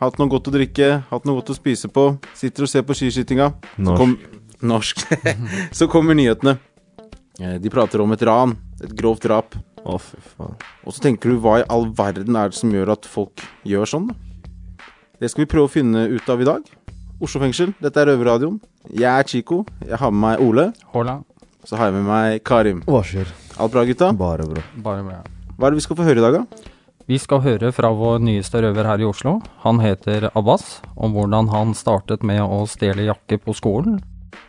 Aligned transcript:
hatt 0.00 0.18
noe 0.20 0.28
godt 0.32 0.50
å 0.50 0.54
drikke, 0.54 0.88
hatt 1.10 1.24
noe 1.28 1.38
godt 1.40 1.52
å 1.54 1.56
spise 1.56 1.88
på, 1.92 2.06
sitter 2.36 2.66
og 2.66 2.70
ser 2.72 2.84
på 2.86 2.96
skiskytinga. 2.96 3.50
Så 3.76 3.82
Norsk. 3.86 4.00
kom, 4.00 4.16
norsk. 4.72 5.04
så 5.78 5.88
kommer 5.92 6.16
nyhetene. 6.18 6.56
Eh, 7.40 7.56
De 7.62 7.72
prater 7.72 8.00
om 8.04 8.12
et 8.16 8.22
ran, 8.26 8.56
et 8.82 8.92
grovt 8.96 9.24
drap. 9.26 9.56
Å, 9.86 9.98
fy 10.02 10.18
faen. 10.34 10.56
Og 10.84 10.94
så 10.96 11.04
tenker 11.04 11.30
du 11.30 11.38
hva 11.44 11.60
i 11.60 11.66
all 11.70 11.86
verden 11.94 12.34
er 12.36 12.50
det 12.50 12.58
som 12.58 12.72
gjør 12.74 12.94
at 12.96 13.06
folk 13.06 13.44
gjør 13.68 13.86
sånn, 13.86 14.08
da? 14.10 14.16
Det 15.22 15.30
skal 15.32 15.44
vi 15.46 15.48
prøve 15.48 15.68
å 15.70 15.72
finne 15.72 16.02
ut 16.12 16.26
av 16.28 16.42
i 16.42 16.48
dag. 16.48 16.66
Oslo 17.24 17.40
fengsel, 17.40 17.70
dette 17.80 18.02
er 18.02 18.10
Røverradioen. 18.10 18.58
Jeg 18.92 19.08
er 19.08 19.24
Chico. 19.30 19.62
Jeg 19.80 19.96
har 20.02 20.10
med 20.12 20.20
meg 20.26 20.42
Ole. 20.44 20.66
Hola. 20.92 21.14
Så 21.64 21.78
har 21.80 21.88
jeg 21.88 21.94
med 21.96 22.04
meg 22.10 22.42
Karim. 22.44 22.82
Hva 22.84 23.00
skjer? 23.06 23.30
Alt 23.56 23.72
bra, 23.72 23.86
gutta? 23.88 24.10
Bare 24.18 24.44
bra. 24.50 24.64
Bare 24.84 25.06
bra. 25.06 25.22
Hva 25.56 25.70
er 25.70 25.72
det 25.72 25.78
vi 25.80 25.84
skal 25.86 25.96
få 25.96 26.04
høre 26.04 26.20
i 26.20 26.26
dag, 26.26 26.36
da? 26.42 26.74
Vi 27.06 27.20
skal 27.22 27.38
høre 27.44 27.68
fra 27.70 27.92
vår 27.94 28.18
nyeste 28.26 28.58
røver 28.64 28.88
her 28.88 28.98
i 28.98 29.06
Oslo. 29.06 29.36
Han 29.62 29.78
heter 29.78 30.26
Abbas, 30.32 30.80
om 30.98 31.12
hvordan 31.14 31.52
han 31.52 31.74
startet 31.78 32.24
med 32.26 32.42
å 32.42 32.64
stjele 32.66 33.06
jakke 33.06 33.38
på 33.44 33.54
skolen, 33.54 34.00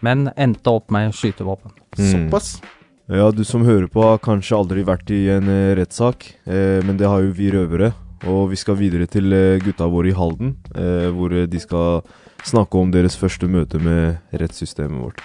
men 0.02 0.32
endte 0.34 0.74
opp 0.74 0.90
med 0.90 1.14
skytevåpen. 1.14 1.76
Mm. 2.00 2.10
Såpass. 2.10 2.56
Ja, 3.14 3.30
du 3.30 3.44
som 3.46 3.62
hører 3.64 3.86
på 3.86 4.02
har 4.02 4.18
kanskje 4.26 4.58
aldri 4.58 4.82
vært 4.90 5.14
i 5.14 5.28
en 5.36 5.54
eh, 5.54 5.76
rettssak, 5.78 6.26
eh, 6.50 6.82
men 6.82 6.98
det 6.98 7.06
har 7.08 7.22
jo 7.24 7.38
vi 7.38 7.54
røvere. 7.54 7.94
Og 8.26 8.50
vi 8.50 8.58
skal 8.58 8.82
videre 8.82 9.06
til 9.06 9.30
eh, 9.38 9.62
gutta 9.62 9.86
våre 9.94 10.10
i 10.10 10.18
Halden, 10.18 10.58
eh, 10.74 11.08
hvor 11.14 11.38
eh, 11.38 11.46
de 11.46 11.62
skal 11.62 12.02
snakke 12.42 12.82
om 12.82 12.90
deres 12.90 13.22
første 13.22 13.46
møte 13.46 13.78
med 13.78 14.18
rettssystemet 14.34 14.98
vårt. 14.98 15.22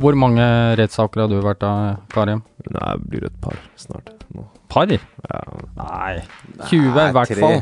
Hvor 0.00 0.16
mange 0.16 0.44
rettssaker 0.80 1.24
har 1.24 1.28
du 1.28 1.36
vært 1.44 1.64
av, 1.66 2.00
Karim? 2.14 2.40
Nei, 2.72 2.90
det 2.96 3.10
blir 3.12 3.26
et 3.28 3.38
par 3.42 3.56
snart. 3.80 4.12
Nå. 4.32 4.46
Par? 4.72 4.88
Ja, 4.88 5.40
Nei. 5.76 6.22
20 6.70 6.86
i 6.86 7.08
hvert 7.16 7.32
tre. 7.34 7.40
fall. 7.40 7.58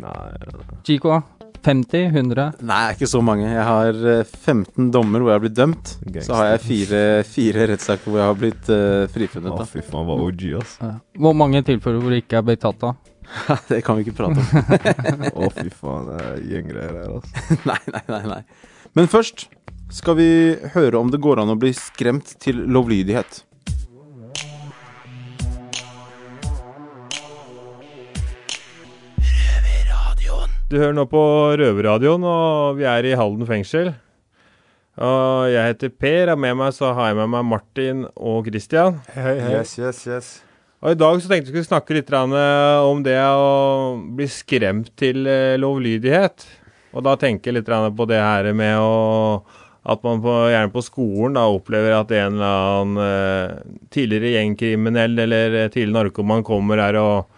nei, 0.00 0.52
Chico? 0.86 1.18
50? 1.66 2.12
100? 2.14 2.46
Nei, 2.62 2.82
ikke 2.94 3.08
så 3.10 3.20
mange. 3.24 3.48
Jeg 3.50 3.64
har 3.66 3.98
eh, 4.12 4.22
15 4.24 4.92
dommer 4.94 5.20
hvor 5.20 5.32
jeg 5.32 5.40
har 5.40 5.42
blitt 5.42 5.56
dømt. 5.58 5.92
Gangster. 6.04 6.28
Så 6.28 6.38
har 6.38 6.48
jeg 6.52 6.62
fire, 6.62 7.02
fire 7.26 7.66
rettssaker 7.72 8.12
hvor 8.12 8.22
jeg 8.22 8.30
har 8.30 8.38
blitt 8.38 8.70
uh, 8.70 9.08
frifunnet. 9.12 9.50
Å, 9.50 9.66
fy 9.68 9.82
faen, 9.82 10.06
hva 10.06 10.16
OG, 10.28 10.46
ass. 10.60 10.76
Hvor 11.18 11.36
mange 11.36 11.64
tilfeller 11.66 12.00
hvor 12.00 12.14
du 12.14 12.20
ikke 12.20 12.38
er 12.38 12.46
blitt 12.46 12.62
tatt 12.62 12.86
av? 12.86 12.96
det 13.72 13.82
kan 13.84 13.98
vi 13.98 14.06
ikke 14.06 14.16
prate 14.20 14.40
om. 14.40 15.26
Å, 15.42 15.50
fy 15.58 15.68
faen, 15.74 16.08
det 16.12 16.22
er 16.22 16.42
gjenggreier 16.54 16.98
her, 17.02 17.16
ass. 17.18 17.36
nei, 17.72 17.80
nei, 17.90 18.04
nei, 18.14 18.22
nei. 18.30 18.42
Men 18.96 19.10
først 19.12 19.48
skal 19.92 20.16
vi 20.18 20.30
høre 20.74 20.98
om 20.98 21.10
det 21.12 21.20
går 21.22 21.42
an 21.42 21.52
å 21.52 21.58
bli 21.60 21.72
skremt 21.76 22.34
til 22.42 22.64
lovlydighet. 22.70 23.42
Du 30.66 30.80
hører 30.80 30.96
nå 30.96 31.04
på 31.06 31.20
Røverradioen, 31.60 32.24
og 32.26 32.80
vi 32.80 32.88
er 32.90 33.06
i 33.06 33.14
Halden 33.14 33.46
fengsel. 33.46 33.92
Og 34.96 35.52
jeg 35.52 35.62
heter 35.70 35.92
Per, 35.94 36.32
og 36.32 36.40
med 36.42 36.56
meg 36.58 36.72
så 36.74 36.90
har 36.96 37.12
jeg 37.12 37.18
med 37.20 37.30
meg 37.36 37.44
Martin 37.46 38.00
og 38.16 38.48
Christian. 38.48 38.98
Yes, 39.14 39.76
yes, 39.78 40.00
yes. 40.08 40.30
Og 40.82 40.96
i 40.96 40.98
dag 40.98 41.20
så 41.22 41.30
tenkte 41.30 41.52
vi 41.52 41.60
skulle 41.60 41.68
snakke 41.68 41.94
litt 41.96 42.10
eh, 42.10 42.80
om 42.82 43.04
det 43.06 43.16
å 43.16 43.94
bli 44.18 44.26
skremt 44.26 44.90
til 44.98 45.28
eh, 45.30 45.54
lovlydighet. 45.60 46.48
Og 46.96 47.04
da 47.06 47.14
tenker 47.20 47.52
jeg 47.52 47.60
litt 47.60 47.70
på 47.70 48.08
det 48.10 48.18
her 48.18 48.50
med 48.56 48.80
å 48.80 48.90
at 49.86 50.02
man 50.02 50.22
på, 50.22 50.32
gjerne 50.50 50.72
på 50.74 50.82
skolen 50.82 51.36
da 51.36 51.44
opplever 51.46 51.94
at 51.94 52.10
en 52.16 52.40
eller 52.40 52.70
annen 52.80 53.02
eh, 53.04 53.74
tidligere 53.94 54.32
gjengkriminell 54.34 55.14
eller 55.26 55.58
eh, 55.60 55.68
tidligere 55.70 56.08
narkoman 56.08 56.42
kommer 56.46 56.82
her 56.82 56.98
og 56.98 57.28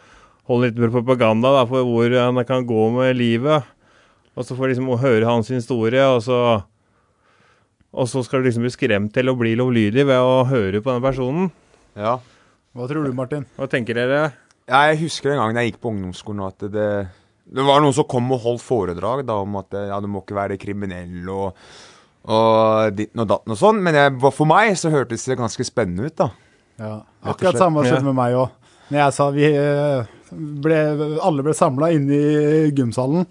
holder 0.49 0.71
litt 0.71 0.81
mer 0.81 0.95
propaganda 0.95 1.53
da, 1.59 1.67
for 1.69 1.85
hvor 1.85 2.15
han 2.17 2.41
kan 2.49 2.65
gå 2.65 2.87
med 2.95 3.19
livet. 3.19 3.69
Og 4.39 4.47
så 4.47 4.57
får 4.57 4.73
liksom 4.73 4.89
høre 5.03 5.29
hans 5.29 5.51
historie, 5.53 6.01
og 6.09 6.23
så, 6.25 6.39
og 7.93 8.09
så 8.09 8.23
skal 8.25 8.41
du 8.41 8.49
liksom 8.49 8.65
bli 8.65 8.73
skremt 8.73 9.13
til 9.13 9.29
å 9.29 9.37
bli 9.37 9.53
lovlydig 9.59 10.07
ved 10.09 10.17
å 10.23 10.47
høre 10.49 10.81
på 10.81 10.95
den 10.95 11.05
personen. 11.05 11.51
Ja. 11.99 12.17
Hva 12.73 12.89
tror 12.89 13.05
du, 13.05 13.13
Martin? 13.17 13.45
Hva 13.59 13.69
tenker 13.69 13.99
dere? 13.99 14.29
ja. 14.69 14.85
Jeg 14.89 14.99
husker 15.01 15.33
en 15.33 15.41
gang 15.41 15.57
jeg 15.57 15.73
gikk 15.73 15.79
på 15.81 15.91
ungdomsskolen 15.95 16.43
at 16.45 16.65
det, 16.69 16.89
det 17.49 17.65
var 17.65 17.81
noen 17.81 17.95
som 17.97 18.05
kom 18.09 18.27
og 18.37 18.43
holdt 18.43 18.65
foredrag 18.65 19.23
da, 19.29 19.39
om 19.41 19.57
at 19.61 19.77
ja, 19.89 19.97
du 20.05 20.09
må 20.13 20.21
ikke 20.21 20.37
være 20.37 20.59
kriminell 20.61 21.31
og, 21.33 21.57
og 22.28 22.94
ditten 22.97 23.25
og 23.25 23.28
datten 23.31 23.55
og 23.55 23.61
sånn. 23.61 23.81
Men 23.84 23.97
jeg, 23.97 24.15
for 24.28 24.49
meg 24.49 24.75
så 24.78 24.93
hørtes 24.93 25.27
det 25.28 25.39
ganske 25.41 25.66
spennende 25.66 26.11
ut, 26.11 26.16
da. 26.19 26.31
Ja, 26.78 26.94
akkurat 27.33 27.59
samme 27.59 27.83
skjedde 27.87 28.06
med 28.06 28.19
meg 28.19 28.37
òg. 28.39 28.55
Når 28.89 29.00
jeg 29.03 29.15
sa 29.16 29.28
vi 29.34 29.47
eh, 29.50 30.11
ble, 30.33 30.77
Alle 31.25 31.44
ble 31.44 31.53
samla 31.56 31.91
inne 31.93 32.17
i 32.17 32.69
gymsalen 32.72 33.27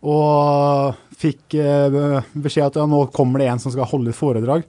og 0.00 0.94
fikk 1.20 1.58
eh, 1.60 2.20
beskjed 2.32 2.70
at 2.70 2.78
ja, 2.80 2.86
nå 2.88 3.02
kommer 3.12 3.42
det 3.42 3.50
en 3.52 3.60
som 3.60 3.72
skal 3.74 3.88
holde 3.90 4.14
et 4.14 4.16
foredrag. 4.16 4.64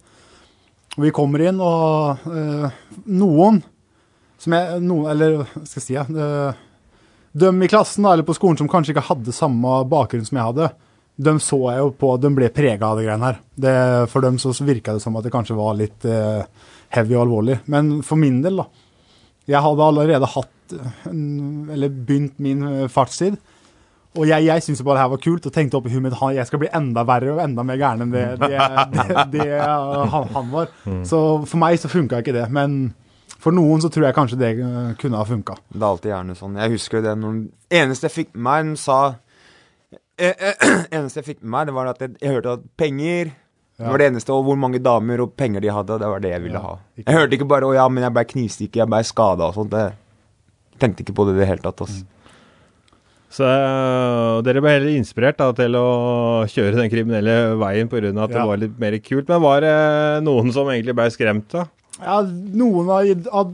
Og 0.97 1.05
vi 1.05 1.13
kommer 1.15 1.45
inn, 1.45 1.61
og 1.63 2.25
eh, 2.27 2.81
noen 3.07 3.61
som 4.41 4.55
jeg 4.57 4.81
noen, 4.83 5.05
Eller 5.13 5.37
hva 5.37 5.45
skal 5.63 5.77
jeg 5.79 5.85
si 5.85 5.95
eh, 5.95 6.61
Dem 7.31 7.61
i 7.63 7.69
klassen 7.71 8.03
da, 8.03 8.11
eller 8.11 8.27
på 8.27 8.35
skolen 8.35 8.59
som 8.59 8.67
kanskje 8.67 8.91
ikke 8.95 9.05
hadde 9.07 9.35
samme 9.35 9.77
bakgrunn 9.87 10.25
som 10.27 10.39
jeg 10.41 10.49
hadde, 10.49 10.65
dem 11.15 11.39
så 11.43 11.57
jeg 11.69 11.81
jo 11.83 11.89
på 11.97 12.13
De 12.21 12.31
ble 12.33 12.47
prega 12.53 12.91
av 12.91 12.99
det 12.99 13.05
greiene 13.05 13.27
her. 13.29 13.39
Det, 13.53 13.73
for 14.11 14.25
dem 14.25 14.39
så 14.41 14.53
virka 14.65 14.95
det 14.95 15.03
som 15.03 15.17
at 15.19 15.25
det 15.27 15.33
kanskje 15.33 15.57
var 15.57 15.77
litt 15.77 16.05
eh, 16.07 16.43
heavy 16.95 17.17
og 17.17 17.25
alvorlig. 17.25 17.59
Men 17.71 17.99
for 18.05 18.21
min 18.21 18.41
del, 18.43 18.61
da. 18.61 18.67
Jeg 19.49 19.63
hadde 19.65 19.87
allerede 19.87 20.29
hatt 20.29 20.75
eh, 20.77 21.09
Eller 21.11 21.89
begynt 21.89 22.39
min 22.41 22.63
eh, 22.67 22.87
fartstid. 22.91 23.37
Og 24.19 24.27
jeg, 24.27 24.43
jeg 24.43 24.63
syntes 24.63 24.83
bare 24.83 24.97
det 24.97 25.03
her 25.05 25.11
var 25.13 25.21
kult, 25.23 25.45
og 25.47 25.53
tenkte 25.55 25.77
oppi 25.79 25.91
huet 25.93 26.03
mitt 26.03 26.15
at 26.17 26.33
jeg 26.35 26.49
skal 26.49 26.59
bli 26.59 26.71
enda 26.75 27.05
verre 27.07 27.31
og 27.31 27.39
enda 27.45 27.63
mer 27.63 27.77
gæren 27.79 28.03
enn 28.03 28.11
det, 28.11 28.25
det, 28.41 28.49
det, 28.91 29.21
det 29.37 29.45
han, 29.61 30.27
han 30.33 30.49
var. 30.51 30.73
Så 31.07 31.21
for 31.45 31.61
meg 31.61 31.79
så 31.79 31.91
funka 31.91 32.19
ikke 32.19 32.35
det. 32.35 32.49
Men 32.51 32.81
for 33.41 33.55
noen 33.55 33.81
så 33.81 33.89
tror 33.89 34.09
jeg 34.09 34.17
kanskje 34.17 34.39
det 34.41 34.51
eh, 34.59 34.91
kunne 35.01 35.17
ha 35.17 35.25
funka. 35.25 35.55
Det 35.71 35.79
er 35.79 35.87
alltid 35.87 36.11
gjerne 36.13 36.37
sånn. 36.37 36.59
Jeg 36.61 36.75
husker 36.75 37.05
det 37.05 37.15
når 37.17 37.43
Eneste 37.81 38.09
jeg 38.09 38.17
fikk 38.17 38.33
med 38.35 38.43
meg, 38.45 38.65
den 38.67 38.79
sa 38.79 38.99
eh, 40.21 40.43
eh, 40.51 40.75
Eneste 40.95 41.21
jeg 41.21 41.27
fikk 41.31 41.41
med 41.41 41.51
meg, 41.55 41.69
det 41.69 41.75
var 41.77 41.89
at 41.91 42.03
jeg, 42.05 42.13
jeg 42.21 42.35
hørte 42.35 42.55
at 42.59 42.65
penger 42.79 43.31
Det 43.81 43.89
var 43.89 43.97
det 44.01 44.07
eneste, 44.11 44.29
og 44.35 44.45
hvor 44.45 44.57
mange 44.61 44.77
damer 44.83 45.23
og 45.23 45.31
penger 45.39 45.63
de 45.63 45.71
hadde, 45.73 45.95
det 46.03 46.09
var 46.13 46.21
det 46.21 46.31
jeg 46.35 46.43
ville 46.43 46.59
Ja, 46.59 46.75
ha. 46.75 47.01
Jeg 47.01 47.17
hørte 47.17 47.37
ikke 47.37 47.49
bare 47.49 47.65
'Å 47.65 47.73
ja, 47.73 47.87
men 47.89 48.03
jeg 48.05 48.13
ble 48.13 48.23
knivstukket, 48.29 48.81
jeg 48.83 48.89
ble 48.93 48.99
skada' 49.09 49.47
og 49.49 49.55
sånt. 49.57 49.73
Jeg 49.73 50.79
tenkte 50.83 51.01
ikke 51.01 51.15
på 51.17 51.25
det 51.25 51.33
i 51.35 51.39
det 51.41 51.47
hele 51.49 51.65
tatt. 51.65 51.81
ass. 51.81 52.03
Så 53.31 53.47
øh, 53.47 54.43
dere 54.43 54.61
ble 54.61 54.73
heller 54.75 54.91
inspirert 54.91 55.37
da, 55.39 55.47
til 55.55 55.73
å 55.79 56.43
kjøre 56.51 56.75
den 56.77 56.91
kriminelle 56.91 57.55
veien 57.61 57.87
pga. 57.89 58.11
at 58.11 58.33
det 58.35 58.45
var 58.51 58.59
litt 58.59 58.77
mer 58.77 58.97
kult. 58.99 59.29
Men 59.31 59.41
var 59.41 59.61
det 59.63 59.75
noen 60.27 60.51
som 60.51 60.67
egentlig 60.67 60.93
ble 60.99 61.07
skremt, 61.15 61.47
da? 61.49 61.65
Ja, 62.01 62.21
noen 62.27 62.89
av, 62.91 63.27
av, 63.31 63.53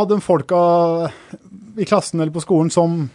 av 0.00 0.08
de 0.08 0.18
folka 0.24 0.60
i 1.76 1.84
klassen 1.84 2.20
eller 2.20 2.32
på 2.32 2.42
skolen 2.42 2.70
som, 2.72 3.10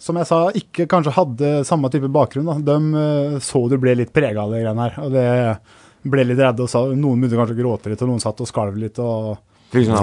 som 0.00 0.16
jeg 0.16 0.28
sa, 0.30 0.40
ikke 0.56 0.88
kanskje 0.88 1.12
hadde 1.12 1.52
samme 1.68 1.90
type 1.92 2.08
bakgrunn, 2.12 2.48
da. 2.48 2.56
de 2.72 3.02
eh, 3.02 3.38
så 3.44 3.66
du 3.68 3.76
ble 3.80 3.98
litt 3.98 4.14
prega 4.16 4.46
av 4.46 4.54
det 4.54 4.62
greiene 4.62 4.86
her. 4.86 4.98
Og 5.04 5.12
det 5.12 6.10
ble 6.10 6.24
litt 6.24 6.40
redde, 6.40 6.64
og 6.64 6.72
sa, 6.72 6.86
noen 6.88 7.20
begynte 7.20 7.36
kanskje 7.36 7.58
å 7.58 7.60
gråte 7.60 7.92
litt, 7.92 8.02
og 8.04 8.12
noen 8.12 8.22
satt 8.22 8.40
og 8.40 8.48
skalv 8.48 8.80
litt. 8.80 9.00
og... 9.02 9.36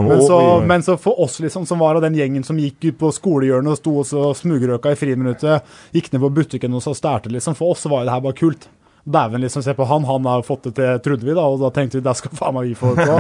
Men 0.07 0.21
så, 0.23 0.39
men 0.63 0.85
så 0.85 0.93
for 1.01 1.19
oss 1.25 1.41
liksom, 1.43 1.65
som 1.67 1.81
var 1.81 1.97
av 1.97 2.05
den 2.05 2.15
gjengen 2.15 2.45
som 2.45 2.59
gikk 2.61 2.85
ut 2.85 2.99
på 3.01 3.09
skolehjørnet 3.17 3.73
og 3.73 3.79
sto 3.81 4.21
og 4.21 4.37
smugrøka 4.37 4.93
i 4.93 4.99
friminuttet, 4.99 5.65
gikk 5.97 6.13
ned 6.13 6.23
på 6.23 6.29
butikken 6.37 6.77
og 6.77 6.85
så 6.85 6.93
stærte, 6.95 7.33
liksom. 7.33 7.57
For 7.57 7.73
oss 7.73 7.83
var 7.89 8.05
det 8.05 8.13
her 8.13 8.23
bare 8.23 8.37
kult. 8.37 8.69
Dæven, 9.07 9.39
liksom, 9.39 9.63
se 9.63 9.71
på 9.77 9.85
han, 9.87 10.03
han 10.03 10.25
har 10.27 10.41
fått 10.43 10.65
det 10.67 10.73
til, 10.75 10.97
trodde 11.05 11.23
vi, 11.23 11.31
da. 11.37 11.45
Og 11.47 11.61
da 11.61 11.69
tenkte 11.71 11.95
vi, 11.99 12.03
det 12.03 12.13
skal 12.19 12.33
faen 12.35 12.55
meg 12.57 12.65
vi 12.67 12.73
få 12.75 12.89
det 12.97 13.05
på. 13.07 13.19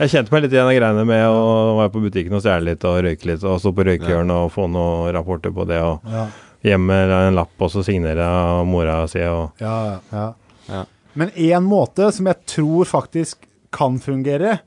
Jeg 0.00 0.10
kjente 0.10 0.34
meg 0.34 0.42
litt 0.42 0.56
igjen 0.56 0.70
i 0.72 0.78
greiene 0.80 1.04
med 1.06 1.22
å 1.30 1.76
være 1.78 1.92
på 1.94 2.02
butikken 2.02 2.34
og 2.34 2.42
stjele 2.42 2.72
litt 2.72 2.86
og 2.90 2.96
røyke 3.06 3.28
litt, 3.30 3.44
og 3.46 3.60
stå 3.62 3.70
på 3.78 3.86
røykehjørnet 3.86 4.34
og 4.48 4.50
få 4.56 4.66
noen 4.74 5.12
rapporter 5.14 5.54
på 5.54 5.68
det, 5.70 5.78
og 5.86 6.02
Ja. 6.10 6.24
hjemme 6.66 6.98
en 7.28 7.38
lapp 7.38 7.62
og 7.62 7.70
så 7.70 7.84
signere 7.86 8.26
mora 8.66 9.00
si 9.10 9.22
og 9.22 9.62
Ja, 9.62 10.00
ja. 10.10 10.26
Ja. 10.68 10.82
Men 11.14 11.30
én 11.36 11.62
måte 11.68 12.10
som 12.14 12.26
jeg 12.26 12.42
tror 12.48 12.84
faktisk 12.88 13.46
kan 13.74 13.98
fungere, 14.02 14.58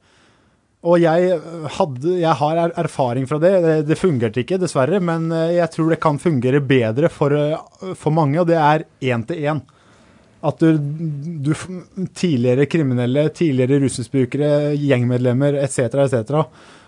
og 0.85 0.99
jeg, 1.01 1.39
hadde, 1.79 2.11
jeg 2.21 2.35
har 2.39 2.57
er- 2.61 2.73
erfaring 2.77 3.25
fra 3.27 3.39
det, 3.41 3.53
det, 3.87 3.97
fungerte 3.97 4.43
ikke 4.43 4.59
dessverre, 4.61 4.99
men 5.01 5.31
øh, 5.33 5.55
jeg 5.57 5.71
tror 5.73 5.89
det 5.89 5.99
kan 6.03 6.19
fungere 6.21 6.59
bedre 6.61 7.09
for, 7.09 7.33
øh, 7.33 7.95
for 7.97 8.13
mange, 8.13 8.37
og 8.39 8.47
det 8.47 8.55
er 8.61 8.83
én 9.01 9.25
til 9.25 9.41
én. 9.49 9.63
At 10.45 10.61
du, 10.61 10.77
du 10.77 11.51
Tidligere 12.15 12.67
kriminelle, 12.69 13.27
tidligere 13.33 13.79
rusmisbrukere, 13.81 14.75
gjengmedlemmer 14.77 15.57
etc., 15.63 16.05
etc. 16.05 16.41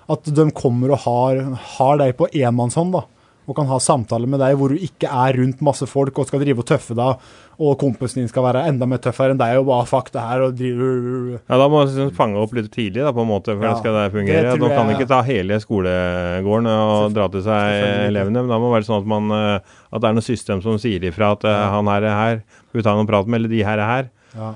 At 0.07 0.29
de 0.37 0.47
kommer 0.55 0.93
og 0.95 1.03
har, 1.07 1.41
har 1.77 2.01
deg 2.03 2.15
på 2.19 2.29
enmannshånd, 2.31 2.93
da. 2.95 3.05
Og 3.47 3.55
kan 3.55 3.67
ha 3.69 3.77
samtaler 3.79 4.27
med 4.27 4.41
deg 4.43 4.57
hvor 4.59 4.73
du 4.73 4.81
ikke 4.83 5.07
er 5.07 5.37
rundt 5.39 5.61
masse 5.63 5.87
folk 5.87 6.17
og 6.19 6.27
skal 6.27 6.41
drive 6.43 6.59
og 6.59 6.67
tøffe 6.67 6.95
deg, 6.97 7.21
og 7.63 7.77
kompisen 7.79 8.19
din 8.19 8.27
skal 8.27 8.43
være 8.43 8.65
enda 8.67 8.85
mer 8.85 8.99
tøffere 9.01 9.31
enn 9.33 9.39
deg 9.39 9.55
og 9.61 9.69
bare 9.69 9.85
fuck 9.87 10.11
det 10.13 10.21
her 10.21 10.43
og 10.45 10.57
drive 10.59 11.39
Ja, 11.39 11.57
Da 11.61 11.67
må 11.71 11.85
du 11.87 12.11
fange 12.17 12.41
opp 12.41 12.51
litt 12.57 12.67
tidlig, 12.73 13.05
da, 13.05 13.13
på 13.15 13.23
en 13.23 13.31
måte, 13.31 13.55
for 13.55 13.63
Ja, 13.63 13.71
det 13.71 13.79
skal 13.79 13.95
det 13.95 14.03
fungere. 14.13 14.43
det 14.51 14.59
tror 14.59 14.75
kan 14.75 14.91
jeg- 14.91 14.99
ikke 14.99 15.07
ta 15.13 15.21
hele 15.23 15.61
skolegården 15.63 16.67
og 16.73 17.15
dra 17.15 17.27
til 17.31 17.41
seg 17.47 17.87
elevene, 18.11 18.43
men 18.43 18.51
da 18.51 18.59
må 18.59 18.67
det 18.67 18.75
være 18.75 18.89
sånn 18.91 19.01
at, 19.01 19.07
man, 19.07 19.31
eh, 19.31 19.59
at 19.93 20.01
det 20.01 20.09
er 20.09 20.13
noe 20.19 20.27
system 20.27 20.61
som 20.61 20.77
sier 20.77 20.99
ifra 21.07 21.31
at 21.31 21.47
ja. 21.47 21.71
han 21.71 21.87
her 21.87 22.03
er 22.03 22.15
her, 22.19 22.43
vi 22.73 22.81
ta 22.83 22.93
noen 22.93 23.07
prat 23.07 23.25
med, 23.25 23.39
eller 23.39 23.49
de 23.55 23.63
her 23.63 23.79
er 23.79 23.87
her. 23.87 24.09
Ja, 24.35 24.53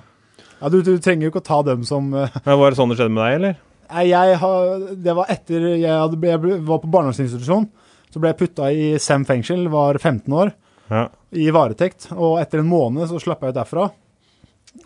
ja 0.61 0.69
du, 0.69 0.81
du 0.83 0.97
trenger 0.99 1.23
jo 1.23 1.31
ikke 1.31 1.41
å 1.41 1.47
ta 1.47 1.61
dem 1.63 1.83
som 1.87 2.13
eh, 2.13 2.27
Men 2.45 2.59
Var 2.59 2.69
det 2.69 2.77
sånn 2.77 2.89
det 2.91 2.99
skjedde 2.99 3.15
med 3.15 3.23
deg, 3.23 3.35
eller? 3.39 3.55
Nei, 3.91 4.05
jeg 4.11 4.37
har, 4.39 4.79
det 5.03 5.15
var 5.15 5.25
etter 5.31 5.63
jeg, 5.79 5.91
hadde, 5.91 6.19
jeg 6.21 6.65
var 6.67 6.79
på 6.79 6.91
barnevernsinstitusjon. 6.91 7.65
Så 8.11 8.19
ble 8.19 8.33
jeg 8.33 8.39
putta 8.41 8.69
i 8.71 8.91
Sem 8.99 9.23
fengsel, 9.27 9.67
var 9.71 9.97
15 9.97 10.33
år, 10.35 10.53
Ja. 10.91 11.07
i 11.31 11.49
varetekt. 11.49 12.09
Og 12.11 12.39
etter 12.41 12.59
en 12.59 12.67
måned 12.67 13.07
så 13.07 13.19
slapp 13.21 13.41
jeg 13.41 13.53
ut 13.53 13.59
derfra. 13.61 13.89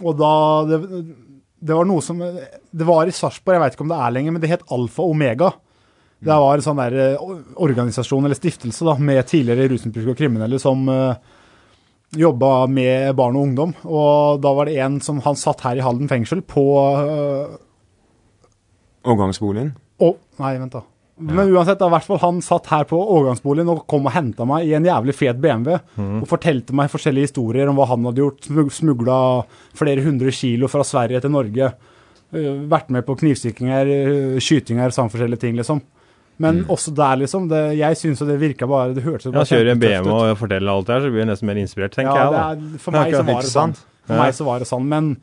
Og 0.02 0.18
da 0.18 0.34
Det, 0.66 0.80
det 1.62 1.76
var 1.76 1.86
noe 1.86 2.02
som 2.02 2.20
Det 2.20 2.86
var 2.86 3.06
i 3.06 3.14
Sarpsborg, 3.14 3.56
jeg 3.56 3.62
veit 3.64 3.74
ikke 3.78 3.86
om 3.86 3.94
det 3.94 4.00
er 4.02 4.12
lenger, 4.12 4.32
men 4.32 4.42
det 4.42 4.50
het 4.50 4.68
Alfa 4.72 5.04
Omega. 5.04 5.54
Det 6.26 6.34
var 6.34 6.56
en 6.58 6.64
sånn 6.64 6.80
der 6.80 6.94
eh, 6.96 7.24
organisasjon 7.62 8.26
eller 8.26 8.38
stiftelse 8.38 8.86
da, 8.88 8.96
med 8.98 9.26
tidligere 9.30 9.68
rusmisbrukere 9.70 10.14
og 10.14 10.18
kriminelle 10.18 10.58
som 10.62 10.88
uh, 10.90 11.14
jobba 12.16 12.66
med 12.72 13.12
barn 13.18 13.36
og 13.36 13.50
ungdom. 13.50 13.74
Og 13.86 14.40
da 14.42 14.54
var 14.56 14.66
det 14.66 14.78
en 14.82 15.00
som 15.02 15.20
Han 15.26 15.36
satt 15.38 15.62
her 15.68 15.78
i 15.78 15.84
Halden 15.86 16.10
fengsel 16.10 16.42
på 16.42 16.64
uh, 16.80 17.58
Overgangsboligen. 19.06 19.76
Å, 20.02 20.12
nei, 20.42 20.56
vent 20.58 20.74
da. 20.80 20.82
Men 21.18 21.48
uansett, 21.54 21.80
da, 21.80 21.88
hvert 21.94 22.04
fall 22.04 22.20
han 22.20 22.42
satt 22.44 22.68
her 22.68 22.84
på 22.90 22.98
overgangsboligen 23.00 23.70
og 23.72 23.86
kom 23.88 24.10
og 24.10 24.12
henta 24.12 24.44
meg 24.48 24.68
i 24.68 24.74
en 24.76 24.84
jævlig 24.84 25.16
fet 25.16 25.40
BMW. 25.40 25.78
Og 26.20 26.28
fortalte 26.28 26.76
meg 26.76 26.92
forskjellige 26.92 27.30
historier 27.30 27.72
om 27.72 27.80
hva 27.80 27.88
han 27.94 28.04
hadde 28.10 28.24
gjort. 28.24 28.50
Smugla 28.76 29.18
flere 29.78 30.04
hundre 30.04 30.34
kilo 30.36 30.68
fra 30.72 30.84
Sverige 30.84 31.24
til 31.24 31.32
Norge. 31.32 31.72
øh, 32.36 32.68
vært 32.68 32.90
med 32.90 33.06
på 33.06 33.16
knivstikkinger, 33.16 33.86
øh, 33.86 34.40
skytinger, 34.40 34.92
samt 34.92 35.14
forskjellige 35.14 35.40
ting, 35.40 35.56
liksom. 35.56 35.82
Men 36.38 36.66
også 36.68 36.92
der, 36.92 37.16
liksom. 37.22 37.48
Det, 37.48 37.78
jeg 37.78 37.98
syns 37.98 38.20
det 38.20 38.40
virka 38.40 38.68
bare 38.68 38.94
Det 38.94 39.04
hørtes 39.04 39.32
Ja, 39.32 39.46
Kjører 39.48 39.72
en 39.72 39.80
BMW 39.80 40.12
og 40.12 40.38
forteller 40.38 40.72
alt 40.72 40.88
det 40.88 40.96
her, 40.96 41.06
så 41.06 41.12
blir 41.14 41.24
du 41.24 41.32
nesten 41.32 41.48
mer 41.48 41.62
inspirert, 41.62 41.96
tenker 41.96 42.12
ja, 42.12 42.26
jeg 42.26 42.34
da. 42.34 42.44
det 42.60 42.74
er, 42.74 42.80
for 42.84 42.92
meg 42.92 43.16
så 43.16 43.24
var 43.24 43.42
det 43.42 43.52
sånn. 43.52 43.76
sant? 43.76 43.86
For 44.06 44.20
meg 44.20 44.36
så 44.36 44.48
var 44.50 44.60
det 44.60 44.68
sånn, 44.68 44.90
men 44.92 45.16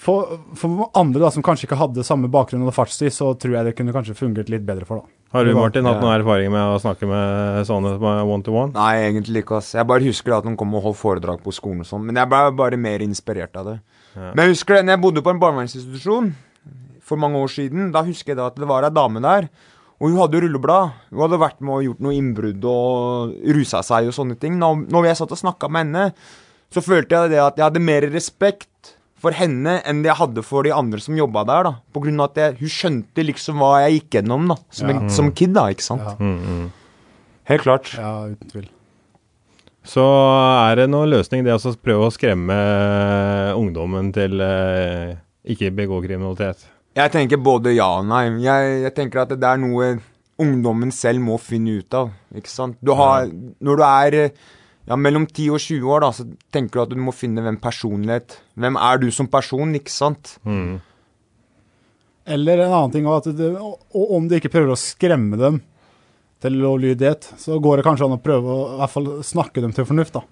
for, 0.00 0.38
for 0.58 0.88
andre 0.98 1.22
da, 1.22 1.30
som 1.34 1.44
kanskje 1.44 1.68
ikke 1.68 1.78
hadde 1.80 2.04
samme 2.06 2.30
bakgrunn 2.32 2.66
og 2.66 2.74
fartstid, 2.76 3.14
så 3.14 3.32
tror 3.40 3.58
jeg 3.58 3.68
det 3.68 3.76
kunne 3.78 3.94
kanskje 3.94 4.16
fungert 4.18 4.50
litt 4.52 4.64
bedre 4.66 4.88
for, 4.88 5.02
da. 5.02 5.12
Har 5.34 5.44
du, 5.44 5.50
Martin, 5.58 5.84
hatt 5.84 5.98
noen 6.00 6.14
erfaring 6.14 6.52
med 6.54 6.76
å 6.76 6.78
snakke 6.80 7.08
med 7.10 7.66
sånne 7.68 7.96
one 7.98 8.44
to 8.46 8.54
one? 8.54 8.72
Nei, 8.76 9.08
egentlig 9.08 9.42
ikke. 9.42 9.58
ass. 9.58 9.72
Jeg 9.74 9.88
bare 9.90 10.06
husker 10.06 10.36
at 10.36 10.46
noen 10.46 10.56
kom 10.56 10.72
og 10.78 10.84
holdt 10.86 11.00
foredrag 11.00 11.42
på 11.44 11.52
skolen 11.52 11.82
og 11.82 11.88
sånn. 11.88 12.04
Men 12.06 12.20
jeg 12.22 12.30
ble 12.30 12.42
bare 12.56 12.78
mer 12.80 13.04
inspirert 13.04 13.58
av 13.58 13.72
det. 13.72 13.76
Men 14.16 14.44
jeg 14.46 14.54
husker 14.54 14.78
det, 14.78 14.84
når 14.86 14.96
jeg 14.96 15.02
bodde 15.02 15.24
på 15.26 15.34
en 15.34 15.42
barnevernsinstitusjon 15.42 16.30
for 17.06 17.20
mange 17.20 17.42
år 17.42 17.52
siden, 17.52 17.90
da 17.92 18.04
husker 18.06 18.32
jeg 18.32 18.38
da 18.38 18.46
at 18.52 18.56
det 18.56 18.70
var 18.70 18.86
ei 18.86 18.94
dame 18.94 19.20
der. 19.24 19.50
Og 19.98 20.08
hun 20.12 20.22
hadde 20.22 20.40
rulleblad. 20.44 20.96
Hun 21.10 21.24
hadde 21.26 21.42
vært 21.42 21.60
med 21.64 21.74
og 21.74 21.84
gjort 21.88 22.06
noe 22.06 22.16
innbrudd 22.16 22.64
og 22.70 23.36
rusa 23.58 23.82
seg 23.84 24.08
og 24.08 24.16
sånne 24.16 24.38
ting. 24.40 24.56
Når, 24.62 24.86
når 24.94 25.10
jeg 25.10 25.20
satt 25.20 25.36
og 25.36 25.42
snakka 25.42 25.70
med 25.72 25.88
henne, 25.88 26.08
så 26.72 26.82
følte 26.84 27.18
jeg 27.18 27.34
det 27.34 27.42
at 27.42 27.58
jeg 27.58 27.66
hadde 27.66 27.82
mer 27.82 28.08
respekt 28.14 28.70
for 29.26 29.34
henne 29.34 29.80
enn 29.82 30.04
det 30.04 30.12
jeg 30.12 30.20
hadde 30.20 30.46
for 30.46 30.66
de 30.66 30.72
andre 30.74 31.02
som 31.02 31.18
jobba 31.18 31.42
der. 31.48 31.66
da. 31.66 31.74
På 31.92 32.02
grunn 32.04 32.22
av 32.22 32.30
at 32.30 32.40
jeg, 32.42 32.56
hun 32.62 32.72
skjønte 32.78 33.26
liksom 33.26 33.60
hva 33.62 33.74
jeg 33.84 33.98
gikk 33.98 34.20
gjennom 34.20 34.46
da, 34.52 34.56
som, 34.70 34.92
en, 34.94 35.10
som 35.12 35.34
kid. 35.34 35.54
da, 35.56 35.66
ikke 35.74 35.86
sant? 35.86 36.06
Ja. 36.06 36.16
Mm, 36.22 36.38
mm. 36.46 36.72
Helt 37.50 37.66
klart. 37.66 37.92
Ja, 37.98 38.14
uten 38.30 38.54
tvil. 38.54 38.70
Så 39.86 40.02
er 40.02 40.80
det 40.80 40.88
noen 40.90 41.12
løsning 41.12 41.44
det 41.46 41.54
å 41.54 41.74
prøve 41.78 42.08
å 42.08 42.14
skremme 42.14 42.56
ungdommen 43.54 44.10
til 44.14 44.40
eh, 44.42 45.14
ikke 45.46 45.70
begå 45.76 46.00
kriminalitet? 46.02 46.64
Jeg 46.96 47.12
tenker 47.14 47.38
både 47.38 47.74
ja 47.76 47.86
og 48.00 48.08
nei. 48.08 48.24
Jeg, 48.42 48.76
jeg 48.86 48.94
tenker 48.96 49.22
at 49.22 49.34
det 49.36 49.46
er 49.46 49.60
noe 49.62 49.92
ungdommen 50.42 50.90
selv 50.92 51.22
må 51.22 51.38
finne 51.40 51.78
ut 51.78 51.96
av. 51.96 52.10
ikke 52.34 52.50
sant? 52.50 52.78
Du 52.82 52.96
har, 52.98 53.28
Når 53.62 53.78
du 53.78 53.84
er 53.86 54.18
eh, 54.24 54.46
ja, 54.86 54.96
mellom 54.96 55.26
10 55.26 55.48
og 55.54 55.62
20 55.62 55.94
år, 55.94 56.04
da, 56.04 56.10
så 56.14 56.26
tenker 56.54 56.78
du 56.78 56.82
at 56.84 56.92
du 56.94 57.00
må 57.02 57.14
finne 57.14 57.42
hvem 57.42 57.58
personlighet 57.62 58.38
Hvem 58.54 58.78
er 58.78 59.00
du 59.02 59.08
som 59.14 59.28
person, 59.30 59.74
ikke 59.74 59.92
sant? 59.92 60.36
Mm. 60.46 60.76
Eller 62.36 62.62
en 62.64 62.74
annen 62.74 62.94
ting, 62.94 63.08
at 63.10 63.26
det, 63.38 63.50
og 63.58 64.14
om 64.16 64.26
du 64.26 64.36
ikke 64.38 64.50
prøver 64.50 64.74
å 64.74 64.78
skremme 64.78 65.38
dem 65.38 65.60
til 66.42 66.58
lovlydighet, 66.60 67.28
så 67.38 67.58
går 67.62 67.78
det 67.80 67.86
kanskje 67.86 68.08
an 68.08 68.16
å 68.16 68.22
prøve 68.22 68.52
å 68.52 68.64
i 68.74 68.78
hvert 68.80 68.92
fall 68.92 69.10
snakke 69.26 69.62
dem 69.62 69.74
til 69.76 69.86
fornuft. 69.88 70.18
da. 70.18 70.24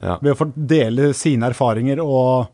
Ja. 0.00 0.16
Ved 0.20 0.34
å 0.34 0.38
få 0.38 0.50
dele 0.54 1.10
sine 1.16 1.48
erfaringer 1.50 2.02
og 2.04 2.50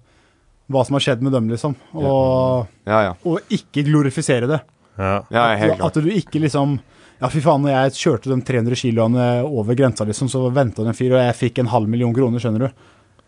hva 0.72 0.82
som 0.87 0.96
har 0.98 1.04
skjedd 1.04 1.22
med 1.22 1.34
dem, 1.34 1.50
liksom. 1.52 1.76
Og, 1.94 2.66
Ja, 2.88 3.02
ja. 3.08 3.14
og 3.26 3.54
ikke 3.54 3.84
glorifisere 3.87 4.48
det. 4.50 4.60
Ja. 4.96 5.19
ja 5.31 5.44
helt 5.60 5.81
At, 5.81 5.90
at 5.90 6.02
du 6.02 6.10
ikke 6.10 6.40
liksom 6.43 6.78
Ja, 7.20 7.30
fy 7.32 7.40
faen, 7.40 7.64
når 7.64 7.72
jeg 7.72 7.96
kjørte 8.02 8.28
de 8.32 8.36
300 8.44 8.76
kiloene 8.76 9.26
over 9.48 9.78
grensa, 9.78 10.04
liksom, 10.04 10.28
så 10.28 10.44
venta 10.52 10.84
det 10.84 10.92
en 10.92 10.98
fyr, 10.98 11.14
og 11.16 11.22
jeg 11.22 11.38
fikk 11.38 11.62
en 11.62 11.72
halv 11.72 11.88
million 11.88 12.12
kroner, 12.16 12.42
skjønner 12.42 12.66
du. 12.66 12.86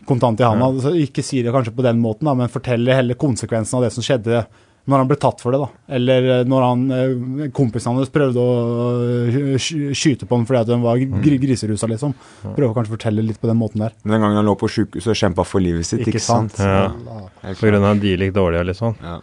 Kontant 0.08 0.40
i 0.40 0.46
handa. 0.46 0.70
Ja. 0.85 0.94
ikke 1.05 1.25
si 1.25 1.43
det 1.44 1.52
kanskje 1.52 1.75
på 1.76 1.85
den 1.85 2.00
måten, 2.00 2.29
da, 2.29 2.37
men 2.37 2.52
fortell 2.52 2.88
heller 2.93 3.19
konsekvensen 3.19 3.79
av 3.79 3.87
det 3.87 3.94
som 3.96 4.05
skjedde 4.05 4.44
når 4.88 5.02
han 5.02 5.08
ble 5.11 5.19
tatt 5.20 5.43
for 5.44 5.52
det, 5.52 5.61
da. 5.61 5.69
Eller 5.99 6.26
eh, 6.32 6.43
når 6.49 6.64
han, 6.64 6.85
eh, 6.96 7.49
kompisen 7.52 7.93
hans 7.93 8.12
prøvde 8.12 8.40
å 8.40 8.52
eh, 9.29 9.56
skyte 9.61 10.25
på 10.25 10.38
ham 10.38 10.46
fordi 10.49 10.62
at 10.62 10.73
han 10.73 10.84
var 10.84 11.00
gr 11.02 11.37
griserusa, 11.43 11.91
liksom. 11.93 12.14
Prøve 12.46 12.70
å 12.70 12.76
kanskje 12.76 12.94
fortelle 12.94 13.25
litt 13.25 13.41
på 13.41 13.50
den 13.50 13.61
måten 13.61 13.84
der. 13.84 13.93
Den 14.00 14.17
gangen 14.17 14.41
han 14.41 14.49
lå 14.49 14.56
på 14.56 14.70
sjukehuset 14.73 15.12
og 15.12 15.20
kjempa 15.20 15.44
for 15.44 15.64
livet 15.64 15.88
sitt, 15.88 16.06
ikke, 16.08 16.23
sant? 16.25 16.56
Ja. 16.56 16.88
På 17.44 17.69
grunn 17.69 17.82
av 17.82 17.99
at 17.99 18.05
de 18.05 18.14
gikk 18.14 18.32
dårlig 18.37 18.62
og 18.62 18.70
litt 18.70 18.81
sånn. 18.81 18.96
Ja. 19.05 19.19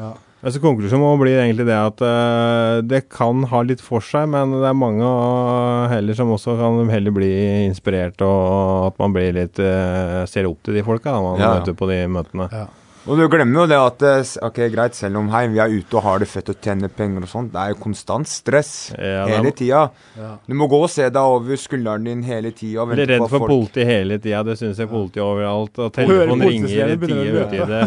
Ja. 0.00 0.14
Altså 0.42 0.58
Konklusjonen 0.58 1.04
må 1.04 1.12
bli 1.20 1.36
egentlig 1.36 1.68
det 1.68 1.76
at 1.78 2.00
uh, 2.02 2.80
det 2.82 3.04
kan 3.14 3.44
ha 3.46 3.60
litt 3.62 3.82
for 3.84 4.02
seg, 4.02 4.26
men 4.32 4.50
det 4.56 4.66
er 4.66 4.74
mange 4.74 5.06
uh, 5.06 5.86
heller 5.92 6.18
som 6.18 6.32
også 6.34 6.56
kan 6.58 6.80
heller 6.90 7.14
bli 7.14 7.30
inspirert, 7.68 8.18
og 8.26 8.88
at 8.88 8.98
man 8.98 9.14
blir 9.14 9.36
litt 9.38 9.60
uh, 9.62 10.24
ser 10.26 10.50
opp 10.50 10.58
til 10.66 10.74
de 10.74 10.82
folka 10.86 11.14
man 11.14 11.38
Ja, 11.38 11.44
ja. 11.46 11.60
møter 11.60 11.78
på 11.78 11.86
de 11.92 12.00
møtene. 12.10 12.48
Ja. 12.50 12.66
Og 13.02 13.18
du 13.18 13.24
glemmer 13.26 13.64
jo 13.64 13.66
det 13.66 13.78
at 13.82 14.04
eh, 14.06 14.32
ok, 14.46 14.58
greit, 14.70 14.94
selv 14.94 15.18
om 15.18 15.30
hei, 15.32 15.48
vi 15.50 15.58
er 15.62 15.72
ute 15.74 15.96
og 15.98 16.04
har 16.04 16.22
det 16.22 16.28
fett 16.30 16.52
og 16.52 16.60
tjener 16.62 16.92
penger 16.94 17.24
og 17.26 17.30
sånt, 17.32 17.50
det 17.50 17.58
er 17.58 17.72
jo 17.72 17.78
konstant 17.82 18.30
stress 18.30 18.92
Ja, 18.94 19.24
hele 19.26 19.50
tida. 19.58 19.80
Ja. 20.18 20.28
Du 20.46 20.54
må 20.58 20.68
gå 20.70 20.78
og 20.84 20.90
se 20.92 21.08
deg 21.10 21.18
over 21.18 21.58
skulderen 21.58 22.06
din 22.06 22.22
hele 22.26 22.52
tida 22.54 22.86
Blir 22.86 23.10
redd 23.10 23.24
for 23.24 23.42
folk 23.42 23.50
politi 23.50 23.86
hele 23.88 24.20
tida, 24.22 24.44
det 24.46 24.54
syns 24.60 24.78
jeg 24.78 24.90
politi 24.92 25.22
overalt. 25.22 25.82
Og 25.82 25.90
telefonen 25.96 26.46
ringer 26.46 26.94
i 26.94 26.98
tide 27.02 27.24
og 27.26 27.40
utide. 27.50 27.82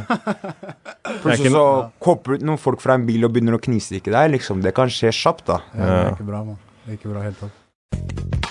Plutselig 1.24 1.54
så 1.56 1.68
hopper 2.10 2.36
ut 2.36 2.48
noen 2.52 2.60
folk 2.62 2.84
fra 2.84 3.00
en 3.00 3.08
bil 3.08 3.28
og 3.28 3.36
begynner 3.36 3.56
å 3.56 3.62
knivstikke 3.64 4.12
deg, 4.12 4.34
liksom. 4.36 4.66
Det 4.66 4.76
kan 4.76 4.92
skje 4.92 5.14
kjapt, 5.16 5.48
da. 5.48 5.62
Ja, 5.72 5.86
det 5.86 6.02
er 6.02 6.18
ikke 6.18 6.28
bra, 6.28 6.44
mann. 6.50 6.60
Det 6.84 6.92
er 6.92 7.00
ikke 7.00 7.14
bra 7.16 7.24
helt 7.24 7.40
tatt. 7.46 8.45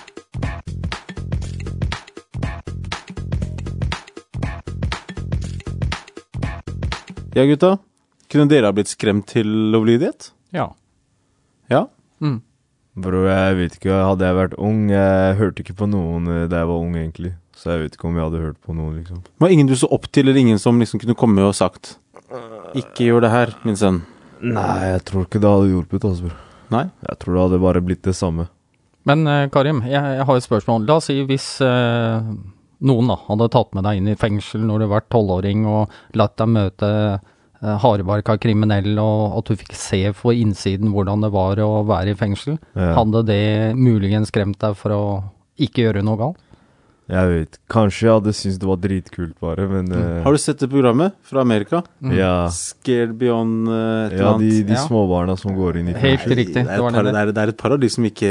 Ja, 7.34 7.44
gutta. 7.48 7.76
Kunne 8.30 8.48
dere 8.50 8.70
ha 8.70 8.74
blitt 8.74 8.92
skremt 8.92 9.26
til 9.32 9.48
lovlydighet? 9.74 10.30
Ja. 10.54 10.68
Ja? 11.70 11.86
Mm. 12.22 12.40
Bro, 12.94 13.24
jeg 13.26 13.56
vet 13.58 13.78
ikke. 13.80 13.94
Hadde 14.06 14.28
jeg 14.28 14.36
vært 14.38 14.54
ung 14.62 14.84
Jeg 14.92 15.34
hørte 15.40 15.64
ikke 15.64 15.74
på 15.80 15.88
noen 15.90 16.28
eh, 16.30 16.44
da 16.50 16.62
jeg 16.62 16.70
var 16.70 16.84
ung, 16.84 16.94
egentlig. 16.94 17.34
Så 17.58 17.72
jeg 17.72 17.82
vet 17.82 17.98
ikke 17.98 18.06
om 18.10 18.18
jeg 18.18 18.28
hadde 18.28 18.42
hørt 18.44 18.60
på 18.62 18.74
noen, 18.76 18.96
liksom. 19.00 19.20
Det 19.26 19.42
Var 19.42 19.54
ingen 19.54 19.70
du 19.70 19.74
så 19.78 19.90
opp 19.94 20.06
til, 20.14 20.28
eller 20.28 20.38
ingen 20.40 20.62
som 20.62 20.78
liksom 20.78 21.02
kunne 21.02 21.18
komme 21.18 21.42
og 21.46 21.54
sagt 21.58 21.96
Ikke 22.78 23.08
gjør 23.08 23.26
det 23.26 23.30
her, 23.34 23.54
min 23.66 23.78
sønn. 23.78 24.02
Nei, 24.44 24.94
jeg 24.94 25.04
tror 25.08 25.26
ikke 25.26 25.40
det 25.42 25.50
hadde 25.50 25.70
hjulpet, 25.72 26.04
altså, 26.06 26.28
bro. 26.28 26.38
Nei? 26.74 26.84
Jeg 27.06 27.20
tror 27.22 27.34
det 27.36 27.44
hadde 27.44 27.62
bare 27.62 27.82
blitt 27.84 28.02
det 28.06 28.14
samme. 28.18 28.48
Men 29.08 29.26
eh, 29.28 29.46
Karim, 29.52 29.82
jeg, 29.88 30.00
jeg 30.18 30.26
har 30.28 30.38
et 30.38 30.46
spørsmål. 30.46 30.86
La 30.88 30.98
oss 31.00 31.10
si 31.10 31.18
hvis 31.28 31.48
eh, 31.64 32.30
noen 32.84 33.08
da 33.12 33.16
hadde 33.28 33.50
tatt 33.54 33.74
med 33.76 33.86
deg 33.88 34.00
inn 34.00 34.10
i 34.12 34.18
fengsel 34.20 34.64
når 34.68 34.84
du 34.84 34.90
var 34.92 35.06
tolvåring 35.12 35.64
og 35.70 35.90
latt 36.20 36.36
deg 36.40 36.52
møte 36.54 36.90
eh, 37.16 37.76
hardbarka 37.82 38.36
kriminell, 38.42 38.94
og 39.00 39.38
at 39.40 39.50
du 39.52 39.56
fikk 39.64 39.72
se 39.78 40.02
på 40.20 40.34
innsiden 40.36 40.92
hvordan 40.94 41.24
det 41.24 41.32
var 41.34 41.60
å 41.64 41.70
være 41.88 42.12
i 42.12 42.18
fengsel. 42.20 42.58
Ja. 42.76 42.92
Hadde 43.00 43.24
det 43.30 43.42
muligens 43.78 44.28
skremt 44.32 44.60
deg 44.62 44.76
for 44.76 44.92
å 44.96 45.04
ikke 45.56 45.86
gjøre 45.88 46.02
noe 46.04 46.20
galt? 46.20 46.40
Jeg 47.04 47.28
vet. 47.28 47.56
Kanskje 47.68 48.06
jeg 48.06 48.14
hadde 48.14 48.32
syntes 48.32 48.56
det 48.62 48.68
var 48.70 48.78
dritkult, 48.80 49.34
bare, 49.44 49.66
men 49.68 49.90
eh, 49.92 50.22
Har 50.24 50.32
du 50.32 50.40
sett 50.40 50.62
det 50.64 50.70
programmet 50.72 51.12
fra 51.28 51.42
Amerika? 51.44 51.82
Ja. 52.00 52.46
Scared 52.48 53.12
Beyond 53.20 53.68
uh, 53.68 53.74
et 54.06 54.14
eller 54.16 54.30
annet. 54.30 54.46
Ja, 54.46 54.54
de, 54.56 54.62
de 54.70 54.72
Ja. 54.78 54.84
småbarna 54.86 55.34
som 55.36 55.52
går 55.52 55.82
inn 55.82 55.90
i 55.92 55.96
fengsel. 55.98 56.08
Helt 56.32 56.38
riktig. 56.40 56.54
Det 56.62 56.64
er, 56.64 56.78
Det 56.78 56.80
var 56.86 56.94
et 56.94 56.96
par, 56.96 57.04
det. 57.10 57.14
er, 57.20 57.32
det 57.36 57.42
er 57.44 57.52
et 57.52 57.60
par 57.60 57.74
av 57.76 57.82
de 57.82 57.90
som 57.92 58.06
ikke 58.08 58.30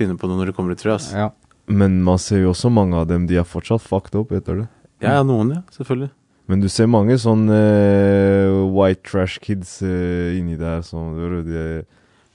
finner 0.00 0.16
på 0.16 0.30
noe 0.30 0.40
når 0.40 0.50
det 0.52 0.56
kommer 0.56 0.72
ut, 0.72 0.80
tror 0.80 0.94
jeg. 0.94 1.02
Altså. 1.02 1.20
Ja. 1.20 1.28
Men 1.66 2.02
man 2.04 2.20
ser 2.20 2.42
jo 2.42 2.52
også 2.52 2.70
mange 2.72 2.98
av 2.98 3.08
dem, 3.08 3.26
de 3.28 3.38
er 3.40 3.48
fortsatt 3.48 3.82
fucked 3.84 4.16
up 4.18 4.32
etter 4.36 4.62
det. 4.62 4.68
Ja, 5.02 5.18
ja, 5.18 5.22
noen, 5.26 5.52
ja. 5.56 5.62
Selvfølgelig. 5.74 6.10
Men 6.50 6.60
du 6.60 6.68
ser 6.68 6.90
mange 6.92 7.16
sånne 7.20 7.56
uh, 7.56 8.58
white 8.68 9.04
trash 9.08 9.40
kids 9.40 9.78
uh, 9.80 10.34
inni 10.36 10.58
der 10.60 10.82
som 10.84 11.14
de, 11.46 11.84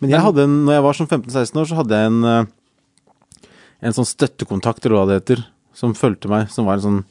Men 0.02 0.16
jeg 0.16 0.24
hadde 0.26 0.48
en, 0.48 0.56
når 0.66 0.80
jeg 0.80 0.86
var 0.88 0.98
sånn 0.98 1.12
15-16 1.12 1.62
år, 1.62 1.70
så 1.70 1.78
hadde 1.78 2.00
jeg 2.00 2.10
en 2.10 2.24
uh, 2.26 3.52
En 3.86 3.96
sånn 3.96 4.10
støttekontakt, 4.10 4.84
eller 4.84 4.98
hva 4.98 5.06
det 5.08 5.20
heter, 5.22 5.44
som 5.78 5.94
fulgte 5.96 6.28
meg, 6.28 6.50
som 6.52 6.66
var 6.68 6.80
en 6.80 6.84
sånn 6.88 7.04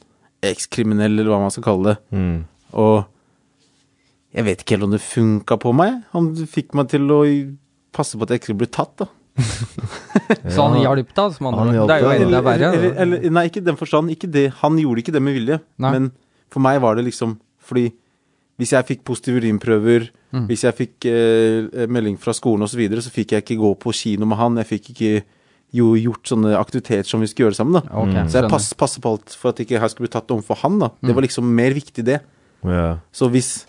ekskriminell, 0.45 1.15
eller 1.15 1.31
hva 1.31 1.39
man 1.41 1.55
skal 1.55 1.65
kalle 1.65 1.95
det. 1.95 1.95
mm. 2.13 2.35
Og 2.77 3.07
jeg 4.35 4.45
vet 4.45 4.61
ikke 4.61 4.75
helt 4.75 4.85
om 4.85 4.91
det 4.93 5.01
funka 5.01 5.57
på 5.57 5.71
meg. 5.73 6.03
Han 6.13 6.27
fikk 6.45 6.75
meg 6.77 6.91
til 6.91 7.09
å 7.09 7.23
passe 7.95 8.13
på 8.13 8.27
at 8.27 8.33
jeg 8.33 8.41
ikke 8.41 8.51
skulle 8.51 8.61
bli 8.61 8.69
tatt, 8.75 8.93
da. 9.01 9.07
Så 10.53 10.65
han 10.67 10.77
hjalp 10.81 11.13
deg, 11.15 11.33
som 11.35 11.47
Han 11.49 11.57
han 11.61 11.73
hjalp 11.75 11.89
Det 11.89 11.95
er 11.97 12.03
jo 12.03 12.25
enda 12.27 12.41
verre. 12.45 12.69
eller, 12.75 12.93
eller, 13.03 13.29
nei, 13.35 13.45
ikke 13.49 13.61
i 13.63 13.67
den 13.69 13.77
forstand. 13.79 14.11
Ikke 14.13 14.29
det. 14.31 14.47
Han 14.61 14.77
gjorde 14.81 15.03
ikke 15.03 15.15
det 15.15 15.21
med 15.25 15.35
vilje. 15.37 15.59
Nei. 15.81 15.91
Men 15.95 16.11
for 16.51 16.63
meg 16.65 16.79
var 16.83 16.95
det 16.99 17.05
liksom 17.09 17.37
Fordi 17.69 17.89
hvis 18.59 18.73
jeg 18.75 18.87
fikk 18.89 19.03
positive 19.07 19.39
urinprøver, 19.39 20.09
Mm. 20.29 20.43
hvis 20.45 20.61
jeg 20.61 20.75
fikk 20.77 21.05
eh, 21.09 21.87
melding 21.89 22.17
fra 22.21 22.33
skolen 22.37 22.61
osv., 22.61 22.75
så, 22.75 22.77
videre, 22.77 23.01
så 23.01 23.09
fikk 23.09 23.31
jeg 23.33 23.41
ikke 23.41 23.55
gå 23.57 23.69
på 23.81 23.89
kino 23.97 24.27
med 24.29 24.37
han. 24.37 24.57
Jeg 24.61 24.67
fikk 24.69 24.89
ikke 24.93 25.23
jo 25.73 25.87
gjort 25.97 26.29
sånne 26.29 26.51
aktiviteter 26.59 27.07
som 27.09 27.19
vi 27.23 27.25
skulle 27.31 27.47
gjøre 27.49 27.57
sammen. 27.57 27.79
da. 27.79 27.81
Okay, 27.97 28.27
Så 28.29 28.41
jeg 28.43 28.49
pass, 28.51 28.67
passer 28.77 29.01
på 29.01 29.09
alt 29.15 29.33
for 29.33 29.49
at 29.49 29.57
ikke 29.63 29.79
jeg 29.79 29.89
skulle 29.89 30.05
bli 30.05 30.13
tatt 30.13 30.29
overfor 30.29 30.59
han. 30.61 30.77
da. 30.83 30.89
Det 31.01 31.15
var 31.15 31.21
liksom 31.25 31.49
mer 31.49 31.73
viktig, 31.73 32.05
det. 32.05 32.19
Ja. 32.63 32.99
Så 33.11 33.29
hvis 33.31 33.65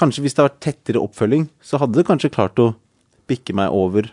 Kanskje 0.00 0.22
hvis 0.24 0.32
det 0.34 0.40
hadde 0.42 0.50
vært 0.54 0.64
tettere 0.64 1.02
oppfølging, 1.04 1.48
så 1.62 1.78
hadde 1.78 1.94
det 2.00 2.06
kanskje 2.08 2.30
klart 2.32 2.56
å 2.58 2.74
bikke 3.28 3.52
meg 3.54 3.68
over. 3.70 4.10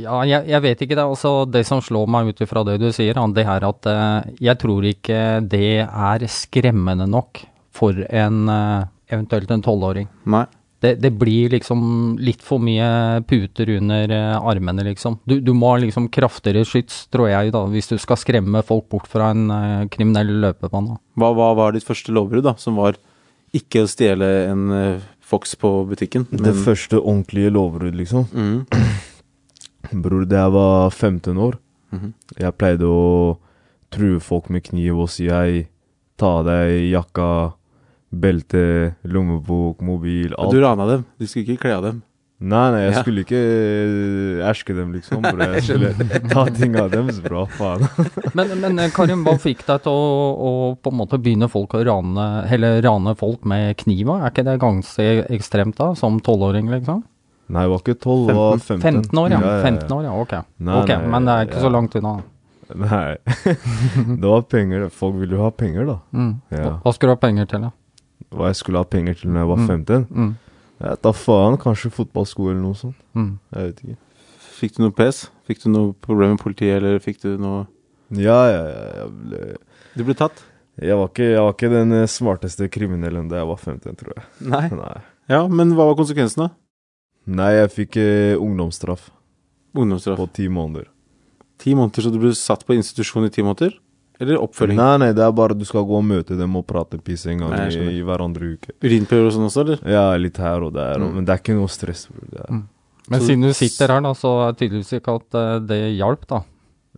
Ja, 0.00 0.22
jeg, 0.26 0.46
jeg 0.48 0.64
vet 0.64 0.82
ikke 0.84 0.96
det. 0.96 1.04
Altså, 1.04 1.32
det 1.50 1.64
som 1.68 1.82
slår 1.84 2.08
meg 2.10 2.32
ut 2.32 2.40
ifra 2.44 2.64
det 2.66 2.78
du 2.80 2.88
sier, 2.94 3.18
det 3.36 3.44
er 3.44 3.66
at 3.68 3.90
eh, 3.90 4.32
jeg 4.48 4.60
tror 4.62 4.88
ikke 4.88 5.20
det 5.52 5.84
er 5.84 6.26
skremmende 6.32 7.08
nok 7.10 7.44
for 7.72 7.96
en 8.08 8.42
eh, 8.52 8.90
eventuelt 9.12 9.52
en 9.52 9.64
tolvåring. 9.64 10.08
Nei. 10.32 10.46
Det, 10.82 10.96
det 10.98 11.12
blir 11.14 11.52
liksom 11.52 12.16
litt 12.18 12.40
for 12.42 12.58
mye 12.58 13.20
puter 13.30 13.68
under 13.76 14.10
eh, 14.16 14.48
armene, 14.50 14.82
liksom. 14.88 15.20
Du, 15.28 15.36
du 15.44 15.52
må 15.54 15.74
ha 15.74 15.78
liksom 15.84 16.08
kraftigere 16.10 16.64
skyts, 16.66 17.04
tror 17.12 17.30
jeg, 17.30 17.52
da, 17.54 17.62
hvis 17.70 17.92
du 17.92 17.94
skal 18.02 18.18
skremme 18.18 18.64
folk 18.66 18.88
bort 18.90 19.06
fra 19.10 19.30
en 19.30 19.46
kriminell 19.92 20.32
løpebane. 20.42 20.98
Hva, 21.20 21.30
hva 21.38 21.52
var 21.58 21.76
ditt 21.76 21.86
første 21.86 22.14
lovbrudd, 22.16 22.48
da? 22.48 22.56
Som 22.58 22.80
var 22.82 22.98
ikke 23.54 23.84
å 23.84 23.90
stjele 23.90 24.32
en 24.48 24.66
Fox 25.32 25.54
på 25.56 25.68
butikken? 25.88 26.26
Det 26.28 26.52
første 26.64 26.98
ordentlige 26.98 27.52
lovbrudd, 27.54 27.94
liksom. 28.00 28.26
Mhm. 28.32 29.08
Bror, 29.90 30.24
da 30.28 30.44
jeg 30.46 30.52
var 30.52 30.90
15 30.90 31.36
år, 31.38 31.58
Mhm. 31.92 32.12
jeg 32.38 32.56
pleide 32.58 32.82
å 32.88 33.36
true 33.90 34.18
folk 34.20 34.48
med 34.50 34.62
kniv 34.64 34.98
og 35.02 35.08
si 35.10 35.26
hei, 35.28 35.66
ta 36.16 36.38
av 36.38 36.44
deg 36.46 36.90
jakka, 36.92 37.52
belte, 38.12 38.94
lommebok, 39.04 39.80
mobil, 39.82 40.32
alt. 40.38 40.50
du 40.52 40.60
rana 40.60 40.86
dem. 40.86 41.04
Du 41.18 41.26
skulle 41.26 41.44
ikke 41.46 41.60
kle 41.66 41.76
av 41.76 41.82
dem. 41.82 42.02
Nei, 42.42 42.70
nei, 42.72 42.80
jeg 42.88 42.92
Ja. 42.94 43.02
skulle 43.02 43.22
ikke 43.22 43.38
eh, 43.38 44.48
erske 44.50 44.74
dem, 44.74 44.92
liksom. 44.92 45.22
Bror. 45.22 45.38
Jeg 45.54 45.62
skulle 45.62 46.28
ta 46.28 46.44
ting 46.46 46.74
av 46.76 46.90
dem, 46.90 47.06
bra 47.22 47.44
faen. 47.46 47.86
Men, 48.34 48.60
men 48.60 48.78
eh, 48.80 48.90
Karim, 48.90 49.22
hva 49.24 49.36
fikk 49.38 49.62
deg 49.64 49.82
til 49.84 49.92
å, 49.92 50.34
å 50.42 50.50
på 50.82 50.90
en 50.90 50.98
måte 50.98 51.20
begynne 51.22 51.48
folk 51.48 51.70
å 51.78 51.84
rane, 51.86 52.26
eller 52.50 52.82
rane 52.82 53.14
folk 53.16 53.44
med 53.44 53.76
kniv? 53.78 54.08
Er 54.10 54.30
ikke 54.32 54.44
det 54.44 54.58
ganske 54.58 55.06
ekstremt 55.30 55.76
da, 55.78 55.92
som 55.94 56.18
tolvåring, 56.20 56.66
liksom? 56.68 57.04
Nei, 57.48 57.62
jeg 57.66 57.70
var 57.72 57.80
ikke 57.82 57.94
12, 58.00 58.28
jeg 58.28 58.36
var 58.38 58.58
15. 58.58 58.80
15 58.82 59.18
år, 59.22 59.30
ja. 59.34 59.40
15 59.62 59.92
år, 59.96 60.04
ja, 60.06 60.12
ok. 60.22 60.32
Nei, 60.58 60.76
okay 60.82 60.96
nei, 61.02 61.08
Men 61.12 61.24
det 61.26 61.32
er 61.34 61.48
ikke 61.48 61.58
ja. 61.58 61.64
så 61.66 61.70
langt 61.72 61.96
unna. 61.98 62.12
Nei. 62.72 63.16
det 64.22 64.28
var 64.30 64.42
penger. 64.48 64.86
Folk 64.94 65.18
ville 65.20 65.36
jo 65.36 65.42
ha 65.44 65.50
penger, 65.50 65.84
da. 65.90 65.96
Mm. 66.16 66.30
Ja. 66.54 66.70
Hva 66.84 66.92
skulle 66.94 67.12
du 67.12 67.16
ha 67.18 67.20
penger 67.26 67.50
til, 67.50 67.66
da? 67.66 67.72
Hva 68.32 68.48
jeg 68.52 68.56
skulle 68.62 68.80
ha 68.80 68.88
penger 68.88 69.18
til 69.20 69.28
når 69.34 69.42
jeg 69.44 69.50
var 69.50 69.60
Mm. 69.60 69.66
15? 69.68 70.06
Mm. 70.08 70.30
Jeg 70.82 70.88
vet 70.94 71.02
da 71.04 71.12
faen. 71.12 71.58
Kanskje 71.60 71.90
fotballsko 71.94 72.46
eller 72.48 72.62
noe 72.62 72.78
sånt. 72.78 72.96
Mm. 73.18 73.34
Jeg 73.52 73.66
vet 73.68 73.82
ikke. 73.84 73.98
Fikk 74.62 74.76
du 74.78 74.82
noe 74.86 74.94
pes? 74.96 75.20
Fikk 75.50 75.60
du 75.64 75.68
noe 75.74 75.92
problem 76.06 76.36
med 76.36 76.40
politiet, 76.40 76.78
eller 76.78 76.98
fikk 77.02 77.20
du 77.26 77.36
noe 77.42 77.66
Ja, 78.14 78.38
ja, 78.48 78.62
ja. 78.70 78.82
Jeg, 79.02 79.12
ble, 79.26 79.42
Du 79.98 80.04
ble 80.08 80.14
tatt? 80.16 80.40
jeg, 80.80 80.96
var 80.96 81.08
ikke, 81.10 81.28
jeg 81.34 81.42
var 81.44 81.52
ikke 81.56 81.70
den 81.72 81.92
eh, 81.98 82.06
smarteste 82.08 82.68
kriminellen 82.72 83.28
da 83.28 83.42
jeg 83.42 83.48
var 83.50 83.58
15, 83.60 83.96
tror 84.00 84.14
jeg. 84.16 84.24
Nei. 84.48 84.64
Nei, 84.72 85.00
Ja, 85.28 85.42
men 85.48 85.74
hva 85.76 85.86
var 85.90 85.96
konsekvensen, 85.98 86.46
da? 86.46 86.48
Nei 87.26 87.52
jeg 87.54 87.70
fikk 87.70 87.96
eh, 88.02 88.34
ungdomsstraff 88.36 89.10
Ungdomsstraff. 89.74 90.18
på 90.18 90.26
ti 90.32 90.48
måneder. 90.48 90.88
Ti 91.62 91.74
måneder, 91.78 92.02
så 92.02 92.10
du 92.12 92.18
ble 92.18 92.32
satt 92.34 92.64
på 92.66 92.74
institusjon 92.74 93.24
i 93.28 93.30
ti 93.30 93.42
måneder? 93.46 93.76
Eller 94.20 94.36
oppfølging? 94.42 94.76
Nei, 94.76 94.96
nei, 94.98 95.12
det 95.16 95.22
er 95.24 95.32
bare 95.32 95.54
du 95.56 95.64
skal 95.64 95.84
gå 95.88 95.96
og 95.98 96.04
møte 96.04 96.36
dem 96.38 96.54
og 96.58 96.66
prate 96.66 96.98
piss 97.02 97.24
en 97.26 97.38
gang 97.38 97.50
Nei, 97.50 97.64
jeg 97.64 97.72
i, 97.72 97.76
skjønner. 97.78 97.94
i 97.96 98.02
hverandre 98.06 98.50
uke. 98.56 98.74
Urinprøver 98.82 99.26
og 99.30 99.32
sånn 99.34 99.46
også, 99.48 99.60
eller? 99.64 99.80
Ja, 99.90 100.04
litt 100.20 100.36
her 100.42 100.62
og 100.62 100.72
der, 100.74 100.98
og, 101.00 101.08
Mm. 101.08 101.14
men 101.16 101.24
det 101.24 101.32
er 101.34 101.38
ikke 101.42 101.56
noe 101.58 101.68
stress. 101.72 102.06
Bro. 102.10 102.26
Det 102.30 102.40
er. 102.40 102.50
Mm. 102.52 102.68
Men 103.08 103.20
Så- 103.20 103.26
siden 103.26 103.42
du 103.42 103.52
sitter 103.52 103.88
her, 103.88 104.00
da, 104.00 104.12
så 104.14 104.30
er 104.48 104.52
det 104.52 104.58
tydeligvis 104.70 104.92
ikke 105.00 105.14
at 105.16 105.34
eh, 105.34 105.58
det 105.66 105.80
hjalp, 105.98 106.26
da. 106.28 106.42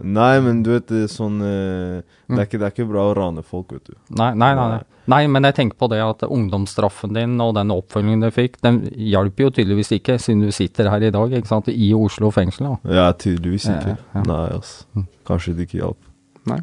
Nei, 0.02 0.40
men 0.42 0.62
du 0.66 0.72
vet, 0.72 0.88
det 0.90 1.04
er 1.04 1.12
sånn 1.12 1.36
eh, 1.44 2.02
Mm. 2.24 2.36
det, 2.36 2.40
er 2.40 2.46
ikke, 2.48 2.58
det 2.58 2.66
er 2.66 2.72
ikke 2.72 2.86
bra 2.88 3.02
å 3.10 3.14
rane 3.14 3.42
folk, 3.44 3.72
vet 3.76 3.84
du. 3.90 3.94
Nei, 4.16 4.30
nei, 4.34 4.54
nei, 4.56 4.68
nei. 4.72 4.82
Nei, 5.12 5.26
men 5.28 5.44
jeg 5.44 5.54
tenker 5.58 5.76
på 5.76 5.88
det 5.92 5.98
at 6.00 6.22
ungdomsstraffen 6.24 7.12
din 7.12 7.34
og 7.44 7.52
den 7.58 7.68
oppfølgingen 7.70 8.24
du 8.24 8.30
fikk, 8.32 8.56
den 8.64 8.78
hjalp 8.96 9.36
jo 9.44 9.50
tydeligvis 9.52 9.92
ikke, 9.98 10.16
siden 10.18 10.40
du 10.46 10.50
sitter 10.56 10.88
her 10.88 11.04
i 11.04 11.10
dag, 11.12 11.30
ikke 11.36 11.46
sant, 11.50 11.68
i 11.68 11.90
Oslo 11.94 12.30
fengsel. 12.32 12.70
da. 12.72 12.94
Ja, 12.96 13.10
tydeligvis 13.12 13.66
ikke. 13.68 13.98
ja. 14.14 14.22
Nei, 14.24 14.46
ass. 14.56 14.86
Mm. 14.96 15.04
Kanskje 15.28 15.54
det 15.58 15.66
ikke 15.68 15.82
hjalp. 15.82 16.00
Nei. 16.48 16.58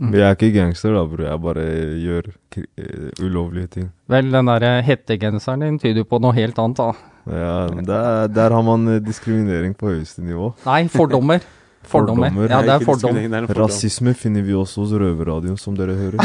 Mm. 0.00 0.08
Men 0.10 0.16
jeg 0.18 0.26
er 0.30 0.34
ikke 0.38 0.50
gangster, 0.56 0.96
da, 0.96 1.04
bror. 1.12 1.26
Jeg 1.28 1.42
bare 1.44 1.66
gjør 2.06 2.26
eh, 2.56 3.10
ulovlige 3.20 3.70
ting. 3.76 3.86
Vel, 4.08 4.32
den 4.32 4.50
derre 4.50 4.72
hettegenseren 4.84 5.60
din 5.68 5.78
tyder 5.78 6.02
jo 6.02 6.08
på 6.08 6.18
noe 6.24 6.32
helt 6.36 6.58
annet, 6.58 6.80
da. 6.80 7.12
Ja, 7.28 7.54
der, 7.92 8.26
der 8.32 8.50
har 8.56 8.64
man 8.64 8.88
eh, 8.96 8.98
diskriminering 9.04 9.76
på 9.76 9.92
høyeste 9.92 10.24
nivå. 10.24 10.54
Nei, 10.66 10.82
fordommer. 10.88 11.44
Fordommer. 11.86 12.30
Fordommer. 12.30 12.50
Ja, 12.50 12.60
det 12.66 12.72
er 12.74 12.84
fordom. 12.86 13.14
det 13.14 13.24
er 13.30 13.46
fordom. 13.46 13.60
Rasisme 13.64 14.12
finner 14.18 14.42
vi 14.46 14.54
også 14.58 14.82
hos 14.84 14.92
Røverradioen, 14.98 15.58
som 15.60 15.76
dere 15.78 15.94
hører. 15.94 16.18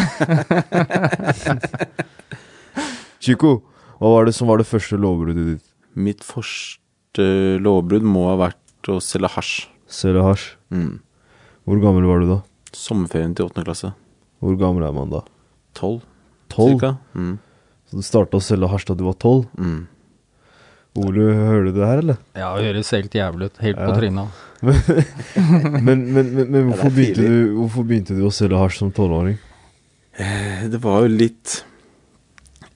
Chico, 3.22 3.60
hva 4.02 4.10
var 4.16 4.26
det 4.28 4.34
som 4.36 4.50
var 4.50 4.62
det 4.62 4.68
første 4.70 4.98
lovbruddet 4.98 5.46
ditt? 5.54 5.66
Mitt 5.94 6.24
første 6.26 7.26
lovbrudd 7.62 8.06
må 8.08 8.26
ha 8.32 8.38
vært 8.48 8.90
å 8.90 8.98
selge 9.04 9.30
hasj. 9.36 9.66
Selge 9.92 10.24
hasj. 10.26 10.48
Mm. 10.74 10.96
Hvor 11.68 11.82
gammel 11.84 12.08
var 12.10 12.24
du 12.24 12.28
da? 12.32 12.40
Sommerferien 12.74 13.36
til 13.38 13.46
åttende 13.50 13.68
klasse. 13.68 13.92
Hvor 14.42 14.56
gammel 14.58 14.88
er 14.88 14.94
man 14.96 15.12
da? 15.14 15.22
Tolv, 15.78 16.02
Tolv? 16.50 16.80
cirka. 16.80 16.96
Mm. 17.14 17.36
Så 17.92 18.00
du 18.00 18.06
starta 18.08 18.40
å 18.40 18.44
selge 18.44 18.70
hasj 18.72 18.88
da 18.90 18.96
du 18.98 19.04
var 19.06 19.18
tolv? 19.22 19.46
Mm. 19.60 19.84
Ole, 21.02 21.28
hører 21.38 21.68
du 21.70 21.76
det 21.78 21.86
her, 21.88 22.02
eller? 22.02 22.18
Ja, 22.36 22.50
det 22.58 22.72
høres 22.72 22.90
helt 22.96 23.14
jævlig 23.16 23.52
ut. 23.52 23.60
Helt 23.64 23.78
på 23.80 23.92
Ja. 23.92 23.96
trynet. 24.00 24.40
Men, 24.62 26.02
men, 26.14 26.28
men, 26.36 26.48
men 26.54 26.68
hvorfor, 26.70 26.92
begynte 26.94 27.26
du, 27.26 27.54
hvorfor 27.58 27.86
begynte 27.88 28.16
du 28.18 28.24
å 28.28 28.34
selge 28.34 28.60
hasj 28.62 28.78
som 28.84 28.92
tolvåring? 28.96 29.38
Eh, 30.22 30.68
Det 30.70 30.80
var 30.84 31.02
jo 31.06 31.12
litt 31.14 31.62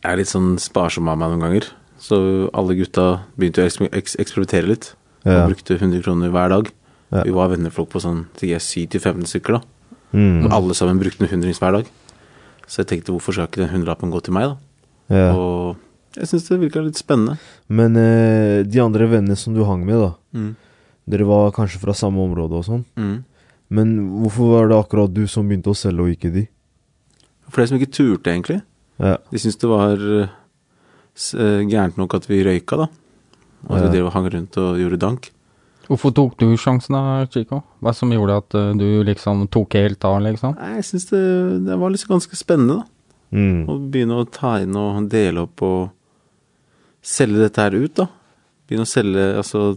Jeg 0.01 0.11
er 0.13 0.17
litt 0.21 0.31
sånn 0.31 0.55
sparsom 0.61 1.09
av 1.11 1.17
meg 1.19 1.33
noen 1.33 1.43
ganger. 1.45 1.67
Så 2.01 2.17
alle 2.53 2.75
gutta 2.77 3.05
begynte 3.37 3.63
å 3.63 3.69
eks- 3.69 3.81
eks 3.91 4.15
eksperimentere 4.21 4.67
litt. 4.69 4.91
Ja. 5.25 5.43
Og 5.43 5.53
brukte 5.55 5.77
100 5.79 6.03
kroner 6.05 6.29
hver 6.33 6.49
dag. 6.53 6.69
Ja. 7.13 7.23
Vi 7.25 7.33
var 7.33 7.49
venneflokk 7.53 7.89
på 7.93 8.01
sånn 8.03 8.25
7-15 8.37 9.25
stykker, 9.29 9.57
da. 9.57 9.61
Mm. 10.13 10.45
Og 10.45 10.51
alle 10.53 10.73
sammen 10.77 10.99
brukte 11.01 11.25
en 11.25 11.31
hundrings 11.31 11.59
hver 11.61 11.79
dag. 11.79 11.89
Så 12.67 12.81
jeg 12.83 12.87
tenkte 12.91 13.13
hvorfor 13.13 13.33
skal 13.33 13.47
ikke 13.49 13.61
den 13.63 13.73
hundrelappen 13.73 14.13
gå 14.13 14.21
til 14.25 14.33
meg, 14.37 14.53
da? 14.53 14.57
Ja. 15.15 15.31
Og 15.37 15.77
jeg 16.17 16.29
syns 16.29 16.47
det 16.49 16.59
virka 16.61 16.81
litt 16.85 16.97
spennende. 17.01 17.39
Men 17.69 17.97
eh, 17.97 18.61
de 18.63 18.79
andre 18.81 19.09
vennene 19.09 19.35
som 19.37 19.53
du 19.57 19.63
hang 19.65 19.83
med, 19.85 19.97
da. 20.01 20.13
Mm. 20.37 20.53
Dere 21.07 21.25
var 21.29 21.51
kanskje 21.53 21.79
fra 21.83 21.93
samme 21.93 22.23
område 22.23 22.57
og 22.57 22.65
sånn. 22.65 22.83
Mm. 22.97 23.15
Men 23.75 23.91
hvorfor 24.23 24.51
var 24.55 24.69
det 24.71 24.77
akkurat 24.79 25.13
du 25.13 25.23
som 25.29 25.47
begynte 25.49 25.69
å 25.73 25.77
selge, 25.77 26.01
og 26.05 26.13
ikke 26.13 26.31
de? 26.33 26.47
Flere 27.53 27.69
som 27.69 27.77
ikke 27.79 27.93
turte, 27.93 28.31
egentlig. 28.33 28.61
Ja. 29.01 29.17
De 29.29 29.37
syntes 29.41 29.59
det 29.61 29.69
var 29.69 30.01
eh, 30.01 30.33
eh, 31.37 31.61
gærent 31.69 31.97
nok 32.01 32.15
at 32.17 32.25
vi 32.29 32.41
røyka, 32.45 32.77
da. 32.85 32.87
Og 33.67 33.71
at 33.77 33.81
Ja. 33.83 33.87
vi 33.89 33.93
drev 33.97 34.05
og 34.09 34.13
hang 34.13 34.29
rundt 34.33 34.57
og 34.61 34.77
gjorde 34.81 34.99
dank. 35.01 35.31
Hvorfor 35.85 36.13
tok 36.17 36.37
du 36.41 36.47
sjansen 36.57 36.95
da, 36.97 37.25
Chico? 37.29 37.59
Hva 37.81 37.93
som 37.93 38.09
gjorde 38.09 38.37
at 38.41 38.55
eh, 38.57 38.73
du 38.73 39.03
liksom 39.05 39.47
tok 39.53 39.73
helt 39.77 40.03
av, 40.05 40.19
liksom? 40.25 40.55
Nei, 40.57 40.75
jeg 40.79 40.85
syns 40.89 41.05
det, 41.11 41.65
det 41.67 41.77
var 41.77 41.93
liksom 41.93 42.15
ganske 42.15 42.35
spennende, 42.39 42.81
da. 42.81 42.91
Mm. 43.35 43.65
Å 43.69 43.75
begynne 43.91 44.17
å 44.21 44.25
ta 44.31 44.55
inn 44.63 44.75
og 44.79 45.09
dele 45.11 45.43
opp 45.45 45.61
og 45.65 45.89
selge 47.05 47.41
dette 47.45 47.61
her 47.61 47.75
ut, 47.77 47.93
da. 47.97 48.07
Begynne 48.65 48.85
å 48.87 48.89
selge 48.89 49.25
altså 49.37 49.75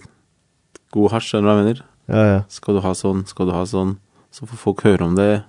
god 0.95 1.12
hasj, 1.14 1.30
skjønner 1.33 1.47
du 1.47 1.50
hva 1.50 1.57
jeg 1.57 1.64
mener? 1.64 1.85
Ja, 2.09 2.25
ja. 2.33 2.40
Skal 2.52 2.78
du 2.78 2.83
ha 2.85 2.95
sånn, 2.97 3.25
skal 3.28 3.49
du 3.50 3.52
ha 3.57 3.62
sånn. 3.68 3.97
Så 4.33 4.49
får 4.49 4.61
folk 4.61 4.85
høre 4.87 5.07
om 5.09 5.14
det. 5.18 5.45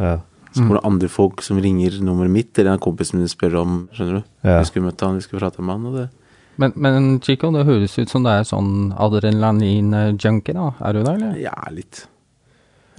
ja. 0.00 0.18
Så 0.48 0.62
kommer 0.62 0.78
det 0.78 0.88
andre 0.88 1.08
folk 1.12 1.42
som 1.44 1.58
ringer 1.60 1.98
nummeret 2.02 2.32
mitt, 2.32 2.58
eller 2.58 2.72
en 2.72 2.80
kompis 2.80 3.12
min 3.12 3.28
spør 3.28 3.58
om, 3.60 3.74
skjønner 3.94 4.16
du. 4.16 4.28
Ja. 4.48 4.54
Vi 4.62 4.70
skulle 4.70 4.88
møte 4.88 5.04
han, 5.04 5.18
vi 5.20 5.22
skulle 5.26 5.42
prate 5.42 5.60
med 5.62 5.76
han, 5.76 5.84
og 5.86 5.98
det 5.98 6.06
Men, 6.58 6.72
men 6.74 7.20
Chico, 7.22 7.50
det 7.54 7.66
høres 7.68 7.92
ut 8.00 8.10
som 8.10 8.24
det 8.24 8.32
er 8.32 8.46
sånn 8.48 8.88
adrenalin-junkie, 8.96 10.56
da. 10.56 10.70
Er 10.80 10.96
du 10.96 11.02
det, 11.04 11.12
eller? 11.12 11.36
Ja, 11.38 11.54
litt. 11.70 12.06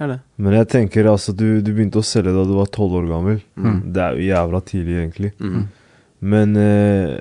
Er 0.00 0.14
det. 0.14 0.18
Men 0.40 0.56
jeg 0.56 0.68
tenker 0.72 1.10
altså, 1.10 1.34
du, 1.36 1.60
du 1.60 1.72
begynte 1.74 2.00
å 2.00 2.06
selge 2.06 2.32
da 2.32 2.46
du 2.48 2.54
var 2.56 2.70
tolv 2.72 2.96
år 3.02 3.10
gammel. 3.10 3.42
Mm. 3.60 3.80
Det 3.92 4.04
er 4.06 4.16
jo 4.16 4.28
jævla 4.30 4.60
tidlig, 4.70 4.96
egentlig. 5.02 5.32
Mm. 5.42 5.66
Men 6.32 6.56
eh, 6.56 7.18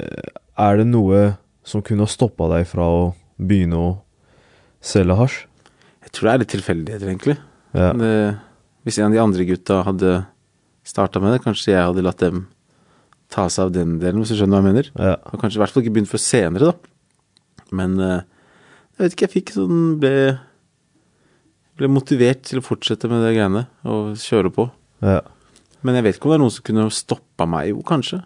er 0.60 0.80
det 0.80 0.88
noe 0.88 1.24
som 1.68 1.84
kunne 1.84 2.06
ha 2.08 2.12
stoppa 2.12 2.48
deg 2.54 2.70
fra 2.70 2.88
å 2.88 3.04
begynne 3.36 3.82
å 3.82 3.90
selge 4.82 5.18
hasj? 5.20 5.40
Jeg 6.06 6.14
tror 6.16 6.28
det 6.28 6.34
er 6.34 6.42
litt 6.44 6.54
tilfeldigheter, 6.54 7.12
egentlig. 7.12 7.36
Ja. 7.78 7.92
Det, 7.94 8.14
hvis 8.88 8.98
en 9.00 9.10
av 9.10 9.16
de 9.18 9.22
andre 9.22 9.46
gutta 9.50 9.82
hadde 9.86 10.14
starta 10.88 11.22
med 11.22 11.36
det, 11.36 11.44
kanskje 11.44 11.74
jeg 11.74 11.86
hadde 11.86 12.06
latt 12.06 12.24
dem 12.24 12.46
ta 13.30 13.46
seg 13.52 13.68
av 13.68 13.74
den 13.76 13.98
delen, 14.02 14.24
hvis 14.24 14.34
du 14.34 14.40
skjønner 14.40 14.58
hva 14.58 14.64
jeg 14.64 14.70
mener. 14.72 14.92
ja. 14.98 15.16
Og 15.30 15.42
kanskje 15.42 15.60
i 15.60 15.62
hvert 15.62 15.74
fall 15.74 15.84
ikke 15.84 15.96
begynt 16.00 16.12
før 16.12 16.24
senere, 16.24 16.72
da. 16.72 16.94
Men 17.78 18.00
eh, 18.02 18.22
jeg 18.98 19.04
vet 19.04 19.16
ikke, 19.16 19.28
jeg 19.28 19.36
fikk 19.36 19.52
sånn 19.54 19.84
ble, 20.02 20.14
ble 21.78 21.92
motivert 21.94 22.42
til 22.50 22.62
å 22.62 22.66
fortsette 22.66 23.12
med 23.12 23.22
det 23.22 23.36
greiene 23.36 23.68
og 23.86 24.16
kjøre 24.20 24.54
på. 24.56 24.70
ja. 25.06 25.22
Men 25.80 25.96
jeg 25.96 26.04
vet 26.04 26.18
ikke 26.18 26.28
om 26.28 26.34
det 26.34 26.36
er 26.36 26.42
noen 26.42 26.52
som 26.52 26.64
kunne 26.68 26.84
stoppa 26.92 27.46
meg. 27.48 27.70
Jo, 27.72 27.84
kanskje. 27.88 28.18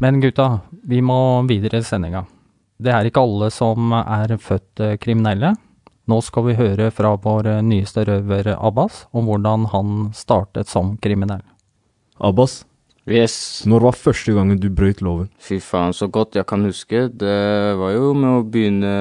Men 0.00 0.20
gutta, 0.20 0.60
vi 0.88 1.02
må 1.04 1.18
videre 1.48 1.82
i 1.82 1.84
sendinga. 1.84 2.24
Det 2.80 2.92
er 2.94 3.04
ikke 3.10 3.20
alle 3.20 3.50
som 3.52 3.92
er 4.00 4.32
født 4.40 4.80
eh, 4.80 4.96
kriminelle. 5.00 5.52
Nå 6.08 6.18
skal 6.24 6.46
vi 6.48 6.56
høre 6.56 6.88
fra 6.94 7.12
vår 7.20 7.50
eh, 7.52 7.60
nyeste 7.66 8.06
røver 8.08 8.54
Abbas 8.56 9.04
om 9.12 9.28
hvordan 9.28 9.68
han 9.74 9.98
startet 10.16 10.72
som 10.72 10.96
kriminell. 11.04 11.44
Abbas, 12.16 12.62
Yes. 13.10 13.64
når 13.66 13.82
var 13.88 13.96
første 13.98 14.32
gangen 14.36 14.60
du 14.60 14.68
brøyt 14.70 15.00
loven? 15.02 15.30
Fy 15.40 15.58
faen, 15.64 15.92
så 15.96 16.06
godt 16.12 16.36
jeg 16.38 16.46
kan 16.46 16.62
huske. 16.64 17.08
Det 17.08 17.76
var 17.80 17.94
jo 17.96 18.12
med 18.14 18.30
å 18.38 18.44
begynne 18.46 18.92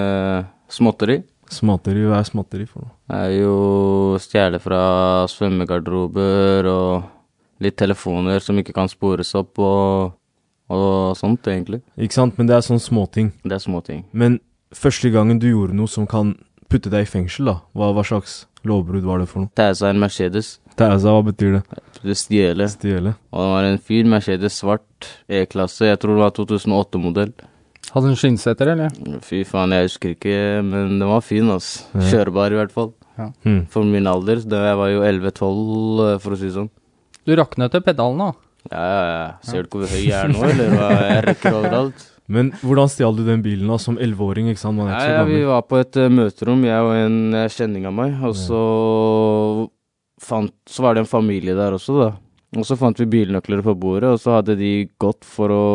småtteri. 0.71 1.19
Småtteri, 1.49 2.05
hva 2.07 2.19
er 2.21 2.27
småtteri 2.27 2.65
for 2.69 2.83
noe? 2.85 2.93
Det 3.09 3.19
er 3.19 3.35
jo 3.39 4.17
stjele 4.21 4.59
fra 4.61 4.81
svømmegarderober 5.31 6.69
og 6.69 7.63
litt 7.63 7.77
telefoner 7.79 8.41
som 8.43 8.59
ikke 8.61 8.75
kan 8.75 8.89
spores 8.91 9.33
opp 9.37 9.59
og, 9.61 10.15
og 10.69 11.17
sånt, 11.17 11.47
egentlig. 11.49 11.81
Ikke 11.97 12.17
sant, 12.19 12.37
men 12.37 12.49
det 12.49 12.55
er 12.57 12.65
sånne 12.65 12.83
småting. 12.83 13.33
Det 13.43 13.57
er 13.57 13.63
småting. 13.63 14.05
Men 14.11 14.39
første 14.75 15.11
gangen 15.13 15.41
du 15.41 15.49
gjorde 15.49 15.77
noe 15.77 15.89
som 15.89 16.07
kan 16.09 16.35
putte 16.69 16.91
deg 16.93 17.07
i 17.07 17.09
fengsel, 17.09 17.49
da, 17.49 17.55
hva, 17.73 17.91
hva 17.97 18.05
slags 18.05 18.43
lovbrudd 18.67 19.07
var 19.07 19.23
det 19.23 19.29
for 19.31 19.43
noe? 19.45 19.53
Det 19.57 19.65
er 19.71 19.89
en 19.89 20.01
Mercedes. 20.01 20.57
Det 20.75 20.85
er 20.85 20.95
altså, 20.95 21.15
hva 21.15 21.23
betyr 21.27 21.57
det? 21.57 21.83
Det 21.99 22.15
stjele. 22.15 22.67
Stjele? 22.71 23.15
Og 23.33 23.43
det 23.43 23.53
var 23.53 23.67
en 23.67 23.81
fin 23.89 24.09
Mercedes 24.11 24.59
svart 24.61 25.09
E-klasse. 25.27 25.89
Jeg 25.89 25.99
tror 25.99 26.15
det 26.15 26.23
var 26.23 26.35
2008-modell. 26.37 27.33
Hadde 27.89 28.11
hun 28.11 28.19
skinnsetter, 28.19 28.69
eller? 28.75 28.93
Fy 29.25 29.41
faen, 29.49 29.73
jeg 29.73 29.89
husker 29.89 30.13
ikke, 30.13 30.35
men 30.63 30.99
den 30.99 31.07
var 31.09 31.23
fin, 31.25 31.49
altså. 31.49 31.87
Ja. 31.97 32.05
Kjørbar 32.13 32.53
i 32.53 32.59
hvert 32.59 32.75
fall. 32.75 32.93
Hmm. 33.43 33.63
For 33.71 33.83
min 33.83 34.07
alder. 34.07 34.43
Da 34.47 34.61
jeg 34.69 34.77
var 34.79 34.91
jo 34.93 35.01
11-12, 35.03 36.19
for 36.23 36.35
å 36.35 36.39
si 36.39 36.47
det 36.47 36.55
sånn. 36.55 36.69
Du 37.27 37.33
raknet 37.35 37.73
til 37.73 37.83
pedalen, 37.83 38.21
da. 38.21 38.48
Ja, 38.67 38.83
ja, 38.83 39.03
ja. 39.09 39.27
Ser 39.45 39.65
du 39.65 39.75
hvor 39.77 39.87
høy 39.87 40.01
jeg 40.03 40.15
er 40.19 40.31
nå, 40.31 40.41
eller 40.45 40.73
hva? 40.75 40.89
Jeg 41.07 41.21
rekker 41.29 41.59
overalt. 41.61 42.07
Men 42.29 42.51
hvordan 42.61 42.91
stjal 42.91 43.15
du 43.17 43.23
den 43.25 43.41
bilen 43.41 43.71
da, 43.71 43.79
som 43.81 43.97
elleveåring, 43.97 44.51
ikke 44.51 44.61
sant? 44.61 44.77
Man 44.77 44.91
er 44.91 44.93
Ja, 44.93 44.99
ikke 45.01 45.15
ja, 45.15 45.27
vi 45.31 45.39
var 45.49 45.63
på 45.65 45.79
et 45.81 45.97
uh, 45.97 46.09
møterom, 46.13 46.65
jeg 46.67 46.85
og 46.85 46.93
en 46.93 47.17
uh, 47.33 47.45
kjenning 47.49 47.87
av 47.89 47.95
meg, 47.97 48.19
og 48.21 48.35
så 48.37 48.63
fant 50.19 50.53
Så 50.67 50.83
var 50.83 50.93
det 50.93 51.05
en 51.05 51.09
familie 51.09 51.55
der 51.57 51.73
også, 51.73 51.95
da. 51.97 52.09
Og 52.59 52.65
så 52.67 52.77
fant 52.77 52.99
vi 52.99 53.07
bilnøkler 53.09 53.63
på 53.65 53.73
bordet, 53.79 54.11
og 54.13 54.21
så 54.21 54.39
hadde 54.39 54.57
de 54.59 54.73
gått 55.01 55.25
for 55.25 55.53
å 55.53 55.65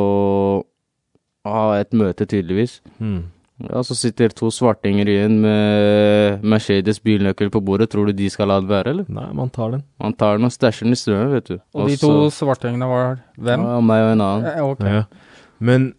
ha 1.48 1.64
et 1.78 1.94
møte, 1.96 2.26
tydeligvis. 2.26 2.78
Hmm. 2.98 3.30
Ja, 3.62 3.84
så 3.86 3.94
sitter 3.94 4.32
to 4.34 4.48
svartinger 4.50 5.06
igjen 5.06 5.36
med 5.44 6.42
Mercedes 6.42 6.98
bilnøkkel 7.04 7.52
på 7.54 7.60
bordet. 7.62 7.86
Tror 7.92 8.08
du 8.10 8.16
de 8.16 8.26
skal 8.32 8.50
la 8.50 8.56
det 8.58 8.66
være, 8.68 8.90
eller? 8.90 9.10
Nei, 9.14 9.28
man 9.38 9.52
tar 9.54 9.76
den. 9.76 9.84
Man 10.02 10.16
tar 10.18 10.40
den 10.40 10.48
og 10.48 10.54
stæsjer 10.54 10.88
den 10.88 10.96
i 10.96 10.98
strømmen, 10.98 11.34
vet 11.36 11.52
du. 11.52 11.60
Og 11.78 11.92
de 11.92 11.98
to 12.00 12.14
svartingene 12.34 12.88
var 12.90 13.20
hvem? 13.38 13.62
Ja, 13.62 13.76
meg 13.78 14.06
og 14.08 14.14
en 14.16 14.24
annen. 14.26 14.48
Ja, 14.48 14.64
okay. 14.66 14.96
Ja. 14.96 15.04
Men 15.62 15.92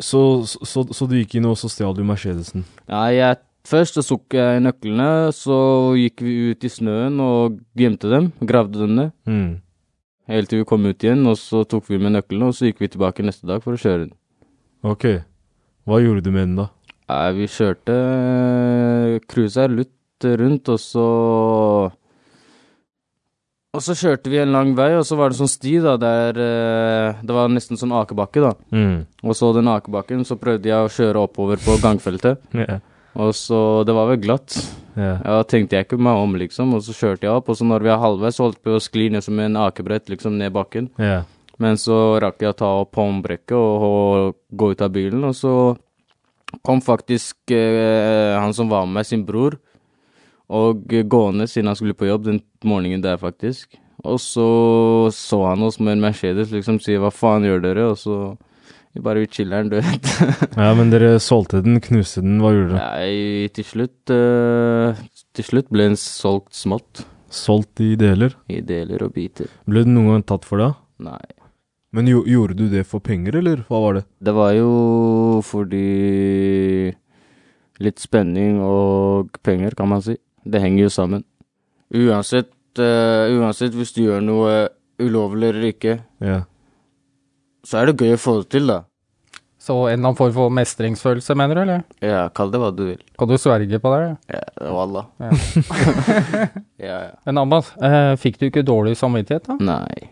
så, 0.00 0.22
så, 0.48 0.64
så, 0.64 0.86
så 0.96 1.08
du 1.10 1.18
gikk 1.18 1.36
inn 1.36 1.48
og 1.50 1.58
så 1.60 1.68
stjal 1.68 1.92
du 1.96 2.00
Mercedesen? 2.08 2.64
Ja, 2.88 3.02
jeg, 3.12 3.42
først 3.68 4.00
så 4.00 4.06
tok 4.08 4.38
jeg 4.38 4.62
nøklene, 4.64 5.10
så 5.36 5.58
gikk 6.00 6.24
vi 6.24 6.38
ut 6.54 6.64
i 6.64 6.72
snøen 6.72 7.20
og 7.20 7.60
gjemte 7.76 8.08
dem, 8.10 8.30
gravde 8.40 8.80
dem 8.80 8.96
ned. 8.96 9.12
Mm. 9.28 9.60
Helt 10.32 10.48
til 10.48 10.62
vi 10.62 10.68
kom 10.72 10.88
ut 10.88 11.04
igjen, 11.04 11.26
og 11.28 11.36
så 11.36 11.66
tok 11.68 11.92
vi 11.92 12.00
med 12.00 12.16
nøklene, 12.16 12.48
og 12.48 12.56
så 12.56 12.70
gikk 12.70 12.80
vi 12.80 12.88
tilbake 12.96 13.26
neste 13.28 13.44
dag 13.50 13.60
for 13.60 13.76
å 13.76 13.80
kjøre 13.84 14.06
den. 14.06 14.14
Ok. 14.88 15.04
Hva 15.84 16.00
gjorde 16.00 16.24
du 16.24 16.32
med 16.32 16.48
den 16.48 16.56
da? 16.62 16.70
Ja, 17.04 17.28
vi 17.36 17.48
kjørte 17.50 17.94
cruisa 19.28 19.66
lutt 19.68 20.24
rundt, 20.24 20.70
og 20.72 20.80
så 20.80 21.08
Og 23.74 23.82
så 23.82 23.96
kjørte 23.98 24.30
vi 24.30 24.38
en 24.38 24.54
lang 24.54 24.72
vei, 24.78 24.92
og 24.96 25.04
så 25.04 25.18
var 25.18 25.32
det 25.32 25.36
sånn 25.40 25.50
sti, 25.50 25.74
da, 25.84 25.96
der 26.00 26.38
eh, 26.40 27.20
Det 27.20 27.36
var 27.36 27.52
nesten 27.52 27.76
sånn 27.80 27.92
akebakke, 27.92 28.40
da. 28.40 28.54
Mm. 28.72 29.04
Og 29.26 29.36
så 29.36 29.52
den 29.56 29.68
akebakken, 29.68 30.24
så 30.24 30.38
prøvde 30.40 30.70
jeg 30.70 30.80
å 30.80 30.92
kjøre 30.94 31.26
oppover 31.26 31.60
på 31.60 31.76
gangfeltet, 31.82 32.40
yeah. 32.56 32.80
og 33.18 33.34
så 33.36 33.84
Det 33.84 33.96
var 33.96 34.08
vel 34.12 34.22
glatt. 34.24 34.56
Yeah. 34.94 35.18
Ja, 35.26 35.42
tenkte 35.42 35.76
jeg 35.76 35.88
ikke 35.88 35.98
meg 35.98 36.22
om, 36.22 36.36
liksom, 36.38 36.72
og 36.78 36.84
så 36.86 36.94
kjørte 36.96 37.26
jeg 37.26 37.34
opp, 37.34 37.50
og 37.50 37.58
så 37.58 37.66
når 37.68 37.84
vi 37.84 37.92
er 37.92 38.00
halvveis, 38.00 38.40
holdt 38.40 38.62
vi 38.64 38.76
å 38.78 38.82
skli 38.82 39.10
ned 39.12 39.26
som 39.26 39.40
en 39.42 39.60
akebrett, 39.66 40.08
liksom, 40.08 40.38
ned 40.40 40.54
bakken. 40.54 40.88
Yeah. 41.02 41.26
Men 41.60 41.76
så 41.78 42.16
rakk 42.22 42.40
jeg 42.42 42.54
å 42.54 42.58
ta 42.58 42.70
opp 42.80 42.96
håndbrekket 42.98 43.54
og, 43.58 43.82
og 43.84 44.38
gå 44.54 44.72
ut 44.72 44.82
av 44.86 44.94
bilen, 44.94 45.26
og 45.26 45.36
så 45.38 45.54
kom 46.62 46.82
faktisk 46.84 47.50
eh, 47.54 48.34
han 48.38 48.54
som 48.56 48.70
var 48.70 48.86
med 48.86 49.00
meg, 49.00 49.08
sin 49.08 49.24
bror, 49.26 49.58
og 50.54 50.84
gående 51.08 51.48
siden 51.48 51.70
han 51.72 51.78
skulle 51.78 51.96
på 51.96 52.08
jobb 52.08 52.26
den 52.28 52.42
morgenen 52.64 53.02
der, 53.04 53.16
faktisk. 53.20 53.78
Og 54.04 54.18
så 54.20 54.48
så 55.14 55.38
han 55.48 55.62
oss 55.64 55.80
med 55.80 55.96
en 55.96 56.04
Mercedes, 56.04 56.52
liksom 56.52 56.80
sier 56.80 57.00
'hva 57.00 57.12
faen 57.12 57.46
gjør 57.46 57.62
dere?' 57.62 57.90
Og 57.90 57.98
så 57.98 58.36
vi 58.94 59.00
bare 59.02 59.24
vi 59.24 59.26
chiller'n, 59.26 59.70
du 59.72 59.80
vet. 59.80 60.10
ja, 60.60 60.68
men 60.78 60.92
dere 60.92 61.16
solgte 61.18 61.62
den, 61.64 61.80
knuste 61.82 62.22
den, 62.22 62.38
hva 62.38 62.52
gjorde 62.54 62.76
dere? 62.76 62.90
Nei, 62.94 63.48
til 63.50 63.66
slutt 63.66 64.12
eh, 64.14 65.00
Til 65.34 65.44
slutt 65.48 65.72
ble 65.74 65.88
den 65.88 65.98
solgt 65.98 66.54
smått. 66.54 67.02
Solgt 67.34 67.82
i 67.82 67.96
deler? 67.98 68.36
I 68.46 68.60
deler 68.62 69.02
og 69.02 69.16
biter. 69.16 69.50
Ble 69.66 69.82
den 69.82 69.96
noen 69.96 70.12
gang 70.12 70.28
tatt 70.30 70.46
for 70.46 70.62
det? 70.62 70.70
Nei. 71.02 71.24
Men 71.94 72.08
jo, 72.10 72.24
gjorde 72.26 72.56
du 72.58 72.64
det 72.72 72.82
for 72.90 72.98
penger, 73.04 73.36
eller 73.38 73.60
hva 73.68 73.78
var 73.84 73.98
det? 74.00 74.04
Det 74.26 74.32
var 74.34 74.52
jo 74.56 74.70
fordi 75.46 76.94
Litt 77.82 77.98
spenning 78.02 78.60
og 78.62 79.32
penger, 79.42 79.74
kan 79.74 79.88
man 79.90 80.02
si. 80.04 80.14
Det 80.46 80.60
henger 80.62 80.84
jo 80.86 80.90
sammen. 80.94 81.24
Uansett, 81.94 82.52
uh, 82.78 83.26
uansett 83.34 83.74
hvis 83.74 83.90
du 83.96 84.04
gjør 84.04 84.22
noe 84.22 84.52
ulovlig 85.02 85.48
eller 85.50 85.66
ikke, 85.72 85.96
Ja. 86.22 86.40
så 87.66 87.80
er 87.80 87.90
det 87.90 87.96
gøy 87.98 88.14
å 88.14 88.20
få 88.22 88.36
det 88.42 88.48
til, 88.54 88.66
da. 88.70 88.84
Så 89.58 89.74
en 89.88 89.94
eller 89.96 90.10
annen 90.10 90.16
form 90.18 90.32
for 90.36 90.50
mestringsfølelse, 90.54 91.34
mener 91.40 91.56
du, 91.56 91.60
eller? 91.64 91.82
Ja, 92.04 92.28
kall 92.36 92.50
det 92.52 92.60
hva 92.62 92.70
du 92.76 92.82
vil. 92.92 93.02
Kan 93.18 93.30
du 93.30 93.34
sverge 93.40 93.78
på 93.82 93.90
det? 93.94 94.16
Ja, 94.36 94.70
wallah. 94.70 95.06
Ja. 95.18 95.30
Ja, 96.78 96.98
ja. 97.08 97.12
Men 97.26 97.38
Abbas, 97.42 97.72
eh, 97.82 98.14
fikk 98.20 98.38
du 98.38 98.46
ikke 98.50 98.62
dårlig 98.66 98.94
samvittighet, 99.00 99.48
da? 99.50 99.56
Nei. 99.58 100.10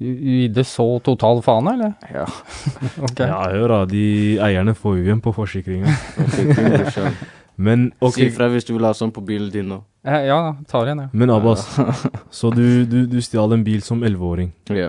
Det 0.00 0.64
så 0.64 0.86
total 1.04 1.42
faen, 1.44 1.66
eller? 1.74 1.92
Ja. 2.08 2.24
okay. 3.06 3.26
Ja, 3.28 3.42
hør 3.52 3.68
da, 3.68 3.80
de 3.90 4.04
eierne 4.40 4.72
får 4.72 4.96
jo 4.96 5.04
igjen 5.04 5.20
på 5.20 5.34
brorsan. 5.36 7.18
Men 7.60 7.90
okay. 8.00 8.14
Si 8.14 8.28
ifra 8.30 8.48
hvis 8.48 8.64
du 8.64 8.72
vil 8.72 8.86
ha 8.88 8.94
sånn 8.96 9.12
på 9.12 9.20
bilen 9.20 9.50
din 9.52 9.68
nå. 9.68 9.82
Eh, 10.08 10.22
ja, 10.30 10.38
tar 10.70 10.88
igjen, 10.88 11.02
ja. 11.04 11.08
men 11.12 11.28
Abbas, 11.28 11.66
så 12.38 12.48
du, 12.54 12.86
du, 12.88 13.02
du 13.04 13.18
stjal 13.20 13.52
en 13.52 13.64
bil 13.66 13.82
som 13.84 14.00
11-åring. 14.00 14.48
Ja. 14.72 14.86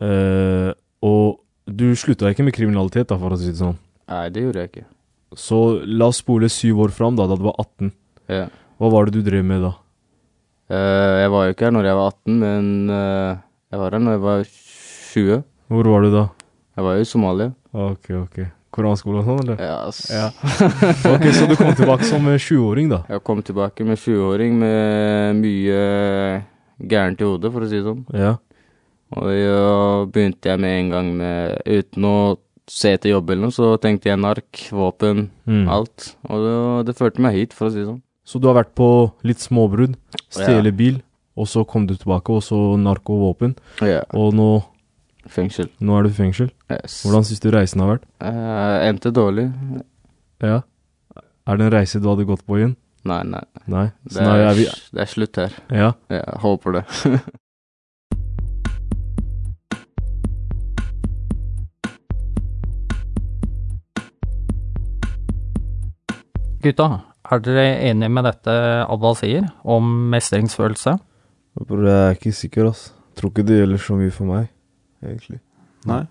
Eh, 0.00 0.70
og 1.04 1.42
du 1.68 1.90
slutta 2.00 2.30
ikke 2.32 2.46
med 2.46 2.56
kriminalitet, 2.56 3.10
da, 3.10 3.18
for 3.20 3.36
å 3.36 3.36
si 3.36 3.50
det 3.50 3.60
sånn. 3.60 3.76
Nei, 4.08 4.22
det 4.32 4.46
gjorde 4.46 4.64
jeg 4.64 4.72
ikke. 4.72 4.86
Så 5.36 5.58
la 5.84 6.08
oss 6.08 6.22
spole 6.22 6.48
syv 6.48 6.80
år 6.86 6.94
fram, 6.96 7.18
da, 7.18 7.28
da 7.28 7.36
du 7.36 7.44
var 7.44 7.60
18. 7.60 7.92
Ja. 8.32 8.46
Hva 8.80 8.92
var 8.94 9.04
det 9.04 9.18
du 9.18 9.28
drev 9.28 9.44
med 9.44 9.66
da? 9.66 9.74
Eh, 10.72 11.12
jeg 11.26 11.34
var 11.34 11.44
jo 11.44 11.52
ikke 11.58 11.68
her 11.68 11.76
når 11.76 11.90
jeg 11.90 12.00
var 12.00 12.16
18, 12.16 12.40
men 12.40 12.96
eh, 12.96 13.44
jeg 13.72 13.80
var 13.80 13.94
her 13.96 14.02
når 14.04 14.16
jeg 14.16 14.22
var 14.24 14.44
20. 14.48 15.42
Hvor 15.68 15.90
var 15.92 16.04
du 16.06 16.10
da? 16.14 16.22
Jeg 16.78 16.86
var 16.86 16.94
jo 16.96 17.04
i 17.04 17.08
Somalia. 17.10 17.50
Ok, 17.74 18.10
ok. 18.22 18.38
Koranskole 18.78 19.20
og 19.22 19.26
sånn, 19.28 19.38
eller? 19.44 19.60
Ja, 19.64 19.76
ass. 19.88 20.02
Ja. 20.12 20.28
Ok, 21.14 21.24
Så 21.34 21.46
du 21.48 21.54
kom 21.58 21.72
tilbake 21.76 22.04
som 22.06 22.26
eh, 22.28 22.36
20-åring, 22.40 22.90
da? 22.92 23.00
Jeg 23.10 23.22
kom 23.26 23.40
tilbake 23.44 23.84
med 23.88 23.98
20-åring 23.98 24.58
med 24.60 25.40
mye 25.40 25.80
gærent 26.92 27.20
i 27.24 27.26
hodet, 27.26 27.50
for 27.54 27.64
å 27.64 27.68
si 27.70 27.78
det 27.80 27.86
sånn. 27.88 28.04
Ja. 28.14 28.34
Og 29.16 29.24
da 29.24 30.04
begynte 30.12 30.50
jeg 30.52 30.60
med 30.60 30.74
en 30.82 30.90
gang 30.92 31.08
med 31.16 31.62
Uten 31.64 32.04
å 32.04 32.16
se 32.68 32.92
etter 32.92 33.14
jobb 33.14 33.30
eller 33.32 33.46
noe, 33.48 33.54
så 33.56 33.70
tenkte 33.80 34.10
jeg 34.10 34.20
nark, 34.20 34.64
våpen, 34.76 35.30
Mm. 35.48 35.64
alt. 35.72 36.10
Og 36.28 36.42
det, 36.44 36.56
det 36.90 36.96
førte 36.98 37.22
meg 37.24 37.38
hit, 37.38 37.54
for 37.56 37.68
å 37.68 37.72
si 37.72 37.80
det 37.80 37.86
sånn. 37.88 38.02
Så 38.28 38.36
du 38.38 38.44
har 38.50 38.58
vært 38.60 38.74
på 38.76 38.88
litt 39.24 39.40
småbrudd, 39.40 39.94
stjele 40.28 40.68
bil, 40.76 40.98
og 41.38 41.46
så 41.50 41.62
kom 41.68 41.86
du 41.88 41.94
tilbake, 41.96 42.34
og 42.34 42.42
så 42.44 42.58
narko 42.80 43.14
og 43.18 43.22
våpen. 43.28 43.54
Ja. 43.84 44.02
Og 44.18 44.34
nå, 44.36 44.48
Fengsel. 45.28 45.68
nå 45.84 45.98
er 45.98 46.06
du 46.06 46.10
i 46.10 46.16
fengsel. 46.16 46.50
Yes. 46.72 47.02
Hvordan 47.06 47.26
syns 47.28 47.42
du 47.44 47.50
reisen 47.54 47.82
har 47.84 47.94
vært? 47.94 48.06
Uh, 48.24 48.76
endte 48.88 49.12
dårlig. 49.14 49.48
Ja. 50.44 50.62
Er 51.48 51.56
det 51.60 51.68
en 51.68 51.74
reise 51.78 52.00
du 52.02 52.08
hadde 52.10 52.26
gått 52.28 52.44
på 52.48 52.58
igjen? 52.60 52.76
Nei, 53.08 53.22
nei. 53.24 53.44
Nei? 53.70 53.86
Det 54.04 54.20
er, 54.24 54.46
er 54.50 54.56
vi 54.58 54.64
det 54.68 55.04
er 55.04 55.08
slutt 55.10 55.38
her. 55.40 55.54
Ja. 55.70 55.92
Ja, 56.10 56.22
Jeg 56.24 56.40
håper 56.42 56.80
det. 56.80 56.84
Gutta, 66.62 66.86
er 67.30 67.42
dere 67.44 67.64
enige 67.90 68.10
med 68.10 68.26
dette 68.26 68.54
Abba 68.90 69.12
sier 69.18 69.46
om 69.68 69.90
mestringsfølelse? 70.12 70.96
Bror, 71.66 71.84
jeg 71.88 71.98
er 72.10 72.16
ikke 72.18 72.32
sikker, 72.36 72.68
ass. 72.70 72.92
Tror 73.18 73.32
ikke 73.32 73.46
det 73.48 73.58
gjelder 73.62 73.80
så 73.82 73.96
mye 73.98 74.12
for 74.14 74.28
meg, 74.30 74.50
egentlig. 75.02 75.40
Nei. 75.88 76.02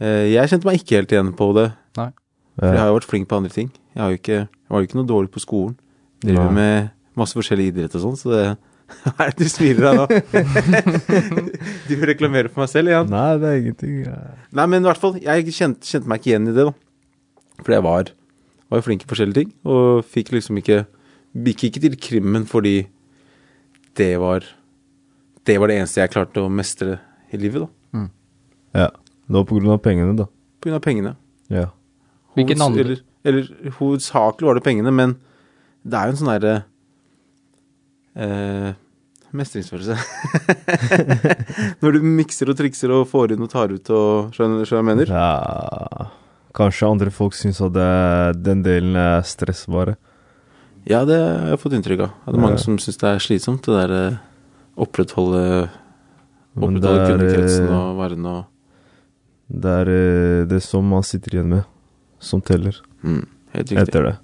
Eh, 0.00 0.26
Jeg 0.32 0.50
kjente 0.50 0.66
meg 0.66 0.80
ikke 0.80 0.98
helt 0.98 1.12
igjen 1.14 1.30
på 1.38 1.50
det. 1.58 1.68
Nei. 1.98 2.08
For 2.58 2.74
jeg 2.74 2.82
har 2.82 2.90
jo 2.90 2.96
vært 2.98 3.10
flink 3.10 3.28
på 3.30 3.38
andre 3.38 3.52
ting. 3.54 3.70
Jeg, 3.94 4.02
har 4.02 4.10
jo 4.10 4.18
ikke, 4.18 4.40
jeg 4.48 4.74
var 4.74 4.82
jo 4.82 4.88
ikke 4.88 4.98
noe 4.98 5.08
dårlig 5.08 5.30
på 5.34 5.42
skolen. 5.44 5.76
Driver 6.24 6.50
Nei. 6.50 6.56
med 6.58 6.90
masse 7.20 7.36
forskjellig 7.38 7.70
idrett 7.70 7.94
og 7.96 8.04
sånn, 8.04 8.18
så 8.20 8.34
det 8.34 8.42
Hva 9.04 9.22
er 9.22 9.30
det 9.38 9.46
du 9.46 9.50
smiler 9.52 9.86
av 9.86 9.98
nå? 10.00 10.06
du 11.88 11.92
reklamerer 12.10 12.50
for 12.50 12.64
meg 12.64 12.70
selv 12.72 12.90
igjen? 12.90 13.10
Nei, 13.12 13.26
det 13.38 13.50
er 13.50 13.58
ingenting. 13.60 13.98
Ja. 14.02 14.16
Nei, 14.58 14.64
men 14.72 14.82
i 14.82 14.88
hvert 14.88 14.98
fall, 14.98 15.14
jeg 15.22 15.54
kjente, 15.54 15.86
kjente 15.86 16.10
meg 16.10 16.18
ikke 16.18 16.32
igjen 16.32 16.48
i 16.50 16.54
det, 16.56 16.64
da. 16.66 17.62
For 17.62 17.76
jeg 17.76 17.84
var, 17.86 18.10
var 18.72 18.80
jo 18.80 18.86
flink 18.88 19.04
i 19.06 19.10
forskjellige 19.12 19.38
ting, 19.44 19.52
og 19.70 20.02
fikk 20.10 20.32
liksom 20.34 20.58
ikke 20.62 20.82
Gikk 21.30 21.60
ikke 21.68 21.80
til 21.84 21.92
krimmen 22.02 22.42
fordi 22.50 22.88
det 23.94 24.08
var 24.18 24.42
Det 25.46 25.56
var 25.58 25.68
det 25.70 25.78
eneste 25.80 26.00
jeg 26.02 26.10
klarte 26.12 26.42
å 26.44 26.50
mestre 26.52 26.98
i 27.32 27.38
livet, 27.40 27.62
da. 27.66 28.02
Ja. 28.76 28.88
Det 29.30 29.34
var 29.38 29.44
på 29.48 29.56
grunn 29.58 29.72
av 29.74 29.80
pengene, 29.82 30.16
da. 30.18 30.26
På 30.60 30.68
grunn 30.68 30.76
av 30.78 30.82
pengene. 30.84 31.14
Ja. 31.50 31.68
Hvilken 32.36 32.60
andre- 32.62 32.80
Eller, 32.84 33.00
eller 33.24 33.70
hovedsakelig 33.78 34.46
var 34.46 34.54
det 34.58 34.62
pengene, 34.66 34.92
men 34.94 35.16
det 35.84 35.96
er 35.98 36.06
jo 36.06 36.12
en 36.14 36.20
sånn 36.20 36.30
derre 36.34 36.54
eh, 38.16 38.72
Mestringsfølelse. 39.30 39.94
Når 41.82 41.92
du 41.94 42.00
mikser 42.02 42.50
og 42.50 42.56
trikser 42.58 42.90
og 42.94 43.04
får 43.10 43.34
inn 43.36 43.44
og 43.46 43.50
tar 43.52 43.70
ut 43.70 43.90
og 43.94 44.32
Skjønner 44.34 44.66
hva 44.66 44.80
jeg 44.80 44.88
mener? 44.88 45.12
ja. 45.14 46.08
Kanskje 46.50 46.88
andre 46.90 47.12
folk 47.14 47.36
syns 47.38 47.60
at 47.62 47.70
det, 47.76 47.90
den 48.42 48.64
delen 48.66 48.96
er 48.98 49.20
stressbare. 49.22 49.92
Ja, 50.90 51.04
det 51.06 51.14
har 51.20 51.52
jeg 51.52 51.60
fått 51.62 51.76
inntrykk 51.78 52.00
av. 52.08 52.16
Det 52.26 52.34
er 52.34 52.42
mange 52.42 52.56
Ja. 52.58 52.62
som 52.64 52.74
syns 52.82 52.98
det 52.98 53.06
er 53.06 53.20
slitsomt, 53.22 53.62
det 53.68 53.76
der 53.76 53.92
eh, 53.94 54.16
opprettholde 54.80 55.42
Opprettholde 56.56 57.02
er, 57.04 57.12
kundekretsen 57.12 57.68
eh, 57.68 57.76
og 57.76 58.00
varene 58.00 58.32
og 58.40 58.48
Det 59.64 59.76
er 59.82 59.90
eh, 59.94 60.40
det 60.50 60.62
som 60.64 60.88
man 60.90 61.04
sitter 61.06 61.36
igjen 61.36 61.52
med, 61.56 61.68
som 62.22 62.42
teller. 62.42 62.76
mm, 63.02 63.22
Helt 63.54 63.70
riktig. 63.72 63.82
Etter 63.88 64.08
det. 64.08 64.16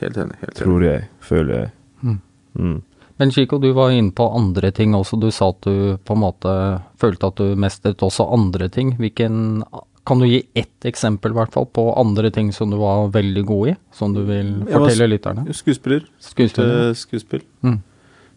Helt 0.00 0.18
enig. 0.18 0.36
Helt 0.42 0.50
enig. 0.50 0.58
Tror 0.60 0.84
jeg. 0.84 1.06
Føler 1.22 1.54
jeg. 1.58 1.70
Mm. 2.02 2.18
Mm. 2.58 2.76
Men 3.16 3.30
Chico, 3.30 3.58
du 3.62 3.68
var 3.72 3.90
inne 3.94 4.10
på 4.14 4.26
andre 4.34 4.70
ting 4.74 4.94
også. 4.98 5.18
Du 5.22 5.28
sa 5.34 5.48
at 5.52 5.60
du 5.66 5.96
på 6.02 6.14
en 6.16 6.22
måte 6.22 6.54
følte 6.98 7.30
at 7.30 7.38
du 7.38 7.54
mestret 7.58 8.02
også 8.02 8.26
andre 8.34 8.68
ting. 8.68 8.96
Hvilken 8.98 9.62
Kan 10.04 10.18
du 10.20 10.26
gi 10.28 10.42
ett 10.54 10.84
eksempel, 10.84 11.32
i 11.32 11.34
hvert 11.38 11.52
fall, 11.54 11.64
på 11.72 11.86
andre 11.96 12.28
ting 12.30 12.50
som 12.52 12.68
du 12.70 12.76
var 12.76 13.06
veldig 13.14 13.44
god 13.48 13.68
i? 13.70 13.74
Som 13.90 14.12
du 14.12 14.20
vil 14.28 14.50
fortelle 14.68 15.06
lytterne? 15.08 15.46
Skuespiller. 15.56 16.02
Skuespiller. 16.20 16.90
Skuespill. 16.92 17.40
Mm. 17.64 17.78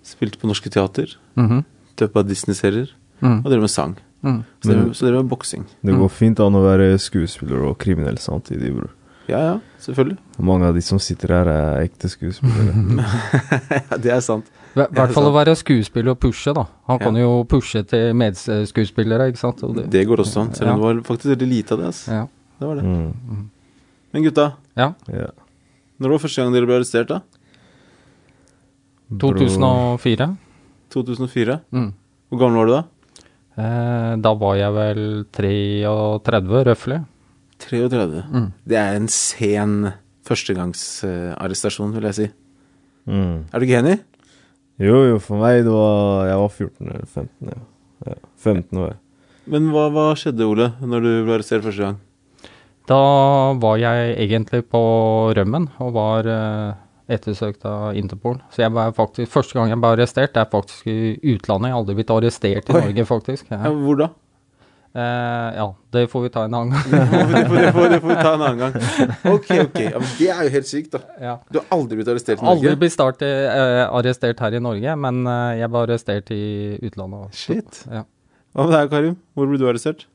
Spilte 0.07 0.39
på 0.39 0.47
Norske 0.49 0.71
Teater. 0.71 1.15
Mhm. 1.35 1.63
Døpa 1.99 2.23
Disney-serier. 2.23 2.91
Mm. 3.21 3.39
Og 3.43 3.49
drev 3.51 3.63
med 3.65 3.71
sang. 3.73 3.95
Mm. 4.23 4.43
Så 4.61 4.69
drev, 4.71 4.91
så 4.93 5.07
drev 5.07 5.23
med 5.23 5.29
boksing. 5.31 5.63
Det 5.85 5.95
går 5.97 6.09
fint 6.13 6.39
an 6.43 6.55
å 6.57 6.61
være 6.63 6.91
skuespiller 7.01 7.63
og 7.69 7.77
kriminell 7.81 8.17
samtidig, 8.21 8.69
bror. 8.75 8.91
Ja, 9.27 9.39
ja, 9.43 9.55
selvfølgelig. 9.83 10.17
Mange 10.39 10.69
av 10.69 10.77
de 10.77 10.81
som 10.85 10.99
sitter 11.03 11.33
her, 11.35 11.49
er 11.51 11.81
ekte 11.83 12.07
skuespillere. 12.07 13.03
ja, 13.91 13.97
det 13.99 14.13
er 14.13 14.21
sant. 14.23 14.45
I 14.77 14.85
hvert 14.85 15.11
fall 15.15 15.27
å 15.27 15.33
være 15.35 15.55
skuespiller 15.57 16.13
og 16.13 16.19
pushe, 16.21 16.53
da. 16.55 16.63
Han 16.87 16.99
kan 17.01 17.17
Ja. 17.17 17.25
jo 17.25 17.43
pushe 17.49 17.81
til 17.89 18.13
medskuespillere, 18.15 19.27
ikke 19.33 19.41
sant. 19.41 19.63
Og 19.65 19.81
Det 19.91 20.05
går 20.07 20.21
også 20.23 20.45
an, 20.45 20.53
selv 20.53 20.69
om 20.69 20.79
Ja. 20.79 20.93
det 20.93 21.01
var 21.01 21.03
faktisk 21.09 21.33
veldig 21.35 21.49
lite 21.49 21.71
av 21.73 21.79
det. 21.81 21.87
Altså. 21.91 22.11
Ja. 22.13 22.27
Det 22.59 22.67
var 22.67 22.75
det. 22.75 22.83
Mm. 22.85 23.49
Men 24.13 24.23
gutta, 24.23 24.53
ja. 24.77 24.93
Ja. 25.09 25.27
når 25.99 26.09
var 26.13 26.17
første 26.19 26.41
gang 26.43 26.53
dere 26.53 26.65
ble 26.69 26.77
arrestert, 26.79 27.07
da? 27.09 27.19
2004. 29.11 30.27
2004? 30.93 31.59
Mm. 31.71 31.91
Hvor 32.29 32.41
gammel 32.41 32.59
var 32.59 32.67
du 32.67 32.73
da? 32.75 32.83
Eh, 33.57 34.11
da 34.21 34.33
var 34.37 34.57
jeg 34.59 34.75
vel 34.75 35.05
33, 35.33 36.65
røftlig. 36.67 36.99
33. 37.63 38.21
Mm. 38.29 38.51
Det 38.67 38.77
er 38.77 38.99
en 38.99 39.07
sen 39.09 39.77
førstegangsarrestasjon, 40.27 41.95
vil 41.95 42.07
jeg 42.09 42.17
si. 42.17 42.27
Mm. 43.07 43.47
Er 43.49 43.59
du 43.59 43.65
ikke 43.65 43.81
enig? 43.81 43.97
Jo, 44.77 44.99
jo, 45.07 45.19
for 45.23 45.41
meg 45.41 45.63
det 45.65 45.73
var 45.73 46.27
Jeg 46.27 46.37
var 46.37 46.49
14 46.53 46.89
eller 46.91 47.05
15. 47.07 47.29
Ja. 47.49 47.61
ja. 48.11 48.17
15 48.43 48.81
år. 48.83 48.97
Men 49.47 49.71
hva, 49.71 49.87
hva 49.95 50.09
skjedde, 50.19 50.45
Ole, 50.45 50.73
når 50.83 51.05
du 51.05 51.09
ble 51.23 51.37
arrestert 51.37 51.63
første 51.65 51.85
gang? 51.85 52.01
Da 52.87 52.99
var 53.59 53.79
jeg 53.79 54.13
egentlig 54.21 54.61
på 54.71 54.81
rømmen 55.35 55.69
og 55.83 55.95
var 55.95 56.27
eh, 56.31 56.75
ettersøkt 57.09 57.65
av 57.65 57.95
Interpol. 57.95 58.37
Så 58.51 58.63
jeg 58.65 58.71
var 58.75 58.91
faktisk, 58.97 59.31
første 59.31 59.53
gang 59.57 59.69
jeg 59.71 59.79
ble 59.79 59.91
arrestert, 59.95 60.33
det 60.35 60.41
er 60.43 60.49
faktisk 60.51 60.87
i 60.91 60.97
utlandet. 61.35 61.69
Jeg 61.69 61.75
har 61.75 61.81
aldri 61.83 61.95
blitt 62.01 62.11
arrestert 62.15 62.69
i 62.69 62.73
Oi. 62.75 62.81
Norge, 62.87 63.05
faktisk. 63.07 63.51
Ja, 63.51 63.61
Ja. 63.63 63.71
hvor 63.71 63.95
da? 64.01 64.09
Eh, 64.97 65.49
ja, 65.59 65.65
det 65.93 66.07
får 66.09 66.21
vi 66.23 66.29
ta 66.33 66.43
en 66.47 66.53
annen 66.57 66.71
gang. 66.73 66.85
Det 66.91 67.43
får, 67.47 67.55
det, 67.61 67.71
får, 67.75 67.89
det, 67.91 67.99
får, 68.01 68.09
vi 68.09 68.15
ta 68.15 68.31
en 68.33 68.41
annen 68.41 68.57
gang. 68.63 68.77
Ok, 69.29 69.49
ok. 69.67 69.79
Ja, 69.83 69.99
men 69.99 70.09
det 70.17 70.29
er 70.33 70.43
jo 70.47 70.53
helt 70.55 70.67
sykt, 70.71 70.91
da. 70.95 71.01
ja. 71.21 71.35
Du 71.53 71.59
har 71.59 71.67
aldri 71.77 71.99
blitt 71.99 72.09
arrestert 72.09 72.41
i 72.41 72.45
Aldri 72.47 72.69
Norge? 72.71 72.79
blitt 72.81 72.95
start, 72.95 73.21
eh, 73.27 73.83
arrestert 73.93 74.39
her 74.41 74.57
i 74.57 74.61
Norge, 74.63 74.95
men 74.97 75.19
eh, 75.27 75.59
jeg 75.59 75.69
ble 75.73 75.83
arrestert 75.85 76.31
i 76.33 76.41
utlandet. 76.87 77.27
også. 77.27 77.37
Shit. 77.43 77.81
Ja. 77.93 78.03
Hva 78.57 78.65
med 78.65 78.73
deg, 78.73 78.89
Karim? 78.95 79.17
Hvor 79.37 79.51
ble 79.51 79.59
du 79.61 79.67
arrestert? 79.69 80.07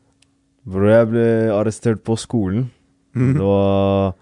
Bro, 0.67 0.89
jeg 0.91 1.11
ble 1.13 1.27
arrestert 1.61 2.03
på 2.07 2.17
skolen. 2.19 2.71
Mhm. 3.15 3.33
Det 3.39 3.45
var 3.47 4.15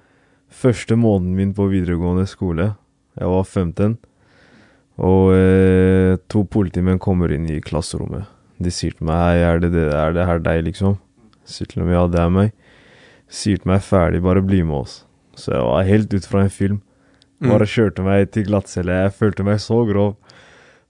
første 0.50 0.96
måneden 0.98 1.36
min 1.38 1.54
på 1.56 1.68
videregående 1.70 2.26
skole. 2.28 2.72
Jeg 3.18 3.30
var 3.32 3.44
15. 3.46 3.96
Og 5.00 5.32
eh, 5.32 6.18
to 6.28 6.44
politimenn 6.44 7.00
kommer 7.00 7.32
inn 7.32 7.46
i 7.48 7.60
klasserommet. 7.64 8.28
De 8.60 8.72
sier 8.74 8.92
til 8.92 9.08
meg 9.08 9.22
Hei, 9.22 9.38
er 9.46 9.62
det, 9.62 9.72
det, 9.72 9.86
er 9.96 10.12
det 10.16 10.26
her 10.28 10.42
deg, 10.44 10.64
liksom? 10.66 10.98
Sier 11.48 11.70
til 11.70 11.82
dem 11.82 11.94
ja, 11.94 12.04
det 12.10 12.20
er 12.20 12.34
meg. 12.34 12.52
Sier 13.30 13.62
til 13.62 13.70
meg 13.72 13.84
ferdig, 13.86 14.20
bare 14.26 14.44
bli 14.44 14.60
med 14.66 14.82
oss. 14.82 15.00
Så 15.38 15.54
jeg 15.54 15.64
var 15.64 15.88
helt 15.88 16.12
ut 16.12 16.28
fra 16.28 16.44
en 16.44 16.52
film. 16.52 16.82
Bare 17.40 17.64
kjørte 17.64 18.04
meg 18.04 18.26
til 18.34 18.44
glattcelle. 18.50 18.98
Jeg 19.06 19.14
følte 19.16 19.46
meg 19.46 19.62
så 19.64 19.78
grov. 19.88 20.18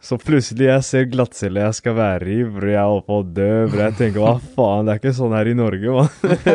Så 0.03 0.17
plutselig 0.19 0.67
jeg 0.67 0.87
ser 0.89 1.11
glattcelle 1.13 1.63
jeg 1.63 1.77
skal 1.77 1.95
være 1.99 2.33
i, 2.33 2.39
hvor 2.49 2.67
Jeg 2.67 2.81
holder 2.81 3.07
på 3.07 3.19
å 3.21 3.27
dø. 3.37 3.53
Bror. 3.69 3.85
Jeg 3.85 3.97
tenker 4.01 4.25
hva 4.25 4.35
faen, 4.57 4.89
det 4.89 4.97
er 4.97 5.03
ikke 5.03 5.15
sånn 5.21 5.37
her 5.37 5.51
i 5.53 5.55
Norge, 5.55 5.95
mann. 6.01 6.11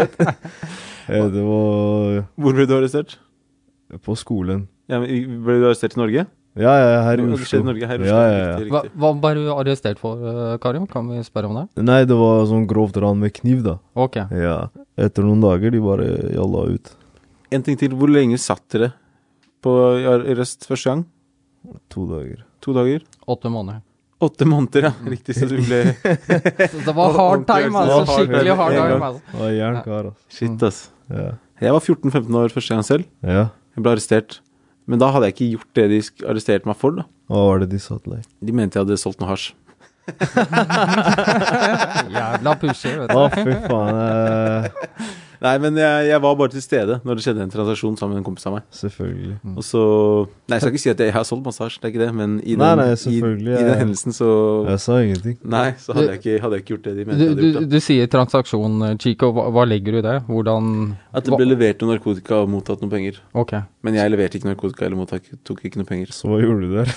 Eh, 1.10 1.28
det 1.32 1.44
var 1.46 2.26
Hvor 2.42 2.54
ble 2.58 2.66
du 2.70 2.74
arrestert? 2.78 3.18
på 4.04 4.16
skolen. 4.18 4.68
Ja, 4.90 5.00
men 5.00 5.42
ble 5.46 5.60
du 5.62 5.68
arrestert 5.70 5.94
i 5.96 6.00
Norge? 6.02 6.26
Ja, 6.56 6.72
ja, 6.80 7.02
her 7.04 7.20
i 7.20 7.26
Oslo. 7.36 7.60
Norge, 7.68 7.88
her 7.88 8.00
i 8.00 8.04
Oslo. 8.06 8.16
Ja, 8.16 8.28
ja, 8.32 8.38
ja. 8.40 8.58
Riktig, 8.58 8.72
Hva, 8.72 8.82
riktig. 8.86 9.00
hva 9.04 9.10
ble 9.22 9.32
du 9.36 9.50
arrestert 9.54 10.00
for, 10.00 10.22
eh, 10.32 10.58
Karim? 10.64 10.86
Kan 10.88 11.10
vi 11.12 11.20
spørre 11.28 11.50
om 11.52 11.56
det? 11.60 11.84
Nei, 11.84 12.00
det 12.08 12.16
var 12.18 12.46
sånn 12.50 12.66
grovt 12.68 12.96
ran 13.04 13.20
med 13.20 13.34
kniv, 13.36 13.62
da. 13.66 13.78
Ok. 13.96 14.16
Ja. 14.32 14.70
Etter 14.98 15.24
noen 15.28 15.42
dager, 15.44 15.72
de 15.76 15.82
bare 15.84 16.08
jalla 16.34 16.64
ut. 16.72 16.94
En 17.52 17.62
ting 17.62 17.76
til. 17.78 17.90
Hvor 17.92 18.08
lenge 18.10 18.40
satt 18.40 18.64
dere 18.72 18.94
på 19.62 19.74
arrest 20.16 20.66
første 20.66 20.90
gang? 20.94 21.06
To 21.90 22.08
dager. 22.08 22.44
To 22.62 22.74
dager? 22.74 23.04
Åtte 23.28 23.52
måneder. 23.52 23.82
Åtte 24.22 24.46
måneder, 24.48 24.82
ja. 24.90 24.94
Riktig. 25.12 25.36
Så 25.36 25.48
du 25.50 25.58
ble 25.60 25.84
Så 26.72 26.82
det 26.88 26.96
var 26.96 27.12
hard 27.20 27.46
time, 27.50 27.76
altså. 27.84 28.16
Skikkelig 28.16 28.56
hard 28.56 28.72
time. 28.80 29.00
Altså. 29.12 29.22
Det 29.32 29.40
var 29.44 29.52
jernkar, 29.60 30.06
altså. 30.14 30.16
Shit, 30.40 30.64
ass. 30.64 30.86
Ja. 31.12 31.28
Jeg 31.62 31.72
var 31.76 31.82
14-15 31.84 32.40
år 32.42 32.50
første 32.56 32.74
gang 32.76 32.86
selv. 32.88 33.06
ja. 33.24 33.46
Jeg 33.76 33.84
ble 33.84 33.92
arrestert. 33.92 34.38
Men 34.88 35.00
da 35.02 35.10
hadde 35.12 35.28
jeg 35.28 35.34
ikke 35.36 35.48
gjort 35.58 35.72
det 35.76 35.86
de 35.92 35.98
arresterte 36.30 36.64
meg 36.70 36.78
for, 36.80 36.92
da. 36.96 37.04
Hva 37.28 37.40
var 37.50 37.60
det 37.64 37.68
de 37.74 37.80
sa 37.84 37.98
til 38.00 38.14
deg? 38.16 38.24
De 38.48 38.52
mente 38.56 38.78
jeg 38.80 38.86
hadde 38.86 38.96
solgt 39.02 39.20
noe 39.20 39.28
hasj. 39.34 39.50
Jævla 42.16 42.54
pusher, 42.62 42.96
vet 43.02 43.12
Å, 43.12 43.26
fy 43.34 43.52
faen. 43.66 44.70
Nei, 45.46 45.54
men 45.62 45.78
jeg, 45.78 46.08
jeg 46.10 46.22
var 46.24 46.36
bare 46.40 46.52
til 46.56 46.64
stede 46.64 46.96
når 47.06 47.20
det 47.20 47.24
skjedde 47.26 47.44
en 47.46 47.52
transaksjon 47.54 47.98
sammen 48.00 48.16
med 48.18 48.24
en 48.24 48.26
kompis 48.26 48.48
av 48.50 48.56
meg. 48.58 48.64
selvfølgelig. 48.74 49.36
Og 49.54 49.64
så 49.68 49.82
Nei, 50.50 50.58
jeg 50.58 50.64
skal 50.64 50.74
ikke 50.74 50.82
si 50.84 50.92
at 50.94 51.04
jeg 51.06 51.14
har 51.14 51.26
solgt 51.28 51.46
massasje, 51.46 51.78
det 51.84 51.90
er 51.90 51.94
ikke 51.94 52.02
det, 52.06 52.10
men 52.18 52.38
i 52.42 52.56
den, 52.56 52.64
Nei, 52.64 52.72
nei, 52.80 52.88
i, 52.96 53.20
i 53.20 53.66
den 53.68 53.78
hendelsen 53.84 54.16
så 54.16 54.30
Jeg 54.72 54.82
sa 54.84 54.98
ingenting. 55.04 55.38
Nei, 55.56 55.68
så 55.82 55.94
hadde 55.98 56.08
jeg 56.16 56.22
ikke, 56.24 56.36
hadde 56.46 56.58
jeg 56.60 56.66
ikke 56.66 56.74
gjort 56.76 56.88
det 56.90 56.96
de 56.98 57.06
mente 57.06 57.20
Du, 57.20 57.24
jeg 57.26 57.32
hadde 57.36 57.42
du, 57.42 57.48
gjort. 57.52 57.68
da. 57.70 57.72
du 57.76 57.86
sier 57.88 58.12
transaksjon, 58.16 58.78
eh, 58.90 58.96
Chico. 59.06 59.32
Hva, 59.38 59.48
hva 59.56 59.66
legger 59.70 59.98
du 59.98 60.02
i 60.02 60.06
det? 60.08 60.16
Hvordan 60.32 60.72
At 61.16 61.30
det 61.30 61.40
ble 61.40 61.50
levert 61.52 61.84
noe 61.86 61.94
narkotika 61.96 62.42
og 62.42 62.50
mottatt 62.56 62.82
noe 62.86 62.94
penger. 62.96 63.22
Ok. 63.38 63.54
Men 63.86 64.00
jeg 64.00 64.14
leverte 64.16 64.40
ikke 64.40 64.50
narkotika 64.50 64.88
eller 64.90 64.98
mottak, 65.04 65.28
tok 65.46 65.62
ikke 65.70 65.82
noe 65.84 65.90
penger. 65.92 66.10
Så 66.16 66.32
hva 66.32 66.40
gjorde 66.42 66.66
du 66.66 66.80
der? 66.80 66.96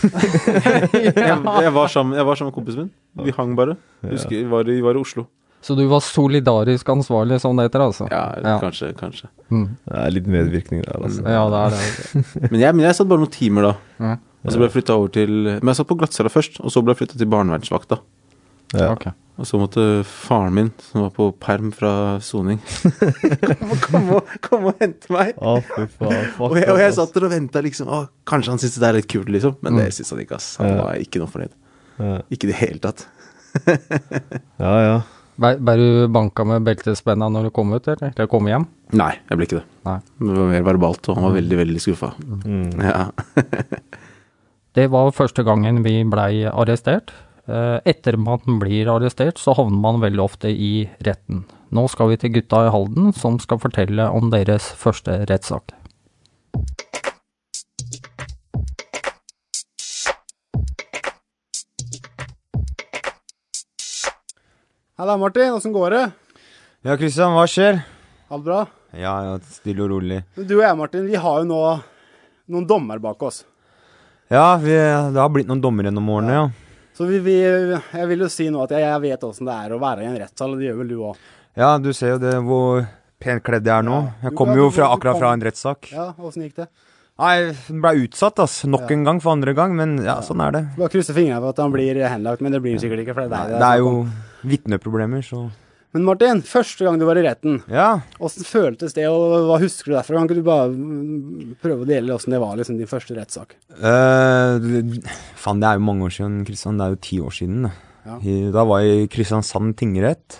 Jeg, 1.18 1.72
var 1.74 1.86
sammen, 1.94 2.16
jeg 2.16 2.26
var 2.26 2.38
sammen 2.38 2.50
med 2.52 2.56
kompisen 2.56 2.86
min. 2.86 2.92
Vi 3.26 3.32
hang 3.36 3.52
bare. 3.58 3.74
Husker, 4.06 4.36
vi 4.38 4.44
var, 4.50 4.64
vi 4.68 4.80
var 4.84 4.96
i 4.96 5.02
Oslo. 5.02 5.26
Så 5.68 5.74
du 5.76 5.82
var 5.90 6.00
solidarisk 6.00 6.88
ansvarlig, 6.88 7.36
som 7.44 7.58
det 7.60 7.66
heter, 7.68 7.82
altså? 7.84 8.06
Ja, 8.08 8.22
Ja. 8.40 8.54
kanskje, 8.62 8.94
kanskje. 8.96 9.28
Det 9.52 9.98
er 10.00 10.10
litt 10.16 10.26
medvirkning 10.32 10.80
der, 10.86 10.96
altså. 11.04 11.20
Ja, 11.28 11.42
det 11.52 11.60
er 11.60 11.76
det. 11.76 12.24
Men 12.52 12.60
jeg, 12.62 12.74
men 12.74 12.86
jeg 12.86 12.96
satt 12.96 13.08
bare 13.10 13.20
noen 13.20 13.34
timer 13.34 13.66
da. 13.68 13.74
Ja. 14.00 14.14
Og 14.46 14.52
så 14.54 14.60
ble 14.62 14.68
jeg 14.70 14.74
flytta 14.78 14.94
over 14.96 15.10
til 15.12 15.32
Men 15.58 15.68
jeg 15.72 15.76
satt 15.80 15.88
på 15.90 15.96
glattcella 16.00 16.30
først, 16.32 16.60
og 16.64 16.72
så 16.72 16.80
ble 16.80 16.94
jeg 16.94 17.02
flytta 17.02 17.18
til 17.20 17.28
barnevernsvakta. 17.34 17.98
Ja. 18.78 18.92
Okay. 18.94 19.12
Og 19.38 19.46
så 19.46 19.58
måtte 19.60 19.82
faren 20.08 20.54
min, 20.56 20.70
som 20.82 21.04
var 21.04 21.12
på 21.14 21.28
perm 21.40 21.68
fra 21.72 21.92
soning, 22.24 22.58
komme, 23.84 24.16
og, 24.18 24.32
kom 24.44 24.66
og 24.70 24.80
hente 24.82 25.12
meg. 25.14 25.34
Oh, 25.38 25.60
fy 25.62 25.84
faen. 25.98 26.32
Og 26.48 26.56
jeg, 26.58 26.66
og 26.72 26.80
jeg 26.82 26.96
satt 26.96 27.12
der 27.14 27.28
og 27.28 27.32
venta, 27.36 27.62
liksom. 27.64 27.88
Å, 27.92 28.00
kanskje 28.28 28.54
han 28.56 28.62
syns 28.64 28.80
det 28.82 28.88
er 28.88 28.98
litt 28.98 29.08
kult, 29.12 29.28
liksom. 29.36 29.54
Men 29.62 29.78
det 29.78 29.90
syns 29.96 30.10
han 30.14 30.24
ikke, 30.24 30.40
ass. 30.40 30.48
Han 30.62 30.72
Ja. 30.72 30.80
var 30.82 30.98
ikke 31.04 31.22
noe 31.22 31.30
fornøyd. 31.30 31.54
Ja. 32.00 32.16
Ikke 32.34 32.48
i 32.48 32.52
det 32.52 32.58
hele 32.64 32.82
tatt. 32.82 33.06
Ja, 34.58 34.74
ja. 34.82 34.98
Ble 35.38 35.74
du 35.78 35.86
banka 36.10 36.42
med 36.48 36.64
beltespenna 36.66 37.28
når 37.30 37.46
du 37.48 37.52
kom 37.54 37.70
ut, 37.70 37.86
eller? 37.86 38.10
Eller 38.16 38.26
kom 38.30 38.48
hjem? 38.50 38.64
Nei, 38.98 39.12
jeg 39.28 39.38
ble 39.38 39.46
ikke 39.46 39.60
det. 39.60 39.66
Nei. 39.86 39.96
Det 40.18 40.34
var 40.34 40.50
mer 40.50 40.64
verbalt, 40.66 41.08
og 41.08 41.18
han 41.18 41.26
var 41.28 41.36
veldig, 41.36 41.58
veldig 41.60 41.82
skuffa. 41.84 42.10
Mm. 42.42 42.70
Ja. 42.82 43.08
Det 44.78 44.84
var 44.92 45.08
første 45.16 45.42
gangen 45.46 45.80
vi 45.82 46.02
blei 46.06 46.44
arrestert. 46.46 47.10
Eh, 47.48 47.78
Etter 47.88 48.18
man 48.20 48.58
blir 48.60 48.90
arrestert, 48.92 49.40
så 49.40 49.54
havner 49.58 49.80
man 49.80 50.02
veldig 50.02 50.20
ofte 50.22 50.50
i 50.52 50.84
retten. 51.06 51.44
Nå 51.74 51.86
skal 51.90 52.12
vi 52.12 52.18
til 52.20 52.34
gutta 52.36 52.66
i 52.66 52.70
Halden, 52.74 53.10
som 53.16 53.40
skal 53.42 53.58
fortelle 53.62 54.06
om 54.14 54.30
deres 54.30 54.68
første 54.78 55.22
rettssak. 55.30 55.74
Halla, 64.98 65.16
Martin. 65.16 65.52
Åssen 65.52 65.72
går 65.72 65.90
det? 65.90 66.10
Ja, 66.82 66.96
Kristian, 66.98 67.30
hva 67.30 67.44
skjer? 67.46 67.76
Alt 68.34 68.42
bra? 68.42 68.64
Ja, 68.90 69.12
ja, 69.28 69.36
stille 69.46 69.84
og 69.84 69.92
rolig. 69.92 70.16
Du 70.34 70.56
og 70.56 70.62
jeg, 70.64 70.74
Martin, 70.80 71.04
vi 71.06 71.14
har 71.22 71.36
jo 71.38 71.46
nå 71.46 71.58
noen 72.50 72.66
dommer 72.66 72.98
bak 72.98 73.22
oss. 73.22 73.44
Ja, 74.26 74.56
vi, 74.58 74.74
det 74.74 75.20
har 75.22 75.30
blitt 75.30 75.46
noen 75.46 75.62
dommer 75.62 75.86
gjennom 75.86 76.10
årene, 76.16 76.34
ja. 76.34 76.42
Så 76.98 77.06
vi, 77.06 77.20
vi, 77.22 77.36
jeg 77.38 78.10
vil 78.10 78.26
jo 78.26 78.30
si 78.34 78.48
nå 78.50 78.64
at 78.64 78.74
jeg, 78.74 78.82
jeg 78.88 79.04
vet 79.04 79.28
åssen 79.28 79.46
det 79.46 79.54
er 79.68 79.76
å 79.76 79.78
være 79.84 80.02
i 80.02 80.10
en 80.10 80.18
rettssal, 80.18 80.56
og 80.56 80.58
det 80.58 80.66
gjør 80.66 80.80
vel 80.80 80.90
du 80.90 80.98
òg. 81.12 81.22
Ja, 81.62 81.70
du 81.78 81.92
ser 81.94 82.16
jo 82.16 82.20
det, 82.24 82.34
hvor 82.50 82.82
pent 83.22 83.46
kledd 83.46 83.70
jeg 83.70 83.76
er 83.76 83.86
nå. 83.86 84.00
Jeg 84.26 84.34
kommer 84.42 84.64
jo 84.64 84.66
fra, 84.74 84.90
akkurat 84.96 85.22
fra 85.22 85.30
en 85.38 85.46
rettssak. 85.46 85.92
Ja, 85.94 86.08
åssen 86.18 86.48
gikk 86.48 86.58
det? 86.58 86.66
Nei, 87.18 87.50
den 87.66 87.80
ble 87.82 87.94
utsatt, 88.04 88.38
ass. 88.44 88.60
Nok 88.70 88.90
en 88.94 89.02
gang 89.06 89.18
for 89.22 89.34
andre 89.34 89.54
gang, 89.56 89.72
men 89.78 89.96
ja, 90.06 90.20
sånn 90.22 90.42
er 90.44 90.52
det. 90.54 90.60
Bare 90.78 90.92
krysse 90.92 91.14
fingrene 91.16 91.40
for 91.42 91.50
at 91.50 91.62
han 91.64 91.72
blir 91.74 91.98
henlagt, 92.06 92.44
men 92.44 92.54
det 92.54 92.60
blir 92.62 92.76
han 92.76 92.82
sikkert 92.82 93.02
ikke. 93.02 93.16
det 93.24 93.30
Nei, 93.32 93.46
det 93.58 93.70
er 93.72 93.80
jo 93.82 93.94
vitneproblemer, 94.46 95.24
så 95.26 95.48
Men 95.96 96.04
Martin, 96.04 96.42
første 96.44 96.84
gang 96.84 96.98
du 97.00 97.06
var 97.08 97.16
i 97.18 97.24
retten, 97.24 97.62
Ja. 97.66 98.02
åssen 98.20 98.44
føltes 98.44 98.92
det, 98.94 99.06
og 99.08 99.48
hva 99.48 99.58
husker 99.58 99.90
du 99.90 99.96
derfra? 99.96 100.18
Kan 100.20 100.28
ikke 100.28 100.36
du 100.36 100.46
bare 100.46 101.54
prøve 101.64 101.82
å 101.82 101.88
dele 101.88 102.12
åssen 102.14 102.30
det 102.36 102.40
var, 102.42 102.54
liksom, 102.60 102.76
din 102.78 102.86
første 102.86 103.16
rettssak? 103.16 103.56
Uh, 103.72 104.60
faen, 105.34 105.58
det 105.58 105.70
er 105.72 105.78
jo 105.80 105.86
mange 105.88 106.04
år 106.06 106.14
siden, 106.14 106.44
Kristian. 106.46 106.78
Det 106.78 106.86
er 106.86 106.92
jo 106.94 107.00
ti 107.08 107.18
år 107.24 107.34
siden. 107.34 107.70
Ja. 108.04 108.18
Da 108.52 108.64
var 108.68 108.84
jeg 108.84 109.08
i 109.08 109.08
Kristiansand 109.10 109.74
tingrett. 109.80 110.38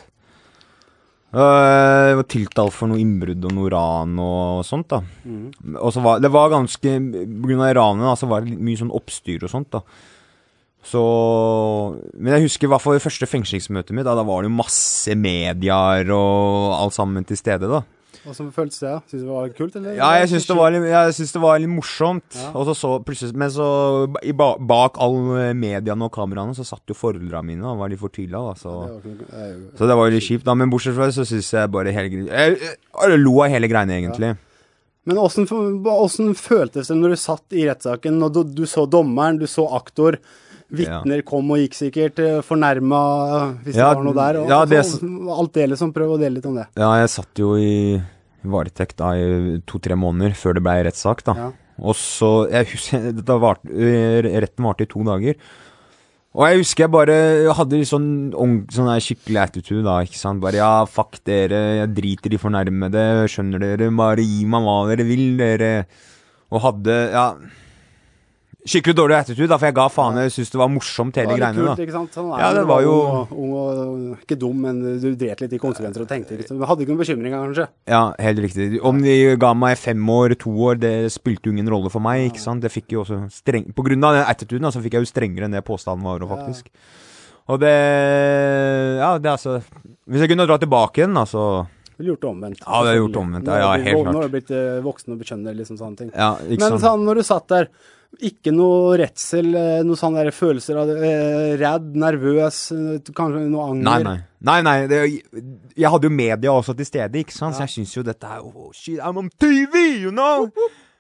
Jeg 1.29 2.17
var 2.17 2.25
tiltalt 2.33 2.73
for 2.73 2.89
noe 2.89 3.01
innbrudd 3.03 3.43
og 3.45 3.53
noe 3.53 3.73
ran 3.73 4.15
og 4.23 4.63
sånt, 4.65 4.89
da. 4.89 5.03
mm. 5.29 5.75
Og 5.77 5.91
så 5.93 6.01
var 6.05 6.23
det 6.25 6.31
var 6.33 6.55
ganske 6.55 6.95
av 6.97 7.75
ranet, 7.77 8.21
så 8.21 8.29
var 8.31 8.47
det 8.47 8.57
mye 8.57 8.81
sånn 8.81 8.95
oppstyr 8.97 9.45
og 9.45 9.53
sånt, 9.53 9.69
da. 9.77 9.83
Så 10.89 11.03
Men 12.17 12.37
jeg 12.37 12.47
husker 12.47 12.69
i 12.69 12.71
hvert 12.73 12.81
fall 12.81 12.97
det 12.97 13.05
første 13.05 13.29
fengslingsmøtet 13.29 13.93
mitt. 13.93 14.07
Da, 14.07 14.15
da 14.17 14.25
var 14.25 14.41
det 14.41 14.49
jo 14.49 14.57
masse 14.57 15.17
medier 15.19 16.13
og 16.15 16.79
alt 16.79 16.97
sammen 16.97 17.27
til 17.29 17.37
stede, 17.37 17.69
da. 17.69 17.83
Åssen 18.29 18.51
føltes 18.55 18.81
det? 18.83 18.95
Syns 19.11 19.23
du 19.23 19.27
det 19.27 19.35
var 19.35 19.53
kult, 19.57 19.77
eller? 19.79 19.95
Ja, 19.97 20.11
jeg 20.21 20.29
syns 20.33 20.47
det, 20.49 21.35
det 21.35 21.43
var 21.43 21.59
litt 21.63 21.73
morsomt. 21.73 22.27
Ja. 22.37 22.51
Og 22.55 22.67
så 22.69 22.75
så 22.79 22.91
plutselig 23.05 23.35
Men 23.39 23.53
så 23.55 23.69
i 24.23 24.35
ba, 24.37 24.51
bak 24.59 24.99
alle 25.03 25.53
mediene 25.59 26.09
og 26.09 26.13
kameraene 26.15 26.57
så 26.57 26.67
satt 26.69 26.83
jo 26.91 26.97
foreldrene 26.99 27.45
mine 27.53 27.65
og 27.69 27.81
var 27.83 27.93
litt 27.93 28.03
fortvila, 28.03 28.43
da. 28.51 28.59
Så, 28.59 28.75
Det 29.05 29.15
ikke 29.15 29.79
så 29.79 29.89
det 29.89 29.97
var 30.01 30.11
jo 30.11 30.17
litt 30.17 30.27
kjipt, 30.29 30.45
da. 30.49 30.55
Men 30.59 30.73
bortsett 30.73 30.97
fra 30.99 31.09
det 31.09 31.17
så 31.17 31.27
syns 31.29 31.53
jeg 31.55 31.73
bare 31.75 31.95
hele 31.95 32.27
Jeg, 32.29 32.59
jeg, 32.61 33.19
lo 33.23 33.39
av 33.45 33.53
hele 33.55 33.71
greiene, 33.71 33.97
egentlig. 34.03 34.35
Men 35.09 35.23
åssen 35.23 35.47
åssen 35.49 36.35
føltes 36.37 36.91
det 36.91 36.97
når 36.99 37.15
du 37.15 37.21
satt 37.23 37.57
i 37.57 37.65
rettssaken, 37.65 38.21
og 38.27 38.35
du, 38.35 38.43
du 38.45 38.67
så 38.69 38.85
dommeren, 38.91 39.39
du 39.41 39.47
så 39.49 39.65
aktor, 39.79 40.19
vitner 40.69 41.23
kom 41.25 41.49
og 41.55 41.63
gikk 41.63 41.77
sikkert, 41.79 42.19
eh, 42.21 42.43
fornærma 42.45 42.99
hvis 43.65 43.79
Ja, 43.79 43.89
det 43.89 43.97
var 43.97 44.05
noe 44.05 44.19
der. 44.19 44.41
Og, 44.43 44.49
ja, 44.53 44.65
det 44.69 44.85
så- 44.85 45.01
alt 45.33 45.53
det 45.55 45.71
liksom. 45.71 45.93
Prøv 45.95 46.17
å 46.17 46.21
dele 46.21 46.35
litt 46.37 46.47
om 46.47 46.57
det. 46.57 46.67
Ja, 46.77 46.93
jeg 47.01 47.09
satt 47.09 47.35
jo 47.41 47.55
i 47.57 48.03
varetekt 48.47 48.99
da 49.01 49.15
i 49.19 49.59
to-tre 49.69 49.97
måneder 49.99 50.37
før 50.39 50.59
det 50.59 50.65
ble 50.67 50.77
rettssak, 50.87 51.25
da. 51.27 51.35
Ja. 51.39 51.49
Og 51.79 51.95
så 51.99 52.33
jeg 52.51 52.71
husker, 52.73 53.09
vart, 53.45 53.65
eh, 53.71 54.23
Retten 54.43 54.67
varte 54.67 54.87
i 54.87 54.91
to 54.91 55.05
dager. 55.07 55.39
Og 56.39 56.45
jeg 56.45 56.61
husker 56.61 56.85
jeg 56.85 56.93
bare 56.93 57.15
hadde 57.57 57.81
sånn, 57.89 58.09
sånn 58.71 58.91
skikkelig 59.03 59.41
attitude 59.43 59.83
da, 59.87 59.97
ikke 60.07 60.19
sant. 60.21 60.43
Bare 60.45 60.61
ja, 60.61 60.73
fuck 60.87 61.19
dere, 61.27 61.81
jeg 61.81 61.95
driter 61.97 62.35
i 62.37 62.41
fornærmede, 62.41 63.07
skjønner 63.33 63.65
dere, 63.65 63.89
bare 63.97 64.27
gi 64.27 64.45
meg 64.47 64.67
hva 64.67 64.77
dere 64.91 65.07
vil, 65.09 65.25
dere. 65.41 65.73
Og 66.53 66.63
hadde, 66.63 66.99
ja 67.15 67.31
Skikkelig 68.69 68.95
dårlig 68.99 69.17
attitude, 69.17 69.49
da, 69.49 69.57
for 69.57 69.67
jeg 69.71 69.75
ga 69.79 69.87
faen. 69.89 70.19
Jeg 70.21 70.33
syntes 70.35 70.51
det 70.53 70.59
var 70.61 70.69
morsomt, 70.69 71.17
hele 71.17 71.37
greiene. 71.39 71.57
kult, 71.57 71.79
da 71.79 71.85
ikke 71.87 71.95
sant? 71.95 72.11
Sånn 72.19 72.27
er 72.35 72.41
Ja, 72.43 72.49
det 72.53 72.65
var 72.69 72.83
jo- 72.85 72.97
ung 72.99 73.09
og, 73.17 73.33
ung 73.33 73.53
og 74.13 74.19
Ikke 74.27 74.37
dum, 74.39 74.61
men 74.61 74.83
du 75.01 75.09
dret 75.17 75.41
litt 75.41 75.53
i 75.57 75.59
konsekvenser 75.63 76.03
og 76.05 76.09
tenkte 76.11 76.37
liksom. 76.37 76.59
Du 76.61 76.67
hadde 76.69 76.85
ikke 76.85 76.93
noen 76.93 77.01
bekymringer, 77.01 77.39
kanskje? 77.49 77.69
Ja, 77.89 78.03
helt 78.19 78.39
riktig. 78.45 78.79
Om 78.85 79.01
de 79.03 79.37
ga 79.41 79.55
meg 79.55 79.79
fem 79.79 80.05
år, 80.13 80.37
to 80.39 80.51
år, 80.51 80.79
det 80.79 81.11
spilte 81.13 81.49
jo 81.49 81.53
ingen 81.57 81.69
rolle 81.73 81.89
for 81.91 82.01
meg, 82.05 82.29
ikke 82.31 82.45
sant. 82.45 82.61
Det 82.61 82.71
fikk 82.71 82.93
jo 82.93 83.05
også 83.05 83.23
streng... 83.33 83.73
På 83.73 83.83
grunn 83.89 84.05
av 84.05 84.15
den 84.19 84.25
attituden, 84.29 84.69
så 84.71 84.83
fikk 84.85 84.99
jeg 84.99 85.07
jo 85.07 85.13
strengere 85.15 85.49
enn 85.49 85.57
det 85.57 85.65
påstanden 85.65 86.05
var, 86.05 86.21
faktisk. 86.29 86.69
Og 87.49 87.61
det 87.65 87.73
Ja, 89.01 89.17
det 89.19 89.27
er 89.27 89.37
altså 89.37 89.63
Hvis 90.09 90.21
jeg 90.21 90.29
kunne 90.33 90.47
dra 90.47 90.59
tilbake 90.61 91.01
igjen, 91.03 91.17
altså 91.17 91.67
Du 91.97 92.03
ville 92.05 92.13
gjort 92.15 92.21
det 92.21 92.31
omvendt. 92.31 92.61
Ja, 92.67 92.83
det 92.85 92.91
er 92.93 92.99
gjort 93.01 93.17
omvendt, 93.23 93.47
ja, 93.49 93.59
ja, 93.65 93.71
helt 93.83 93.97
Nå 93.97 94.03
klart. 94.05 94.15
har 94.15 94.29
du 94.29 94.35
blitt 94.37 94.51
eh, 94.55 94.81
voksen 94.85 95.15
og 95.15 95.19
bekjønner, 95.23 95.57
liksom 95.59 95.79
sånne 95.81 95.97
ting. 95.97 96.11
Ja, 96.15 96.35
ikke 96.47 96.61
Men 96.69 96.79
sånn, 96.79 97.03
når 97.09 97.15
du 97.19 97.23
satt 97.27 97.49
der, 97.51 97.69
ikke 98.25 98.51
noe 98.55 98.97
redsel, 98.99 99.51
noen 99.53 99.87
noe 99.87 99.99
sånne 99.99 100.25
der 100.25 100.35
følelser 100.35 100.81
av 100.81 100.91
eh, 100.97 101.53
redd, 101.61 101.93
nervøs, 102.01 102.61
eh, 102.75 103.13
kanskje 103.15 103.45
noe 103.47 103.69
anger? 103.69 103.85
Nei, 103.87 104.01
nei. 104.07 104.17
Nei, 104.49 104.59
nei 104.65 104.77
det, 104.91 104.99
jeg 105.79 105.93
hadde 105.93 106.09
jo 106.09 106.15
media 106.15 106.55
også 106.55 106.75
til 106.79 106.89
stede, 106.89 107.23
ikke 107.23 107.37
sant? 107.37 107.59
så 107.59 107.67
jeg 107.67 107.75
syns 107.77 107.95
jo 107.97 108.05
dette 108.07 108.27
er 108.27 108.45
oh, 108.45 108.69
shit, 108.75 108.99
I'm 108.99 109.21
on 109.21 109.31
TV, 109.39 110.01
you 110.03 110.15
know! 110.15 110.49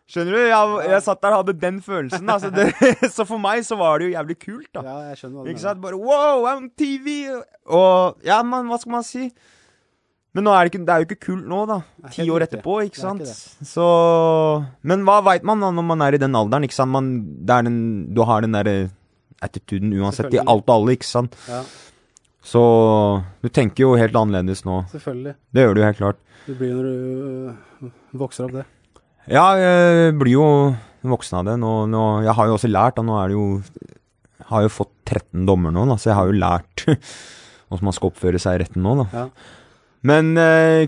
Skjønner 0.09 0.33
du? 0.33 0.40
Jeg, 0.40 0.77
jeg 0.88 1.05
satt 1.05 1.21
der 1.21 1.35
og 1.37 1.42
hadde 1.42 1.55
den 1.61 1.83
følelsen. 1.85 2.31
Altså 2.33 2.49
så, 2.49 2.55
det, 2.57 3.11
så 3.16 3.27
for 3.29 3.42
meg 3.42 3.61
så 3.66 3.77
var 3.77 4.01
det 4.01 4.09
jo 4.09 4.14
jævlig 4.14 4.38
kult, 4.40 4.71
da. 4.73 4.85
Ja, 4.87 4.94
jeg 5.11 5.21
skjønner 5.21 5.37
hva 5.37 5.44
du 5.44 5.51
Ikke 5.51 5.59
mener. 5.59 5.66
sant? 5.66 5.83
Bare 5.83 5.99
wow, 6.01 6.47
I'm 6.49 6.62
on 6.62 6.71
TV! 6.81 7.18
Og 7.68 8.25
ja, 8.25 8.38
men 8.47 8.71
hva 8.71 8.79
skal 8.81 8.94
man 8.94 9.05
si? 9.05 9.29
Men 10.38 10.46
nå 10.46 10.53
er 10.55 10.68
det, 10.68 10.70
ikke, 10.70 10.85
det 10.87 10.92
er 10.94 11.03
jo 11.03 11.07
ikke 11.09 11.24
kult 11.27 11.46
nå, 11.51 11.61
da. 11.66 11.77
Ti 12.14 12.24
år 12.31 12.44
etterpå, 12.44 12.77
ikke 12.87 13.01
sant? 13.01 13.24
ikke 13.27 13.66
Så 13.66 13.87
Men 14.87 15.03
hva 15.09 15.16
veit 15.27 15.42
man 15.48 15.64
da 15.64 15.72
når 15.74 15.87
man 15.88 16.05
er 16.07 16.14
i 16.14 16.20
den 16.22 16.38
alderen, 16.38 16.62
ikke 16.68 16.77
sant? 16.77 16.94
Man, 16.94 17.09
den, 17.48 17.81
du 18.14 18.22
har 18.29 18.46
den 18.46 18.55
derre 18.55 18.77
attituden 19.42 19.90
uansett 19.98 20.31
i 20.37 20.38
alt 20.38 20.62
og 20.70 20.74
alle, 20.77 20.94
ikke 20.94 21.09
sant? 21.09 21.35
Ja, 21.51 21.64
Så 22.38 22.62
du 23.42 23.51
tenker 23.51 23.83
jo 23.83 23.96
helt 23.98 24.14
annerledes 24.14 24.62
nå. 24.62 24.85
selvfølgelig. 24.94 25.35
Det 25.51 25.66
gjør 25.66 25.74
du 25.74 25.83
helt 25.88 26.01
klart. 26.05 26.22
Det 26.46 26.57
blir 26.61 26.77
når 26.77 26.87
du 26.87 27.88
øh, 27.88 27.92
vokser 28.22 28.46
opp, 28.46 28.55
det. 28.61 28.66
Ja, 29.27 29.48
jeg 29.59 30.14
blir 30.22 30.37
jo 30.38 30.46
voksen 31.03 31.40
av 31.42 31.51
det. 31.51 31.59
Nå, 31.61 31.72
nå, 31.90 32.05
jeg 32.24 32.38
har 32.38 32.46
jo 32.46 32.55
også 32.61 32.70
lært, 32.70 32.96
da. 32.96 33.05
Nå 33.11 33.18
er 33.18 33.33
det 33.33 33.37
jo 33.40 33.48
Jeg 34.38 34.51
har 34.55 34.64
jo 34.64 34.70
fått 34.72 34.94
13 35.11 35.51
dommer 35.51 35.74
nå, 35.74 35.83
da, 35.90 35.98
så 35.98 36.12
jeg 36.12 36.16
har 36.22 36.31
jo 36.31 36.38
lært 36.46 36.87
hvordan 37.68 37.90
man 37.90 37.96
skal 37.98 38.14
oppføre 38.14 38.38
seg 38.40 38.55
i 38.55 38.62
retten 38.62 38.87
nå, 38.87 38.94
da. 39.03 39.09
Ja. 39.12 39.27
Men 40.07 40.35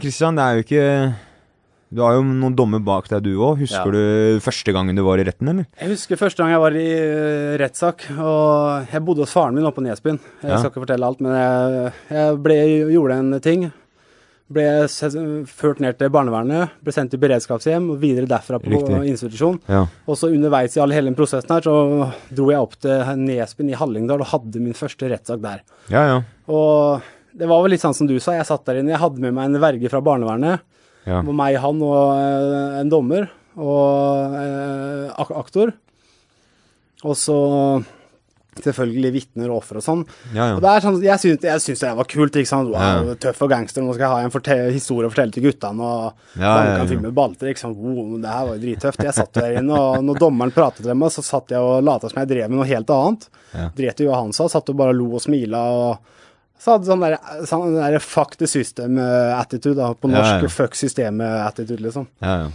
Kristian, 0.00 0.36
det 0.38 0.44
er 0.44 0.54
jo 0.58 0.62
ikke 0.62 0.84
Du 1.90 2.02
har 2.04 2.14
jo 2.14 2.22
noen 2.22 2.54
dommer 2.54 2.78
bak 2.86 3.08
deg, 3.10 3.24
du 3.26 3.32
òg. 3.42 3.58
Husker 3.64 3.90
du 3.90 4.38
første 4.44 4.70
gangen 4.76 4.94
du 4.94 5.02
var 5.02 5.18
i 5.18 5.24
retten, 5.26 5.48
eller? 5.50 5.66
Jeg 5.80 5.90
husker 5.90 6.20
første 6.20 6.38
gang 6.44 6.52
jeg 6.54 6.62
var 6.62 6.76
i 6.78 6.86
øh, 6.94 7.56
rettssak, 7.58 8.04
og 8.14 8.86
jeg 8.92 9.02
bodde 9.08 9.24
hos 9.24 9.32
faren 9.34 9.56
min 9.58 9.66
oppe 9.66 9.80
på 9.80 9.86
Nesbyen. 9.88 10.20
Jeg 10.44 10.52
Ja. 10.52 10.58
skal 10.62 10.70
ikke 10.70 10.84
fortelle 10.86 11.08
alt, 11.08 11.20
men 11.26 11.34
jeg, 11.34 11.92
jeg 12.14 12.38
ble, 12.46 12.58
gjorde 12.94 13.18
en 13.18 13.40
ting. 13.42 13.66
Ble 14.50 14.68
ført 15.50 15.78
ned 15.82 15.98
til 15.98 16.10
barnevernet, 16.14 16.70
ble 16.82 16.94
sendt 16.94 17.10
til 17.10 17.20
beredskapshjem 17.22 17.90
og 17.90 18.00
videre 18.02 18.26
derfra 18.30 18.58
på 18.62 18.70
Riktig. 18.70 19.02
institusjon. 19.10 19.58
Ja. 19.70 19.84
Og 20.06 20.16
så 20.18 20.30
underveis 20.30 20.74
i 20.78 20.80
all, 20.82 20.90
hele 20.94 21.10
den 21.10 21.18
prosessen 21.18 21.50
her, 21.54 21.62
så 21.66 22.12
dro 22.34 22.50
jeg 22.54 22.58
opp 22.62 22.78
til 22.82 23.02
Nesbyen 23.26 23.70
i 23.74 23.78
Hallingdal 23.78 24.22
og 24.22 24.30
hadde 24.30 24.62
min 24.62 24.74
første 24.78 25.10
rettssak 25.10 25.42
der. 25.42 25.62
Ja, 25.90 26.06
ja. 26.14 26.22
Og 26.50 27.02
det 27.40 27.48
var 27.50 27.62
vel 27.64 27.72
litt 27.74 27.82
sånn 27.82 27.96
som 27.96 28.08
du 28.10 28.16
sa, 28.20 28.34
jeg 28.36 28.46
satt 28.48 28.66
der 28.68 28.80
inne, 28.82 28.92
jeg 28.94 29.00
hadde 29.02 29.22
med 29.24 29.34
meg 29.36 29.48
en 29.50 29.62
verge 29.62 29.90
fra 29.92 30.02
barnevernet. 30.04 30.60
Ja. 31.08 31.22
Det 31.24 31.32
meg, 31.34 31.56
han 31.62 31.80
og 31.82 32.10
eh, 32.12 32.80
en 32.82 32.90
dommer 32.92 33.30
og 33.56 34.36
eh, 34.36 35.24
aktor. 35.40 35.72
Og 37.08 37.16
så 37.16 37.38
selvfølgelig 38.60 39.10
vitner 39.14 39.48
og 39.52 39.60
offer 39.62 39.78
og 39.78 39.84
sånn. 39.84 40.00
Ja, 40.34 40.50
Og 40.56 40.60
det 40.60 40.68
er 40.68 40.82
sånn, 40.84 40.96
jeg 41.04 41.22
syns, 41.22 41.80
det 41.80 41.92
var 41.96 42.08
kult. 42.10 42.34
ikke 42.36 42.50
sant? 42.50 42.68
Wow, 42.68 43.08
Ja. 43.08 43.14
Tøff 43.22 43.40
og 43.46 43.50
gangster, 43.52 43.80
nå 43.86 43.94
skal 43.94 44.04
jeg 44.04 44.10
ha 44.10 44.58
en 44.66 44.72
historie 44.74 45.08
å 45.08 45.12
fortelle 45.12 45.32
til 45.32 45.46
guttene. 45.46 45.80
Og 45.80 46.12
Ja, 46.36 46.42
ja, 46.42 46.64
ja, 46.66 46.76
kan 46.82 46.88
filme 46.90 47.12
balter. 47.14 47.48
ikke 47.48 47.62
sant? 47.62 47.78
Wow, 47.78 48.18
det 48.20 48.28
her 48.28 48.46
var 48.46 48.56
jo 48.58 48.64
drittøft. 48.66 49.04
Jeg 49.06 49.14
satt 49.16 49.32
der 49.38 49.60
inne, 49.62 49.72
og 49.78 50.04
når 50.04 50.18
dommeren 50.20 50.52
pratet 50.52 50.84
til 50.84 50.94
meg, 50.94 51.10
så 51.14 51.22
satt 51.24 51.54
jeg 51.54 51.60
og 51.62 51.82
lata 51.86 52.10
som 52.10 52.20
jeg 52.20 52.28
drev 52.34 52.50
med 52.50 52.58
noe 52.60 52.68
helt 52.68 52.90
annet. 52.90 53.28
Ja. 53.54 53.68
Dret 53.76 54.00
i 54.00 54.08
hva 54.10 54.20
han 54.20 54.32
sa, 54.36 54.48
satt 54.50 54.68
og 54.68 54.76
bare 54.76 54.92
lo 54.98 55.14
og 55.14 55.22
smila. 55.24 55.62
og 55.70 55.98
så 56.60 56.74
hadde 56.74 56.88
sånn 56.90 57.04
der, 57.04 57.16
sånn 57.48 57.78
der 57.78 57.96
fuck 58.04 58.34
the 58.40 58.48
system-attitude, 58.50 59.78
da. 59.78 59.92
På 59.96 60.10
norsk 60.12 60.44
ja. 60.44 60.50
fuck 60.52 60.76
systemet-attitude, 60.76 61.80
liksom. 61.86 62.10
ja, 62.24 62.42
ja. 62.44 62.50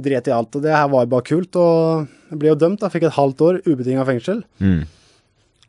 Dret 0.00 0.30
i 0.30 0.32
alt. 0.32 0.56
Og 0.56 0.64
det 0.64 0.72
her 0.72 0.86
var 0.88 1.10
bare 1.12 1.26
kult. 1.28 1.56
Og 1.60 2.06
jeg 2.30 2.38
ble 2.40 2.48
jo 2.48 2.56
dømt, 2.56 2.80
da. 2.80 2.88
Fikk 2.88 3.04
et 3.10 3.18
halvt 3.18 3.42
år 3.44 3.58
ubetinga 3.66 4.06
fengsel. 4.08 4.40
Mm. 4.64 4.86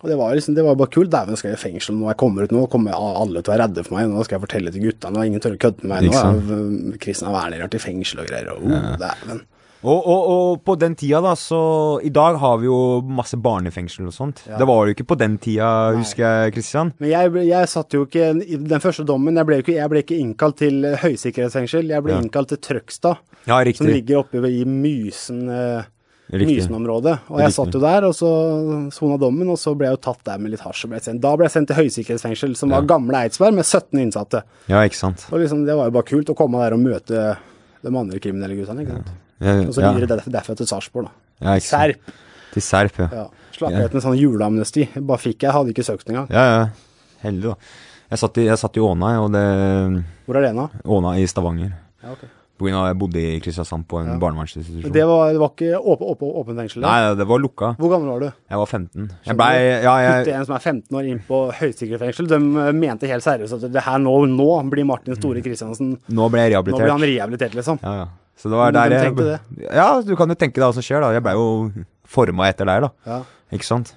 Og 0.02 0.10
det 0.10 0.16
var 0.18 0.38
liksom, 0.38 0.56
det 0.56 0.64
var 0.66 0.78
bare 0.80 0.94
kult. 0.94 1.12
Dæven, 1.12 1.36
skal 1.38 1.52
jeg 1.52 1.60
i 1.60 1.62
fengsel 1.66 1.98
når 1.98 2.14
jeg 2.14 2.20
kommer 2.24 2.48
ut 2.48 2.54
nå. 2.56 2.64
Kommer 2.72 2.96
alle 2.96 3.42
til 3.42 3.52
å 3.52 3.54
være 3.54 3.66
redde 3.68 3.84
for 3.86 3.98
meg. 3.98 4.08
Nå 4.10 4.24
skal 4.24 4.38
jeg 4.38 4.46
fortelle 4.46 4.74
til 4.74 4.88
guttene, 4.88 5.20
har 5.20 5.28
ingen 5.30 5.44
tør 5.44 5.58
å 5.58 5.62
kødde 5.66 5.84
med 5.84 5.92
meg. 5.92 6.08
Nå 6.08 6.22
er 6.22 7.02
Kristian 7.04 7.36
Werner 7.36 7.66
vært 7.66 7.76
i 7.78 7.84
fengsel 7.84 8.24
og 8.24 8.32
greier. 8.32 8.54
Og, 8.56 8.72
oh, 8.72 8.88
dæven. 9.02 9.44
Og, 9.82 9.98
og, 10.06 10.26
og 10.32 10.60
på 10.68 10.76
den 10.78 10.94
tida, 10.94 11.18
da, 11.26 11.32
så 11.34 11.60
I 12.06 12.10
dag 12.14 12.36
har 12.38 12.58
vi 12.62 12.68
jo 12.68 13.02
masse 13.02 13.38
barnefengsel 13.42 14.06
og 14.12 14.14
sånt. 14.14 14.44
Ja. 14.46 14.60
Det 14.62 14.68
var 14.70 14.84
det 14.86 14.92
jo 14.92 14.98
ikke 15.00 15.08
på 15.10 15.18
den 15.18 15.38
tida, 15.42 15.70
husker 15.98 16.22
jeg, 16.46 16.54
Kristian. 16.54 16.92
Men 17.02 17.10
jeg, 17.10 17.32
jeg 17.50 17.72
satt 17.72 17.96
jo 17.98 18.04
ikke 18.06 18.28
i 18.46 18.60
den 18.62 18.84
første 18.84 19.06
dommen. 19.10 19.40
Jeg 19.42 19.50
ble, 19.50 19.58
ikke, 19.64 19.74
jeg 19.80 19.90
ble 19.90 20.04
ikke 20.06 20.20
innkalt 20.22 20.60
til 20.62 20.86
høysikkerhetsfengsel. 21.02 21.90
Jeg 21.90 22.06
ble 22.06 22.14
Ja. 22.14 22.22
innkalt 22.22 22.54
til 22.54 22.62
Trøgstad, 22.62 23.18
Ja, 23.50 23.58
som 23.74 23.88
ligger 23.90 24.22
oppe 24.22 24.38
i 24.46 24.62
Mysen. 24.70 25.48
Eh. 25.50 25.90
Mysen-området. 26.32 27.18
Og 27.28 27.40
jeg 27.42 27.50
Riktig. 27.50 27.56
satt 27.58 27.74
jo 27.76 27.80
der, 27.84 28.06
og 28.08 28.14
så 28.16 28.30
sona 28.96 29.18
dommen, 29.20 29.50
og 29.52 29.58
så 29.60 29.74
ble 29.76 29.90
jeg 29.90 29.98
jo 29.98 30.02
tatt 30.06 30.22
der 30.30 30.38
med 30.40 30.54
litt 30.54 30.62
hasj. 30.64 30.86
og 30.86 30.94
ble 30.94 31.02
sendt. 31.04 31.20
Da 31.26 31.34
ble 31.36 31.44
jeg 31.50 31.52
sendt 31.58 31.68
til 31.74 31.76
høysikkerhetsfengsel, 31.82 32.54
som 32.56 32.70
var 32.72 32.86
gamle 32.88 33.18
Eidsberg, 33.26 33.58
med 33.58 33.66
17 33.68 34.00
innsatte. 34.00 34.44
Ja, 34.72 34.80
ikke 34.88 34.96
sant. 34.96 35.26
Og 35.32 35.42
liksom, 35.44 35.66
Det 35.66 35.76
var 35.76 35.90
jo 35.90 35.96
bare 35.98 36.08
kult 36.08 36.30
å 36.32 36.38
komme 36.38 36.62
der 36.64 36.78
og 36.78 36.80
møte 36.86 37.26
de 37.84 37.92
andre 37.92 38.20
kriminelle 38.24 38.56
guttene. 38.56 38.86
ikke 38.86 38.96
sant? 39.02 39.12
Og 39.42 39.74
så 39.76 39.82
videre 39.82 40.18
ja. 40.20 40.24
derfra 40.38 40.56
til 40.58 40.70
Sarpsborg, 40.70 41.10
da. 41.10 41.14
ja. 41.48 41.60
Serp. 41.66 42.12
Til 42.52 42.66
Serp, 42.66 43.00
ja. 43.00 43.08
Ja. 43.22 43.28
Slapp 43.56 43.78
ut 43.78 43.96
med 43.96 44.04
sånn 44.04 44.18
juleamnesti. 44.20 44.88
Bare 45.00 45.22
fikk 45.22 45.46
jeg, 45.48 45.54
hadde 45.56 45.74
ikke 45.74 45.86
søkt 45.88 46.10
engang. 46.12 46.28
Ja, 46.34 46.44
ja. 46.50 46.68
Heldig, 47.24 47.54
da. 47.54 47.56
Jeg 48.12 48.20
satt 48.20 48.38
i, 48.42 48.46
jeg 48.50 48.60
satt 48.60 48.76
i 48.76 48.84
Åna, 48.84 49.14
og 49.24 49.32
det 49.32 49.42
Hvor 50.28 50.38
er 50.40 50.50
det 50.50 50.54
nå? 50.58 50.68
Åna 50.98 51.16
i 51.22 51.28
Stavanger. 51.32 51.72
Ja, 52.04 52.12
ok. 52.16 52.26
På 52.62 52.68
grunn 52.68 52.76
av 52.78 52.90
jeg 52.92 52.98
bodde 53.02 53.22
i 53.22 53.38
Kristiansand 53.42 53.88
på 53.90 53.98
en 54.02 54.10
Ja. 54.12 54.18
barnevernsinstitusjon. 54.22 54.92
Det 54.94 55.06
var, 55.08 55.32
det 55.34 55.40
var 55.42 55.50
ikke 55.56 55.80
åpen, 55.80 56.10
åpen, 56.12 56.34
åpen 56.42 56.60
fengsel? 56.60 56.84
Nei, 56.84 57.16
det 57.18 57.26
var 57.26 57.40
lukka. 57.42 57.72
Hvor 57.80 57.90
gammel 57.90 58.12
var 58.12 58.20
du? 58.20 58.28
Jeg 58.52 58.60
var 58.62 58.66
15. 58.70 59.08
Jeg 59.26 59.38
ble, 59.40 59.48
Ja, 59.82 59.96
jeg 59.98 60.28
en 60.36 60.46
som 60.46 60.56
er 60.56 60.60
15 60.60 60.98
år 61.00 61.08
inn 61.10 61.24
på 61.26 61.40
høysikkerhetsfengsel. 61.58 62.28
De 62.30 62.38
eh, 62.38 62.72
mente 62.78 63.10
helt 63.10 63.26
seriøst 63.26 63.58
at 63.58 63.74
det 63.74 63.82
her 63.88 63.98
nå, 63.98 64.14
nå 64.30 64.50
blir 64.70 64.86
Martin 64.86 65.18
Store 65.18 65.42
Kristiansen 65.42 65.96
Nå 66.10 66.30
ble 66.30 66.46
jeg 66.46 66.54
Nå 66.54 66.64
blir 66.68 66.78
han 66.78 67.02
rehabilitert. 67.02 67.16
rehabilitert, 67.16 67.58
liksom. 67.58 67.80
Ja, 67.82 67.96
ja. 68.04 68.08
Så 68.42 68.50
det 68.50 68.58
var 68.58 68.74
der 68.74 68.90
jeg 68.96 69.40
Ja, 69.70 70.02
du 70.02 70.16
kan 70.18 70.30
jo 70.32 70.36
tenke 70.40 70.58
deg 70.58 70.66
hva 70.66 70.74
som 70.74 70.82
skjer, 70.86 71.04
da. 71.04 71.12
Jeg 71.14 71.22
blei 71.26 71.34
jo 71.38 71.48
forma 72.10 72.48
etter 72.50 72.66
deg, 72.66 72.88
da. 72.88 72.90
Ja. 73.06 73.20
Ikke 73.54 73.68
sant? 73.68 73.94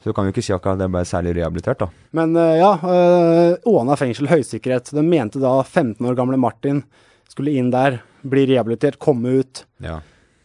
Så 0.00 0.10
du 0.10 0.14
kan 0.16 0.24
jo 0.26 0.32
ikke 0.32 0.42
si 0.42 0.52
akkurat 0.56 0.78
at 0.80 0.86
jeg 0.86 0.92
ble 0.94 1.02
særlig 1.06 1.34
rehabilitert, 1.36 1.78
da. 1.84 1.88
Men 2.16 2.34
eh, 2.40 2.54
ja, 2.58 2.70
eh, 2.82 3.56
Åna 3.68 3.96
fengsel, 4.00 4.26
høysikkerhet. 4.32 4.90
De 4.96 5.02
mente 5.04 5.38
da 5.42 5.58
15 5.62 6.00
år 6.08 6.16
gamle 6.18 6.38
Martin 6.40 6.82
skulle 7.30 7.52
inn 7.60 7.68
der, 7.70 8.00
bli 8.26 8.46
rehabilitert, 8.50 8.98
komme 8.98 9.36
ut. 9.42 9.64
Ja. 9.84 10.00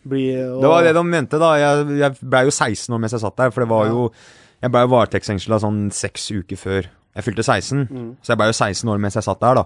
Bli, 0.05 0.25
og, 0.43 0.59
Det 0.61 0.69
var 0.69 0.83
det 0.85 0.93
de 0.99 1.03
mente, 1.07 1.39
da. 1.41 1.53
Jeg, 1.57 1.87
jeg 2.03 2.19
blei 2.21 2.43
jo 2.45 2.51
16 2.53 2.93
år 2.93 2.99
mens 3.01 3.15
jeg 3.15 3.23
satt 3.23 3.39
der, 3.41 3.49
for 3.55 3.63
det 3.65 3.69
var 3.71 3.87
Ja. 3.87 3.95
jo 3.95 4.11
Jeg 4.61 4.71
blei 4.71 4.83
varetektsfengsla 4.91 5.57
sånn 5.61 5.79
seks 5.93 6.29
uker 6.31 6.57
før 6.57 6.85
jeg 7.15 7.23
fylte 7.23 7.43
16, 7.43 7.87
Mm. 7.89 8.11
så 8.23 8.33
jeg 8.33 8.37
blei 8.39 8.47
jo 8.51 8.55
16 8.59 8.89
år 8.91 8.99
mens 8.99 9.15
jeg 9.15 9.23
satt 9.23 9.39
der, 9.39 9.55
da. 9.55 9.65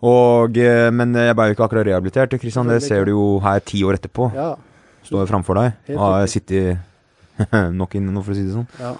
Og, 0.00 0.56
eh, 0.56 0.88
men 0.96 1.12
jeg 1.12 1.36
ble 1.36 1.50
jo 1.50 1.56
ikke 1.56 1.66
akkurat 1.66 1.86
rehabilitert. 1.90 2.32
Kristian, 2.40 2.70
det 2.70 2.80
ser 2.84 3.04
du 3.04 3.12
jo 3.12 3.24
her 3.44 3.60
ti 3.60 3.82
år 3.84 3.98
etterpå. 3.98 4.30
Ja, 4.36 4.54
Står 5.04 5.28
framfor 5.28 5.56
deg. 5.58 5.76
Helt 5.88 5.98
Og 5.98 6.02
har 6.06 6.26
sitter 6.30 6.78
nok 7.80 7.94
inne 7.98 8.12
nå, 8.14 8.22
for 8.24 8.32
å 8.32 8.36
si 8.38 8.44
det 8.46 8.52
sånn. 8.56 8.68
ja. 8.80 8.94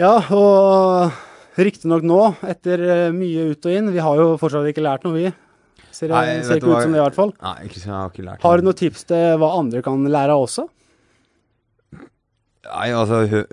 ja, 0.00 0.12
og 0.36 1.58
riktignok 1.60 2.04
nå, 2.06 2.20
etter 2.50 2.82
eh, 2.84 3.08
mye 3.14 3.50
ut 3.52 3.68
og 3.68 3.72
inn 3.76 3.92
Vi 3.94 4.02
har 4.02 4.20
jo 4.20 4.34
fortsatt 4.40 4.68
ikke 4.70 4.84
lært 4.84 5.04
noe, 5.06 5.14
vi. 5.16 5.32
Ser, 5.94 6.10
Nei, 6.10 6.40
ser 6.42 6.58
ikke 6.58 6.72
ut 6.72 6.82
som 6.82 6.90
det, 6.94 6.98
i 6.98 7.04
hvert 7.04 7.14
fall. 7.18 7.30
Nei, 7.38 7.68
Kristian, 7.70 7.92
jeg 7.92 8.00
har 8.00 8.10
ikke 8.10 8.24
lært 8.26 8.42
Har 8.42 8.58
du 8.58 8.66
noen 8.66 8.80
tips 8.80 9.04
til 9.12 9.36
hva 9.38 9.52
andre 9.60 9.82
kan 9.86 10.02
lære 10.10 10.34
av 10.34 10.42
også? 10.48 10.64
Nei, 12.64 12.88
altså, 12.96 13.20
hør, 13.30 13.44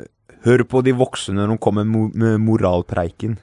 hør 0.47 0.63
på 0.71 0.81
de 0.87 0.95
voksne 0.97 1.35
når 1.37 1.53
de 1.53 1.57
kommer 1.61 1.85
med 1.85 2.39
moralpreiken. 2.41 3.37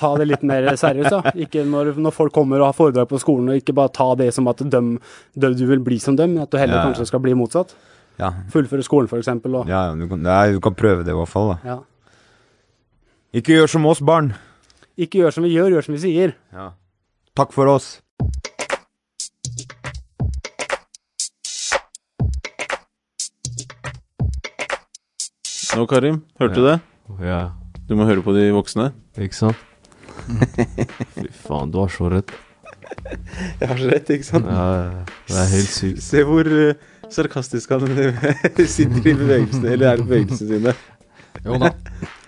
Ta 0.00 0.14
det 0.16 0.24
litt 0.30 0.42
mer 0.48 0.64
seriøst, 0.80 1.12
ja. 1.12 1.32
Ikke 1.44 1.64
når, 1.68 1.92
når 2.00 2.14
folk 2.16 2.32
kommer 2.32 2.62
og 2.62 2.70
har 2.70 2.76
foredrag 2.78 3.08
på 3.10 3.18
skolen, 3.20 3.50
og 3.52 3.58
ikke 3.60 3.74
bare 3.76 3.92
ta 3.92 4.06
det 4.16 4.30
som 4.32 4.48
at 4.48 4.62
døm, 4.64 4.94
døm, 5.36 5.56
du 5.58 5.66
vil 5.68 5.82
bli 5.84 5.98
som 6.00 6.16
dem, 6.16 6.38
at 6.40 6.48
du 6.50 6.56
heller 6.56 6.78
Ja, 6.78 6.84
ja. 6.86 6.86
kanskje 6.88 7.06
skal 7.10 7.20
bli 7.20 7.34
motsatt. 7.36 7.74
Ja, 8.18 8.30
Fullføre 8.54 8.82
skolen, 8.86 9.10
eksempel. 9.18 9.58
Ja 9.68 9.88
du, 9.98 10.06
kan, 10.08 10.22
nei, 10.22 10.52
du 10.54 10.60
kan 10.64 10.74
prøve 10.78 11.04
det 11.04 11.12
i 11.12 11.18
hvert 11.18 11.28
fall, 11.28 11.52
da. 11.56 11.58
ja. 11.74 11.78
Ikke 13.34 13.56
gjør 13.58 13.66
som 13.74 13.86
oss, 13.90 14.00
barn. 14.00 14.32
Ikke 14.96 15.18
gjør 15.18 15.34
som 15.34 15.42
vi 15.44 15.50
gjør, 15.56 15.72
gjør 15.74 15.82
som 15.88 15.94
vi 15.96 16.00
sier. 16.04 16.36
Ja. 16.54 16.68
Takk 17.34 17.50
for 17.52 17.66
oss. 17.66 17.96
Nå, 25.74 25.86
Karim, 25.90 26.20
hørte 26.38 26.54
du 26.60 26.66
det? 26.68 26.74
Ja, 27.26 27.40
Du 27.88 27.96
må 27.98 28.06
høre 28.08 28.22
på 28.24 28.32
de 28.36 28.46
voksne. 28.54 28.92
ikke 29.18 29.34
sant? 29.36 29.56
Fy 31.14 31.28
faen, 31.44 31.72
du 31.74 31.80
har 31.82 31.92
så 31.92 32.10
rett. 32.12 32.32
Jeg 33.60 33.68
har 33.68 33.78
så 33.80 33.90
rett, 33.90 34.10
ikke 34.16 34.26
sant? 34.26 34.48
Ja, 34.48 34.64
ja, 34.78 35.04
det 35.30 35.38
er 35.42 35.52
helt 35.54 35.72
sykt. 35.72 36.02
Se 36.04 36.24
hvor 36.26 36.48
uh, 36.48 36.90
sarkastisk 37.12 37.72
han 37.74 37.86
sitter 38.76 39.08
i 39.10 39.14
bevegelsene, 39.14 39.72
eller 39.74 39.92
er 39.92 40.02
i 40.02 40.06
bevegelsene 40.08 40.50
sine. 40.50 40.74
Jo 41.44 41.58
da. 41.60 41.72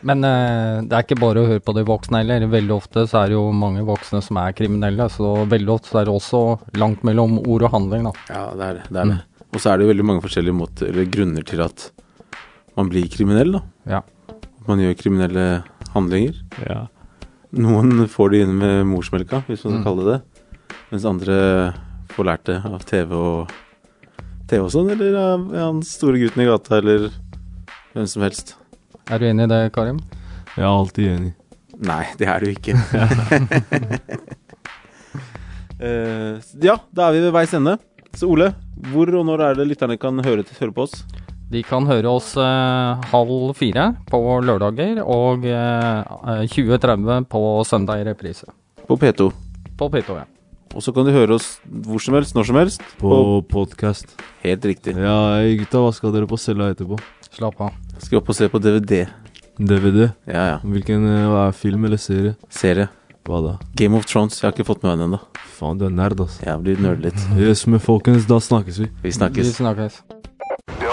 Men 0.06 0.26
uh, 0.26 0.82
det 0.87 0.96
er 0.96 1.04
ikke 1.06 1.18
bare 1.20 1.42
å 1.42 1.48
høre 1.50 1.62
på 1.64 1.74
de 1.76 1.85
voksne 1.87 2.20
heller. 2.22 2.48
Veldig 2.52 2.74
ofte 2.76 3.06
så 3.11 3.22
er 3.22 3.30
det 3.30 3.38
jo 3.38 3.44
mange 3.56 3.85
voksne 3.87 4.20
som 4.24 4.40
er 4.42 4.56
kriminelle, 4.59 5.09
så 5.12 5.32
veldig 5.48 5.72
ofte 5.76 5.92
så 5.92 6.02
er 6.02 6.09
det 6.09 6.16
også 6.16 6.42
langt 6.80 7.06
mellom 7.06 7.38
ord 7.42 7.66
og 7.68 7.72
handling, 7.74 8.11
da. 8.11 8.14
Ja, 8.30 8.42
det 8.59 8.68
er 8.68 8.80
det. 8.80 8.88
det, 8.90 9.04
er 9.04 9.14
det. 9.14 9.46
Og 9.52 9.62
så 9.62 9.70
er 9.70 9.78
det 9.78 9.87
jo 9.87 9.92
veldig 9.94 10.11
mange 10.11 10.26
forskjellige 10.26 10.59
måter, 10.59 10.90
eller 10.92 11.09
grunner 11.16 11.46
til 11.46 11.64
at 11.64 11.88
man 12.76 12.92
blir 12.92 13.09
kriminell, 13.12 13.56
da. 13.56 13.64
Ja. 13.96 14.02
Man 14.66 14.82
gjør 14.82 14.98
kriminelle 14.98 15.46
handlinger. 15.94 16.38
Ja. 16.66 16.85
Noen 17.52 18.06
får 18.11 18.30
det 18.32 18.40
inn 18.44 18.56
med 18.59 18.87
morsmelka, 18.90 19.42
hvis 19.46 19.64
man 19.64 19.72
skal 19.72 19.82
Mm. 19.82 19.85
kalle 19.85 20.04
det 20.04 20.12
det. 20.12 20.22
Mens 20.90 21.04
andre 21.04 21.74
får 22.09 22.24
lært 22.24 22.44
det 22.44 22.64
av 22.64 22.80
TV 22.85 23.12
og 23.14 23.50
TV 24.48 24.62
og 24.64 24.70
sånn, 24.70 24.90
eller 24.90 25.14
av 25.18 25.54
han 25.54 25.82
store 25.82 26.18
gutten 26.18 26.42
i 26.42 26.46
gata, 26.46 26.76
eller 26.78 27.11
hvem 27.94 28.06
som 28.06 28.22
helst. 28.22 28.54
Er 29.11 29.18
du 29.18 29.26
enig 29.26 29.44
i 29.44 29.46
det, 29.46 29.72
Karim? 29.72 29.98
Jeg 30.56 30.64
er 30.64 30.70
alltid 30.70 31.09
enig. 31.18 31.35
Nei, 31.78 32.04
det 32.16 32.26
er 32.28 32.40
du 32.40 32.46
ikke. 32.46 32.74
uh, 35.80 36.40
ja, 36.68 36.76
da 36.94 37.09
er 37.09 37.12
vi 37.12 37.20
ved 37.26 37.32
veis 37.32 37.52
ende. 37.54 37.78
Så 38.16 38.30
Ole, 38.32 38.54
hvor 38.92 39.11
og 39.12 39.26
når 39.28 39.40
er 39.50 39.54
det 39.59 39.68
lytterne 39.68 39.98
kan 40.00 40.18
høre, 40.24 40.44
høre 40.61 40.72
på 40.72 40.87
oss? 40.87 41.04
De 41.46 41.62
kan 41.62 41.87
høre 41.87 42.11
oss 42.11 42.32
eh, 42.42 43.04
halv 43.12 43.52
fire 43.54 43.90
på 44.11 44.18
lørdager 44.42 44.98
og 45.04 45.44
eh, 45.46 46.40
20.30 46.50 47.28
på 47.30 47.42
søndag 47.68 48.02
i 48.02 48.06
reprise. 48.09 48.48
På 48.88 48.96
P2. 48.98 49.28
På 49.78 49.87
P2, 49.92 50.16
ja. 50.18 50.24
Og 50.74 50.82
så 50.82 50.92
kan 50.92 51.06
du 51.06 51.12
høre 51.14 51.38
oss 51.38 51.61
hvor 51.64 52.02
som 52.02 52.16
helst, 52.18 52.35
når 52.35 52.48
som 52.50 52.59
helst. 52.59 52.82
På 52.98 53.38
podcast. 53.46 54.11
Helt 54.42 54.66
riktig. 54.66 54.96
Ja, 54.98 55.38
gutta, 55.61 55.85
hva 55.85 55.94
skal 55.94 56.12
dere 56.16 56.28
på 56.28 56.38
cella 56.40 56.72
etterpå? 56.74 56.98
Slapp 57.30 57.62
av. 57.62 57.78
Skal 58.02 58.20
opp 58.20 58.35
og 58.35 58.38
se 58.38 58.50
på 58.50 58.61
DVD. 58.61 59.06
DVD? 59.56 60.11
Ja, 60.26 60.42
ja. 60.56 60.61
Hvilken 60.66 61.06
eh, 61.14 61.30
hva 61.30 61.46
er 61.46 61.56
film 61.56 61.87
eller 61.87 62.02
serie? 62.02 62.35
Serie. 62.50 62.90
Hva 63.26 63.40
da? 63.42 63.56
Game 63.78 63.98
of 63.98 64.11
Thrones. 64.11 64.42
Jeg 64.42 64.50
har 64.50 64.54
ikke 64.59 64.66
fått 64.66 64.82
med 64.82 64.92
meg 64.92 64.99
den 64.99 65.09
ennå. 65.12 65.22
Faen, 65.57 65.78
du 65.78 65.86
er 65.86 65.94
nerd, 65.94 66.18
altså. 66.26 66.42
Jeg 66.42 66.66
blir 66.66 66.82
nerd 66.82 67.07
litt. 67.07 67.26
Yes, 67.38 67.64
men 67.70 67.82
folkens, 67.82 68.26
da 68.26 68.42
snakkes 68.42 68.82
vi. 68.82 68.90
Vi 69.07 69.14
snakkes. 69.14 69.55
Vi 69.55 69.61
snakkes. 69.62 70.03